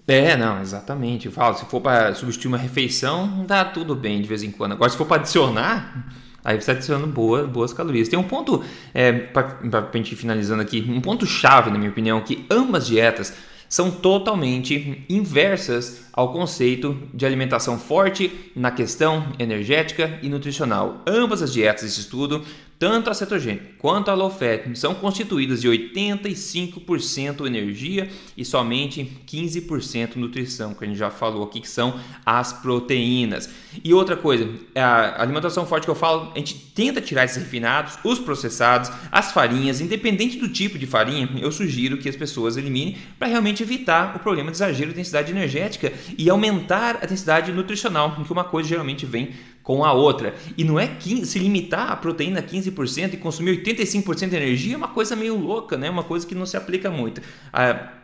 É, 0.07 0.35
não, 0.35 0.59
exatamente. 0.59 1.27
Eu 1.27 1.31
falo, 1.31 1.55
se 1.55 1.65
for 1.65 1.81
para 1.81 2.15
substituir 2.15 2.47
uma 2.47 2.57
refeição, 2.57 3.45
dá 3.45 3.63
tudo 3.63 3.95
bem 3.95 4.19
de 4.19 4.27
vez 4.27 4.41
em 4.41 4.49
quando. 4.49 4.71
Agora, 4.71 4.89
se 4.89 4.97
for 4.97 5.05
para 5.05 5.21
adicionar 5.21 6.11
Aí 6.43 6.55
você 6.55 6.59
está 6.59 6.71
adicionando 6.73 7.07
boa, 7.07 7.45
boas 7.45 7.71
calorias. 7.71 8.09
Tem 8.09 8.17
um 8.17 8.23
ponto, 8.23 8.63
é, 8.93 9.11
para 9.11 9.57
a 9.93 9.97
gente 9.97 10.15
finalizando 10.15 10.61
aqui, 10.61 10.85
um 10.89 11.01
ponto 11.01 11.25
chave, 11.25 11.69
na 11.69 11.77
minha 11.77 11.91
opinião, 11.91 12.21
que 12.21 12.45
ambas 12.49 12.87
dietas 12.87 13.33
são 13.69 13.89
totalmente 13.89 15.05
inversas 15.07 16.05
ao 16.11 16.33
conceito 16.33 16.97
de 17.13 17.25
alimentação 17.25 17.79
forte 17.79 18.51
na 18.53 18.69
questão 18.69 19.27
energética 19.39 20.19
e 20.21 20.27
nutricional. 20.27 21.01
Ambas 21.07 21.41
as 21.41 21.53
dietas 21.53 21.83
desse 21.83 22.01
estudo 22.01 22.43
tanto 22.81 23.11
a 23.11 23.13
cetogênica 23.13 23.63
quanto 23.77 24.09
a 24.09 24.15
low 24.15 24.31
fat 24.31 24.75
são 24.75 24.95
constituídas 24.95 25.61
de 25.61 25.67
85% 25.69 27.45
energia 27.45 28.09
e 28.35 28.43
somente 28.43 29.21
15% 29.27 30.15
nutrição, 30.15 30.73
que 30.73 30.83
a 30.83 30.87
gente 30.87 30.97
já 30.97 31.11
falou 31.11 31.43
aqui, 31.43 31.61
que 31.61 31.69
são 31.69 31.99
as 32.25 32.51
proteínas. 32.51 33.47
E 33.83 33.93
outra 33.93 34.17
coisa, 34.17 34.49
a 34.75 35.21
alimentação 35.21 35.63
forte 35.67 35.83
que 35.83 35.91
eu 35.91 35.95
falo, 35.95 36.31
a 36.33 36.39
gente 36.39 36.55
tenta 36.73 36.99
tirar 36.99 37.25
esses 37.25 37.37
refinados, 37.37 37.99
os 38.03 38.17
processados, 38.17 38.91
as 39.11 39.31
farinhas, 39.31 39.79
independente 39.79 40.39
do 40.39 40.49
tipo 40.49 40.79
de 40.79 40.87
farinha, 40.87 41.29
eu 41.39 41.51
sugiro 41.51 41.99
que 41.99 42.09
as 42.09 42.15
pessoas 42.15 42.57
eliminem 42.57 42.97
para 43.19 43.27
realmente 43.27 43.61
evitar 43.61 44.15
o 44.15 44.19
problema 44.19 44.49
de 44.49 44.57
exagero 44.57 44.89
de 44.89 44.95
densidade 44.95 45.31
energética 45.31 45.93
e 46.17 46.27
aumentar 46.31 46.97
a 47.01 47.05
densidade 47.05 47.51
nutricional, 47.51 48.15
porque 48.15 48.33
uma 48.33 48.43
coisa 48.43 48.69
geralmente 48.69 49.05
vem 49.05 49.29
com 49.63 49.83
a 49.83 49.93
outra. 49.93 50.35
E 50.57 50.63
não 50.63 50.79
é 50.79 50.87
15, 50.87 51.25
se 51.25 51.39
limitar 51.39 51.91
a 51.91 51.95
proteína 51.95 52.39
a 52.39 52.43
15% 52.43 53.13
e 53.13 53.17
consumir 53.17 53.63
85% 53.63 54.29
de 54.29 54.35
energia 54.35 54.73
é 54.73 54.77
uma 54.77 54.87
coisa 54.87 55.15
meio 55.15 55.37
louca, 55.37 55.77
né? 55.77 55.89
Uma 55.89 56.03
coisa 56.03 56.25
que 56.25 56.35
não 56.35 56.45
se 56.45 56.57
aplica 56.57 56.89
muito. 56.89 57.21
A 57.53 58.00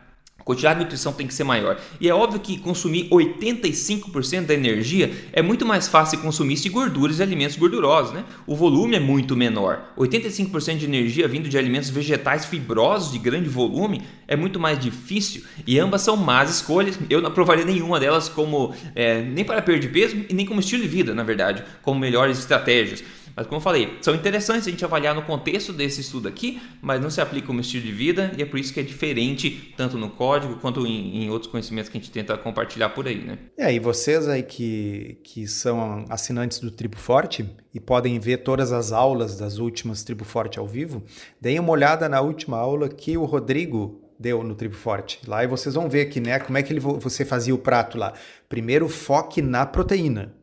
quantidade 0.48 0.78
de 0.78 0.84
nutrição 0.86 1.12
tem 1.12 1.26
que 1.26 1.34
ser 1.34 1.44
maior. 1.44 1.78
E 2.00 2.08
é 2.08 2.14
óbvio 2.14 2.40
que 2.40 2.56
consumir 2.56 3.06
85% 3.10 4.46
da 4.46 4.54
energia 4.54 5.12
é 5.30 5.42
muito 5.42 5.66
mais 5.66 5.86
fácil 5.86 6.18
consumir 6.20 6.56
se 6.56 6.70
gorduras 6.70 7.18
e 7.18 7.22
alimentos 7.22 7.54
gordurosos, 7.54 8.14
né? 8.14 8.24
O 8.46 8.56
volume 8.56 8.96
é 8.96 9.00
muito 9.00 9.36
menor. 9.36 9.92
85% 9.98 10.78
de 10.78 10.86
energia 10.86 11.28
vindo 11.28 11.50
de 11.50 11.58
alimentos 11.58 11.90
vegetais 11.90 12.46
fibrosos 12.46 13.12
de 13.12 13.18
grande 13.18 13.46
volume 13.46 14.00
é 14.26 14.36
muito 14.36 14.58
mais 14.58 14.78
difícil 14.78 15.44
e 15.66 15.78
ambas 15.78 16.00
são 16.00 16.16
más 16.16 16.48
escolhas. 16.48 16.98
Eu 17.10 17.20
não 17.20 17.28
aprovaria 17.28 17.66
nenhuma 17.66 18.00
delas 18.00 18.30
como 18.30 18.74
é, 18.94 19.20
nem 19.20 19.44
para 19.44 19.60
perder 19.60 19.92
peso 19.92 20.16
e 20.30 20.32
nem 20.32 20.46
como 20.46 20.60
estilo 20.60 20.80
de 20.80 20.88
vida, 20.88 21.14
na 21.14 21.24
verdade, 21.24 21.62
como 21.82 22.00
melhores 22.00 22.38
estratégias. 22.38 23.04
Mas 23.38 23.46
como 23.46 23.58
eu 23.58 23.62
falei, 23.62 23.96
são 24.00 24.16
interessantes 24.16 24.66
a 24.66 24.70
gente 24.72 24.84
avaliar 24.84 25.14
no 25.14 25.22
contexto 25.22 25.72
desse 25.72 26.00
estudo 26.00 26.26
aqui, 26.26 26.60
mas 26.82 27.00
não 27.00 27.08
se 27.08 27.20
aplica 27.20 27.46
como 27.46 27.60
estilo 27.60 27.84
de 27.84 27.92
vida 27.92 28.32
e 28.36 28.42
é 28.42 28.44
por 28.44 28.58
isso 28.58 28.74
que 28.74 28.80
é 28.80 28.82
diferente 28.82 29.72
tanto 29.76 29.96
no 29.96 30.10
código 30.10 30.56
quanto 30.56 30.84
em, 30.84 31.22
em 31.22 31.30
outros 31.30 31.48
conhecimentos 31.48 31.88
que 31.88 31.96
a 31.96 32.00
gente 32.00 32.10
tenta 32.10 32.36
compartilhar 32.36 32.88
por 32.88 33.06
aí, 33.06 33.22
né? 33.22 33.38
É, 33.56 33.72
e 33.72 33.78
vocês 33.78 34.26
aí 34.26 34.42
que, 34.42 35.20
que 35.22 35.46
são 35.46 36.04
assinantes 36.08 36.58
do 36.58 36.68
Tribo 36.68 36.96
Forte 36.96 37.48
e 37.72 37.78
podem 37.78 38.18
ver 38.18 38.38
todas 38.38 38.72
as 38.72 38.90
aulas 38.90 39.38
das 39.38 39.58
últimas 39.58 40.02
Tribo 40.02 40.24
Forte 40.24 40.58
ao 40.58 40.66
vivo, 40.66 41.04
deem 41.40 41.60
uma 41.60 41.70
olhada 41.70 42.08
na 42.08 42.20
última 42.20 42.58
aula 42.58 42.88
que 42.88 43.16
o 43.16 43.24
Rodrigo 43.24 44.02
deu 44.18 44.42
no 44.42 44.56
Tribo 44.56 44.74
Forte. 44.74 45.20
Lá 45.28 45.44
e 45.44 45.46
vocês 45.46 45.76
vão 45.76 45.88
ver 45.88 46.06
que, 46.06 46.18
né, 46.18 46.40
como 46.40 46.58
é 46.58 46.62
que 46.64 46.72
ele, 46.72 46.80
você 46.80 47.24
fazia 47.24 47.54
o 47.54 47.58
prato 47.58 47.96
lá. 47.96 48.14
Primeiro, 48.48 48.88
foque 48.88 49.40
na 49.40 49.64
proteína. 49.64 50.34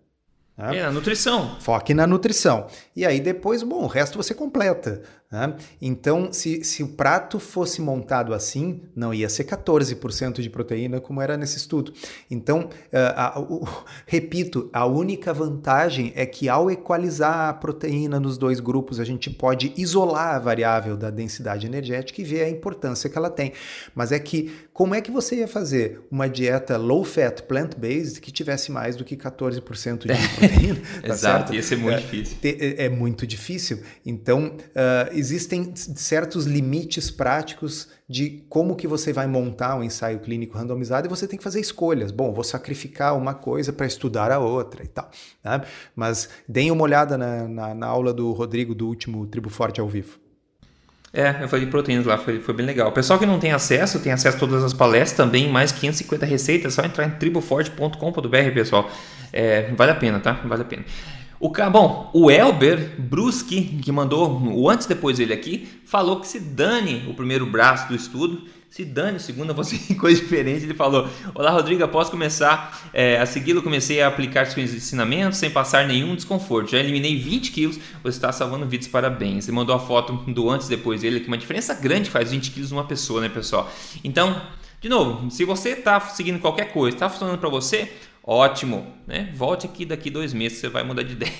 Né? 0.57 0.77
É, 0.77 0.85
a 0.85 0.91
nutrição. 0.91 1.57
Foque 1.59 1.93
na 1.93 2.07
nutrição. 2.07 2.67
E 2.95 3.05
aí 3.05 3.19
depois, 3.19 3.61
bom, 3.63 3.83
o 3.83 3.87
resto 3.87 4.17
você 4.17 4.33
completa. 4.33 5.01
Né? 5.35 5.53
Então, 5.81 6.31
se, 6.31 6.63
se 6.63 6.81
o 6.81 6.87
prato 6.87 7.39
fosse 7.39 7.81
montado 7.81 8.33
assim, 8.33 8.79
não 8.95 9.13
ia 9.13 9.27
ser 9.27 9.43
14% 9.43 10.39
de 10.39 10.49
proteína 10.49 11.01
como 11.01 11.21
era 11.21 11.35
nesse 11.35 11.57
estudo. 11.57 11.91
Então, 12.31 12.69
uh, 12.93 13.67
repito, 14.07 14.69
a 14.71 14.85
única 14.85 15.33
vantagem 15.33 16.13
é 16.15 16.25
que 16.25 16.47
ao 16.47 16.71
equalizar 16.71 17.49
a 17.49 17.53
proteína 17.53 18.17
nos 18.17 18.37
dois 18.37 18.61
grupos, 18.61 18.97
a 18.97 19.03
gente 19.03 19.29
pode 19.29 19.73
isolar 19.75 20.35
a 20.35 20.39
variável 20.39 20.95
da 20.95 21.09
densidade 21.09 21.67
energética 21.67 22.21
e 22.21 22.23
ver 22.23 22.43
a 22.43 22.49
importância 22.49 23.09
que 23.09 23.17
ela 23.17 23.29
tem. 23.29 23.51
Mas 23.93 24.13
é 24.13 24.19
que, 24.19 24.53
como 24.71 24.95
é 24.95 25.01
que 25.01 25.11
você 25.11 25.39
ia 25.39 25.49
fazer 25.49 25.99
uma 26.09 26.29
dieta 26.29 26.77
low-fat, 26.77 27.41
plant-based, 27.41 28.21
que 28.21 28.31
tivesse 28.31 28.71
mais 28.71 28.95
do 28.95 29.03
que 29.03 29.17
14% 29.17 30.07
de 30.07 30.13
proteína? 30.39 30.81
tá 31.01 31.07
Exato, 31.09 31.19
certo? 31.19 31.53
ia 31.55 31.63
ser 31.63 31.75
muito 31.75 31.97
é, 31.97 32.01
difícil. 32.01 32.37
É, 32.41 32.85
é, 32.85 32.89
muito 32.89 33.27
difícil. 33.27 33.79
Então, 34.05 34.55
uh, 34.55 35.24
existem 35.25 35.73
certos 35.75 36.45
limites 36.45 37.09
práticos 37.09 37.87
de 38.07 38.43
como 38.47 38.75
que 38.75 38.87
você 38.87 39.11
vai 39.11 39.25
montar 39.25 39.75
um 39.75 39.83
ensaio 39.83 40.19
clínico 40.19 40.57
randomizado 40.57 41.07
e 41.07 41.09
você 41.09 41.27
tem 41.27 41.37
que 41.37 41.43
fazer 41.43 41.59
escolhas. 41.59 42.11
Bom, 42.11 42.31
vou 42.31 42.43
sacrificar 42.43 43.17
uma 43.17 43.33
coisa 43.33 43.73
para 43.73 43.87
estudar 43.87 44.31
a 44.31 44.37
outra 44.37 44.83
e 44.83 44.87
tal. 44.87 45.09
Né? 45.43 45.61
Mas 45.95 46.29
deem 46.47 46.69
uma 46.69 46.83
olhada 46.83 47.17
na, 47.17 47.47
na, 47.47 47.73
na, 47.73 47.87
aula 47.87 48.13
do 48.13 48.31
Rodrigo 48.31 48.75
do 48.75 48.87
último 48.87 49.25
Tribo 49.25 49.49
Forte 49.49 49.81
ao 49.81 49.87
vivo. 49.87 50.19
É, 51.11 51.43
eu 51.43 51.47
falei 51.47 51.65
de 51.65 51.71
proteínas 51.71 52.05
lá, 52.05 52.17
foi, 52.17 52.39
foi 52.41 52.53
bem 52.53 52.65
legal. 52.65 52.91
Pessoal 52.91 53.17
que 53.17 53.25
não 53.25 53.39
tem 53.39 53.51
acesso, 53.51 53.99
tem 53.99 54.11
acesso 54.11 54.35
a 54.35 54.39
todas 54.39 54.63
as 54.63 54.73
palestras 54.73 55.13
também, 55.13 55.49
mais 55.49 55.71
550 55.71 56.25
receitas, 56.25 56.73
é 56.73 56.75
só 56.75 56.85
entrar 56.85 57.05
em 57.05 57.11
triboforte.com.br, 57.11 58.53
pessoal. 58.53 58.91
É, 59.31 59.71
vale 59.73 59.91
a 59.91 59.95
pena, 59.95 60.19
tá? 60.19 60.33
Vale 60.45 60.61
a 60.61 60.65
pena. 60.65 60.83
O, 61.45 61.69
bom, 61.69 62.09
o 62.11 62.31
Elber 62.31 62.95
Bruschi, 62.97 63.61
que 63.79 63.91
mandou 63.91 64.41
o 64.51 64.67
antes 64.67 64.87
depois 64.87 65.19
dele 65.19 65.31
aqui, 65.31 65.67
falou 65.85 66.19
que 66.19 66.27
se 66.27 66.39
dane 66.39 67.05
o 67.07 67.13
primeiro 67.13 67.45
braço 67.45 67.87
do 67.87 67.93
estudo, 67.93 68.41
se 68.67 68.83
dane 68.83 69.17
o 69.17 69.19
segundo, 69.19 69.53
você 69.55 69.93
coisa 69.93 70.19
diferente. 70.19 70.63
Ele 70.63 70.73
falou: 70.73 71.07
Olá, 71.35 71.51
Rodrigo, 71.51 71.83
após 71.83 72.09
começar 72.09 72.89
é, 72.91 73.19
a 73.19 73.27
segui-lo, 73.27 73.61
comecei 73.61 74.01
a 74.01 74.07
aplicar 74.07 74.47
seus 74.47 74.73
ensinamentos 74.73 75.37
sem 75.37 75.51
passar 75.51 75.87
nenhum 75.87 76.15
desconforto. 76.15 76.71
Já 76.71 76.79
eliminei 76.79 77.15
20 77.15 77.51
quilos, 77.51 77.79
você 78.01 78.17
está 78.17 78.31
salvando 78.31 78.65
vídeos, 78.65 78.89
parabéns. 78.89 79.47
Ele 79.47 79.55
mandou 79.55 79.75
a 79.75 79.79
foto 79.79 80.13
do 80.13 80.49
antes 80.49 80.65
e 80.65 80.71
depois 80.71 81.01
dele, 81.01 81.19
que 81.19 81.27
uma 81.27 81.37
diferença 81.37 81.75
grande 81.75 82.09
faz 82.09 82.31
20 82.31 82.49
quilos 82.49 82.71
numa 82.71 82.85
pessoa, 82.85 83.21
né, 83.21 83.29
pessoal? 83.29 83.71
Então, 84.03 84.41
de 84.81 84.89
novo, 84.89 85.29
se 85.29 85.45
você 85.45 85.69
está 85.69 85.99
seguindo 85.99 86.39
qualquer 86.39 86.73
coisa, 86.73 86.95
está 86.95 87.07
funcionando 87.07 87.37
para 87.37 87.49
você, 87.49 87.91
Ótimo, 88.27 88.91
né? 89.05 89.31
Volte 89.35 89.67
aqui 89.67 89.85
daqui 89.85 90.09
dois 90.09 90.33
meses, 90.33 90.57
você 90.57 90.67
vai 90.67 90.83
mudar 90.83 91.03
de 91.03 91.13
ideia. 91.13 91.31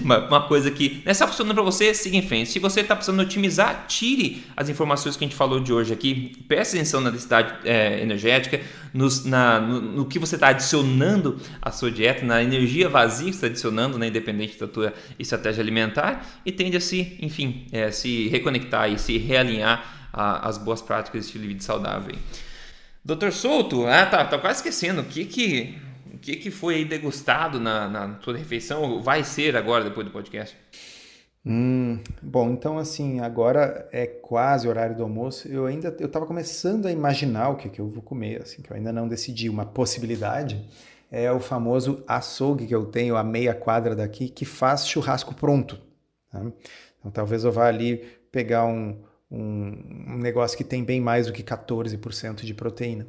uma, 0.00 0.46
coisa 0.46 0.70
que 0.70 1.02
não 1.04 1.10
está 1.10 1.26
funcionando 1.26 1.56
para 1.56 1.64
você, 1.64 1.92
siga 1.92 2.16
em 2.16 2.22
frente. 2.22 2.50
Se 2.50 2.60
você 2.60 2.82
está 2.82 2.94
precisando 2.94 3.18
otimizar, 3.18 3.84
tire 3.88 4.44
as 4.56 4.68
informações 4.68 5.16
que 5.16 5.24
a 5.24 5.26
gente 5.26 5.36
falou 5.36 5.58
de 5.58 5.72
hoje 5.72 5.92
aqui. 5.92 6.36
Preste 6.46 6.76
atenção 6.76 7.00
na 7.00 7.10
densidade 7.10 7.52
é, 7.68 8.00
energética, 8.00 8.60
nos, 8.94 9.24
na, 9.24 9.58
no, 9.58 9.80
no, 9.80 10.06
que 10.06 10.20
você 10.20 10.36
está 10.36 10.50
adicionando 10.50 11.36
à 11.60 11.72
sua 11.72 11.90
dieta, 11.90 12.24
na 12.24 12.44
energia 12.44 12.88
vazia 12.88 13.30
que 13.30 13.34
está 13.34 13.48
adicionando, 13.48 13.98
né, 13.98 14.06
independente 14.06 14.56
da 14.56 14.68
tua 14.68 14.94
estratégia 15.18 15.60
alimentar, 15.60 16.24
e 16.46 16.52
tende 16.52 16.76
a 16.76 16.80
se, 16.80 17.18
enfim, 17.20 17.66
é, 17.72 17.90
se 17.90 18.28
reconectar 18.28 18.88
e 18.88 19.00
se 19.00 19.18
realinhar 19.18 20.08
às 20.12 20.58
boas 20.58 20.80
práticas 20.80 21.22
de 21.22 21.26
estilo 21.26 21.42
de 21.42 21.48
vida 21.48 21.62
saudável. 21.64 22.14
Doutor 23.04 23.32
Souto, 23.32 23.86
ah, 23.86 24.06
tá, 24.06 24.24
tá 24.24 24.38
quase 24.38 24.58
esquecendo. 24.58 25.00
O 25.00 25.04
que 25.04 25.24
que 25.24 25.87
o 26.14 26.18
que, 26.18 26.36
que 26.36 26.50
foi 26.50 26.84
degustado 26.84 27.60
na, 27.60 27.88
na 27.88 28.14
tua 28.14 28.36
refeição? 28.36 29.02
Vai 29.02 29.24
ser 29.24 29.56
agora, 29.56 29.84
depois 29.84 30.06
do 30.06 30.12
podcast? 30.12 30.56
Hum, 31.46 32.00
bom, 32.20 32.50
então 32.50 32.78
assim, 32.78 33.20
agora 33.20 33.88
é 33.90 34.06
quase 34.06 34.68
horário 34.68 34.96
do 34.96 35.02
almoço. 35.02 35.48
Eu 35.48 35.66
ainda 35.66 35.96
eu 35.98 36.06
estava 36.06 36.26
começando 36.26 36.86
a 36.86 36.92
imaginar 36.92 37.48
o 37.50 37.56
que, 37.56 37.68
que 37.68 37.80
eu 37.80 37.88
vou 37.88 38.02
comer, 38.02 38.42
assim, 38.42 38.60
que 38.60 38.70
eu 38.70 38.76
ainda 38.76 38.92
não 38.92 39.08
decidi. 39.08 39.48
Uma 39.48 39.64
possibilidade 39.64 40.62
é 41.10 41.32
o 41.32 41.40
famoso 41.40 42.02
açougue 42.06 42.66
que 42.66 42.74
eu 42.74 42.86
tenho 42.86 43.16
a 43.16 43.24
meia 43.24 43.54
quadra 43.54 43.96
daqui, 43.96 44.28
que 44.28 44.44
faz 44.44 44.86
churrasco 44.86 45.34
pronto. 45.34 45.80
Tá? 46.30 46.42
Então 46.98 47.10
talvez 47.10 47.44
eu 47.44 47.52
vá 47.52 47.66
ali 47.66 48.04
pegar 48.30 48.66
um, 48.66 48.98
um, 49.30 50.16
negócio 50.18 50.56
que 50.56 50.64
tem 50.64 50.82
bem 50.82 51.00
mais 51.00 51.26
do 51.26 51.32
que 51.32 51.42
14% 51.42 52.44
de 52.44 52.54
proteína. 52.54 53.06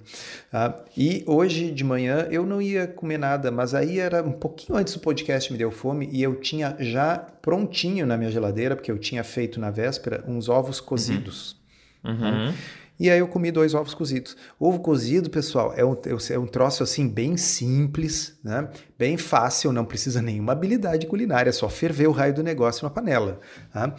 Uh, 0.53 0.81
e 0.95 1.23
hoje 1.25 1.71
de 1.71 1.83
manhã 1.83 2.27
eu 2.29 2.45
não 2.45 2.61
ia 2.61 2.87
comer 2.87 3.17
nada, 3.17 3.49
mas 3.51 3.73
aí 3.73 3.99
era 3.99 4.21
um 4.21 4.31
pouquinho 4.31 4.77
antes 4.77 4.93
do 4.93 4.99
podcast 4.99 5.51
me 5.51 5.57
deu 5.57 5.71
fome 5.71 6.09
e 6.11 6.21
eu 6.21 6.35
tinha 6.35 6.75
já 6.79 7.17
prontinho 7.17 8.05
na 8.05 8.17
minha 8.17 8.29
geladeira, 8.29 8.75
porque 8.75 8.91
eu 8.91 8.97
tinha 8.97 9.23
feito 9.23 9.59
na 9.59 9.71
véspera 9.71 10.23
uns 10.27 10.49
ovos 10.49 10.81
cozidos. 10.81 11.57
Uhum. 12.03 12.11
Uhum. 12.11 12.53
E 12.99 13.09
aí 13.09 13.19
eu 13.19 13.29
comi 13.29 13.49
dois 13.49 13.73
ovos 13.73 13.93
cozidos. 13.93 14.35
Ovo 14.59 14.81
cozido, 14.81 15.29
pessoal, 15.29 15.73
é 15.73 15.85
um, 15.85 15.95
é 16.29 16.37
um 16.37 16.45
troço 16.45 16.83
assim 16.83 17.07
bem 17.07 17.37
simples, 17.37 18.37
né? 18.43 18.67
bem 18.97 19.15
fácil, 19.15 19.71
não 19.71 19.85
precisa 19.85 20.21
nenhuma 20.21 20.51
habilidade 20.51 21.07
culinária, 21.07 21.49
é 21.49 21.53
só 21.53 21.69
ferver 21.69 22.07
o 22.07 22.11
raio 22.11 22.33
do 22.33 22.43
negócio 22.43 22.83
na 22.83 22.89
panela. 22.89 23.39
Tá? 23.71 23.95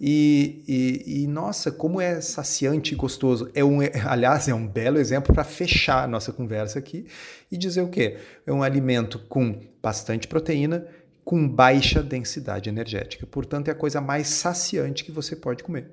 E, 0.00 0.64
e, 0.66 1.22
e, 1.22 1.26
nossa, 1.26 1.70
como 1.70 2.00
é 2.00 2.20
saciante 2.20 2.94
e 2.94 2.96
gostoso. 2.96 3.50
É 3.54 3.64
um, 3.64 3.78
aliás, 4.06 4.48
é 4.48 4.54
um 4.54 4.66
belo 4.66 4.98
exemplo 4.98 5.32
para 5.32 5.44
fechar 5.44 6.04
a 6.04 6.08
nossa 6.08 6.32
conversa 6.32 6.78
aqui 6.78 7.06
e 7.50 7.56
dizer 7.56 7.82
o 7.82 7.88
quê? 7.88 8.18
É 8.46 8.52
um 8.52 8.62
alimento 8.62 9.18
com 9.28 9.60
bastante 9.82 10.26
proteína, 10.26 10.86
com 11.24 11.48
baixa 11.48 12.02
densidade 12.02 12.68
energética. 12.68 13.26
Portanto, 13.26 13.68
é 13.68 13.70
a 13.70 13.74
coisa 13.74 14.00
mais 14.00 14.28
saciante 14.28 15.04
que 15.04 15.12
você 15.12 15.36
pode 15.36 15.62
comer. 15.62 15.90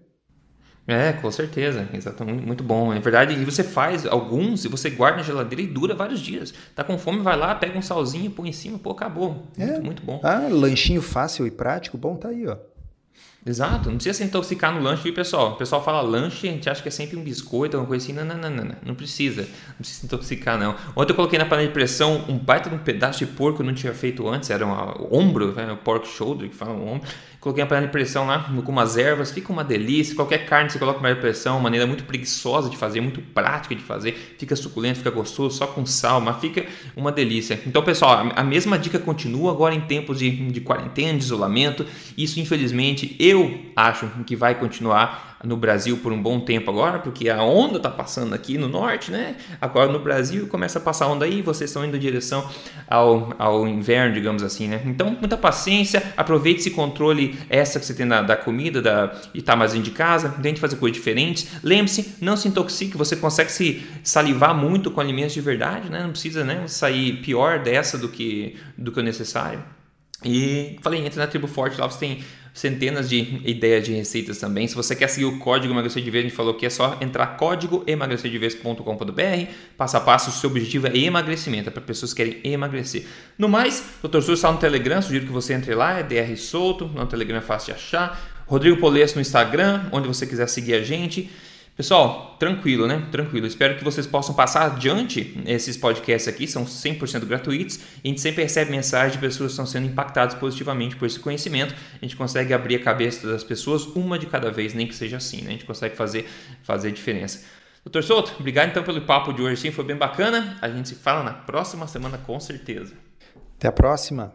É, 0.88 1.14
com 1.14 1.32
certeza, 1.32 1.88
exatamente, 1.93 2.43
muito 2.43 2.64
bom. 2.64 2.91
É 2.91 2.99
verdade, 2.99 3.36
e 3.36 3.45
você 3.45 3.64
faz 3.64 4.06
alguns 4.06 4.66
e 4.66 4.68
você 4.68 4.89
guarda 4.89 5.18
na 5.18 5.24
geladeira 5.24 5.62
e 5.62 5.68
dura 5.68 5.93
vários 5.93 6.20
dias. 6.20 6.54
Tá 6.76 6.84
com 6.84 6.97
fome, 6.97 7.22
vai 7.22 7.38
lá, 7.38 7.54
pega 7.54 7.78
um 7.78 7.82
salzinho, 7.84 8.32
põe 8.32 8.49
em 8.49 8.52
cima, 8.52 8.80
pô, 8.80 8.89
acabou. 8.89 9.47
É. 9.58 9.66
Muito, 9.68 9.86
muito 9.86 10.04
bom. 10.04 10.20
Ah, 10.24 10.47
lanchinho 10.49 11.02
fácil 11.02 11.45
e 11.45 11.52
prático, 11.52 11.97
bom 11.97 12.16
tá 12.16 12.30
aí, 12.30 12.47
ó. 12.47 12.58
Exato, 13.44 13.89
não 13.89 13.96
precisa 13.96 14.20
se 14.20 14.24
intoxicar 14.24 14.72
no 14.72 14.80
lanche, 14.80 15.02
viu, 15.02 15.16
pessoal? 15.16 15.54
O 15.54 15.56
pessoal 15.56 15.84
fala 15.84 16.00
lanche, 16.02 16.48
a 16.48 16.52
gente 16.52 16.70
acha 16.70 16.80
que 16.80 16.89
é 16.89 16.92
sempre 16.92 17.18
um 17.18 17.24
biscoito, 17.24 17.76
alguma 17.76 17.88
coisa 17.88 18.06
assim. 18.06 18.14
Não, 18.14 18.24
não, 18.24 18.38
não, 18.38 18.52
não, 18.52 18.76
não, 18.86 18.94
precisa. 18.94 19.42
Não 19.42 19.76
precisa 19.78 20.00
se 20.02 20.06
intoxicar, 20.06 20.60
não. 20.60 20.76
Ontem 20.96 21.12
eu 21.12 21.16
coloquei 21.16 21.39
na 21.39 21.46
panela 21.46 21.68
de 21.68 21.74
pressão 21.74 22.24
um 22.30 22.38
baita 22.38 22.70
de 22.70 22.76
um 22.76 22.80
pedaço 22.80 23.18
de 23.18 23.26
porco 23.26 23.58
que 23.58 23.64
eu 23.64 23.66
não 23.66 23.74
tinha 23.74 23.96
feito 23.96 24.28
antes, 24.28 24.52
era 24.52 24.64
um 24.64 24.72
ombro, 25.12 25.54
né? 25.54 25.76
pork 25.84 26.08
shoulder, 26.08 26.50
que 26.50 26.56
fala 26.56 26.74
um 26.74 26.88
ombro. 26.88 27.10
Coloquei 27.42 27.64
a 27.64 27.66
panela 27.66 27.88
de 27.88 27.92
pressão 27.92 28.28
lá 28.28 28.52
com 28.64 28.72
umas 28.72 28.98
ervas, 28.98 29.32
fica 29.32 29.52
uma 29.52 29.64
delícia. 29.64 30.16
Qualquer 30.16 30.46
carne 30.46 30.70
você 30.70 30.78
coloca 30.78 31.00
na 31.00 31.02
panela 31.02 31.16
de 31.16 31.22
pressão, 31.22 31.56
uma 31.56 31.64
maneira 31.64 31.88
muito 31.88 32.04
preguiçosa 32.04 32.70
de 32.70 32.78
fazer, 32.78 33.02
muito 33.02 33.20
prática 33.20 33.74
de 33.74 33.82
fazer. 33.82 34.36
Fica 34.38 34.56
suculento, 34.56 35.00
fica 35.00 35.10
gostoso, 35.10 35.58
só 35.58 35.66
com 35.66 35.84
sal, 35.84 36.22
mas 36.22 36.39
fica 36.39 36.68
uma 36.96 37.12
delícia. 37.12 37.60
Então, 37.66 37.82
pessoal, 37.84 38.32
a 38.36 38.44
mesma 38.44 38.78
dica 38.78 39.00
continua 39.00 39.52
agora 39.52 39.74
em 39.74 39.82
tempos 39.82 40.20
de, 40.20 40.30
de 40.30 40.62
quarentena, 40.62 41.18
de 41.18 41.24
isolamento. 41.24 41.84
Isso, 42.16 42.39
infelizmente, 42.39 43.16
eu 43.20 43.60
acho 43.76 44.08
que 44.28 44.36
vai 44.36 44.54
continuar 44.54 45.32
no 45.44 45.58
Brasil 45.58 45.98
por 45.98 46.12
um 46.12 46.22
bom 46.22 46.39
tempo 46.39 46.70
agora, 46.70 47.00
porque 47.00 47.30
a 47.30 47.42
onda 47.44 47.78
está 47.78 47.89
passando 47.89 48.34
aqui 48.34 48.58
no 48.58 48.68
norte, 48.68 49.12
né? 49.12 49.36
Agora 49.60 49.92
no 49.92 50.00
Brasil 50.00 50.48
começa 50.48 50.78
a 50.78 50.82
passar 50.82 51.08
onda 51.08 51.26
aí, 51.26 51.42
vocês 51.42 51.70
estão 51.70 51.84
indo 51.84 51.98
em 51.98 52.00
direção 52.00 52.48
ao, 52.88 53.34
ao 53.39 53.68
inverno, 53.68 54.14
digamos 54.14 54.44
assim, 54.44 54.68
né? 54.68 54.82
Então, 54.86 55.18
muita 55.20 55.38
paciência, 55.38 56.14
aproveite 56.16 56.60
esse 56.60 56.72
controle 56.72 57.30
essa 57.49 57.79
que 57.79 57.86
você 57.86 57.93
tem 57.93 58.07
da, 58.07 58.21
da 58.21 58.36
comida 58.36 58.82
da, 58.82 59.13
e 59.34 59.41
tá 59.41 59.55
mais 59.55 59.71
de 59.71 59.91
casa, 59.91 60.29
tente 60.41 60.59
fazer 60.59 60.75
coisas 60.75 60.97
diferentes. 60.97 61.47
Lembre-se, 61.63 62.15
não 62.21 62.36
se 62.36 62.47
intoxique, 62.47 62.97
você 62.97 63.15
consegue 63.15 63.51
se 63.51 63.84
salivar 64.03 64.53
muito 64.53 64.91
com 64.91 64.99
alimentos 64.99 65.34
de 65.34 65.41
verdade, 65.41 65.89
né? 65.89 66.03
Não 66.03 66.11
precisa 66.11 66.43
né, 66.43 66.67
sair 66.67 67.21
pior 67.21 67.59
dessa 67.59 67.97
do 67.97 68.09
que, 68.09 68.57
do 68.77 68.91
que 68.91 68.99
o 68.99 69.03
necessário. 69.03 69.63
E 70.23 70.77
falei, 70.82 71.03
entra 71.05 71.19
na 71.19 71.27
Tribo 71.27 71.47
Forte, 71.47 71.79
lá 71.79 71.89
você 71.89 71.99
tem 71.99 72.23
centenas 72.54 73.10
de 73.10 73.41
ideias 73.45 73.86
de 73.86 73.93
receitas 73.93 74.38
também. 74.38 74.68
Se 74.68 74.76
você 74.76 74.95
quer 74.95 75.08
seguir 75.08 75.26
o 75.26 75.39
código 75.39 75.74
emagrecer 75.74 76.04
de 76.04 76.12
vez, 76.12 76.26
a 76.26 76.28
gente 76.28 76.36
falou 76.36 76.54
que 76.54 76.66
é 76.66 76.70
só 76.70 76.97
entrar 76.99 77.38
código 77.38 77.84
emagrecerdevez.com.br. 77.88 79.52
Passo 79.78 79.97
a 79.97 80.02
passo, 80.02 80.30
o 80.30 80.34
seu 80.34 80.49
objetivo 80.49 80.88
é 80.88 80.97
emagrecimento, 80.97 81.70
é 81.70 81.72
para 81.72 81.82
pessoas 81.82 82.14
que 82.14 82.24
querem 82.24 82.41
emagrecer. 82.43 83.06
No 83.38 83.47
mais, 83.47 83.84
o 84.04 84.08
Dr. 84.08 84.22
Sul 84.22 84.34
está 84.34 84.52
no 84.52 84.58
Telegram, 84.58 85.02
sugiro 85.02 85.26
que 85.26 85.32
você 85.32 85.54
entre 85.54 85.74
lá, 85.74 85.99
é 85.99 86.04
DR 86.04 86.36
Solto, 86.36 86.86
no 86.88 87.06
Telegram 87.08 87.38
é 87.38 87.41
fácil 87.41 87.74
de 87.74 87.80
achar. 87.80 88.43
Rodrigo 88.45 88.78
Polesso 88.78 89.16
no 89.16 89.22
Instagram, 89.22 89.86
onde 89.91 90.08
você 90.08 90.28
quiser 90.28 90.47
seguir 90.47 90.74
a 90.74 90.82
gente. 90.82 91.30
Pessoal, 91.82 92.36
tranquilo, 92.38 92.86
né? 92.86 93.07
Tranquilo. 93.11 93.47
Espero 93.47 93.75
que 93.75 93.84
vocês 93.84 94.05
possam 94.05 94.36
passar 94.36 94.67
adiante 94.67 95.36
esses 95.47 95.75
podcasts 95.75 96.32
aqui, 96.32 96.45
são 96.45 96.63
100% 96.63 97.25
gratuitos. 97.25 97.79
A 98.05 98.07
gente 98.07 98.21
sempre 98.21 98.43
recebe 98.43 98.69
mensagens 98.69 99.13
de 99.13 99.17
pessoas 99.17 99.47
que 99.47 99.53
estão 99.53 99.65
sendo 99.65 99.88
impactadas 99.88 100.36
positivamente 100.36 100.95
por 100.95 101.07
esse 101.07 101.19
conhecimento. 101.19 101.73
A 101.99 102.05
gente 102.05 102.15
consegue 102.15 102.53
abrir 102.53 102.75
a 102.75 102.84
cabeça 102.84 103.27
das 103.27 103.43
pessoas 103.43 103.84
uma 103.88 104.19
de 104.19 104.27
cada 104.27 104.51
vez, 104.51 104.75
nem 104.75 104.86
que 104.86 104.93
seja 104.93 105.17
assim, 105.17 105.41
né? 105.41 105.47
A 105.47 105.51
gente 105.53 105.65
consegue 105.65 105.95
fazer, 105.95 106.29
fazer 106.61 106.91
diferença. 106.91 107.43
Doutor 107.84 108.03
Souto, 108.03 108.36
obrigado 108.39 108.69
então 108.69 108.84
pelo 108.84 109.01
papo 109.01 109.34
de 109.34 109.41
hoje, 109.41 109.59
sim, 109.59 109.71
foi 109.71 109.84
bem 109.84 109.95
bacana. 109.95 110.59
A 110.61 110.69
gente 110.69 110.88
se 110.88 110.93
fala 110.93 111.23
na 111.23 111.34
próxima 111.34 111.88
semana 111.88 112.19
com 112.19 112.39
certeza. 112.39 112.93
Até 113.57 113.69
a 113.69 113.71
próxima. 113.71 114.32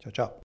Tchau, 0.00 0.12
tchau. 0.12 0.36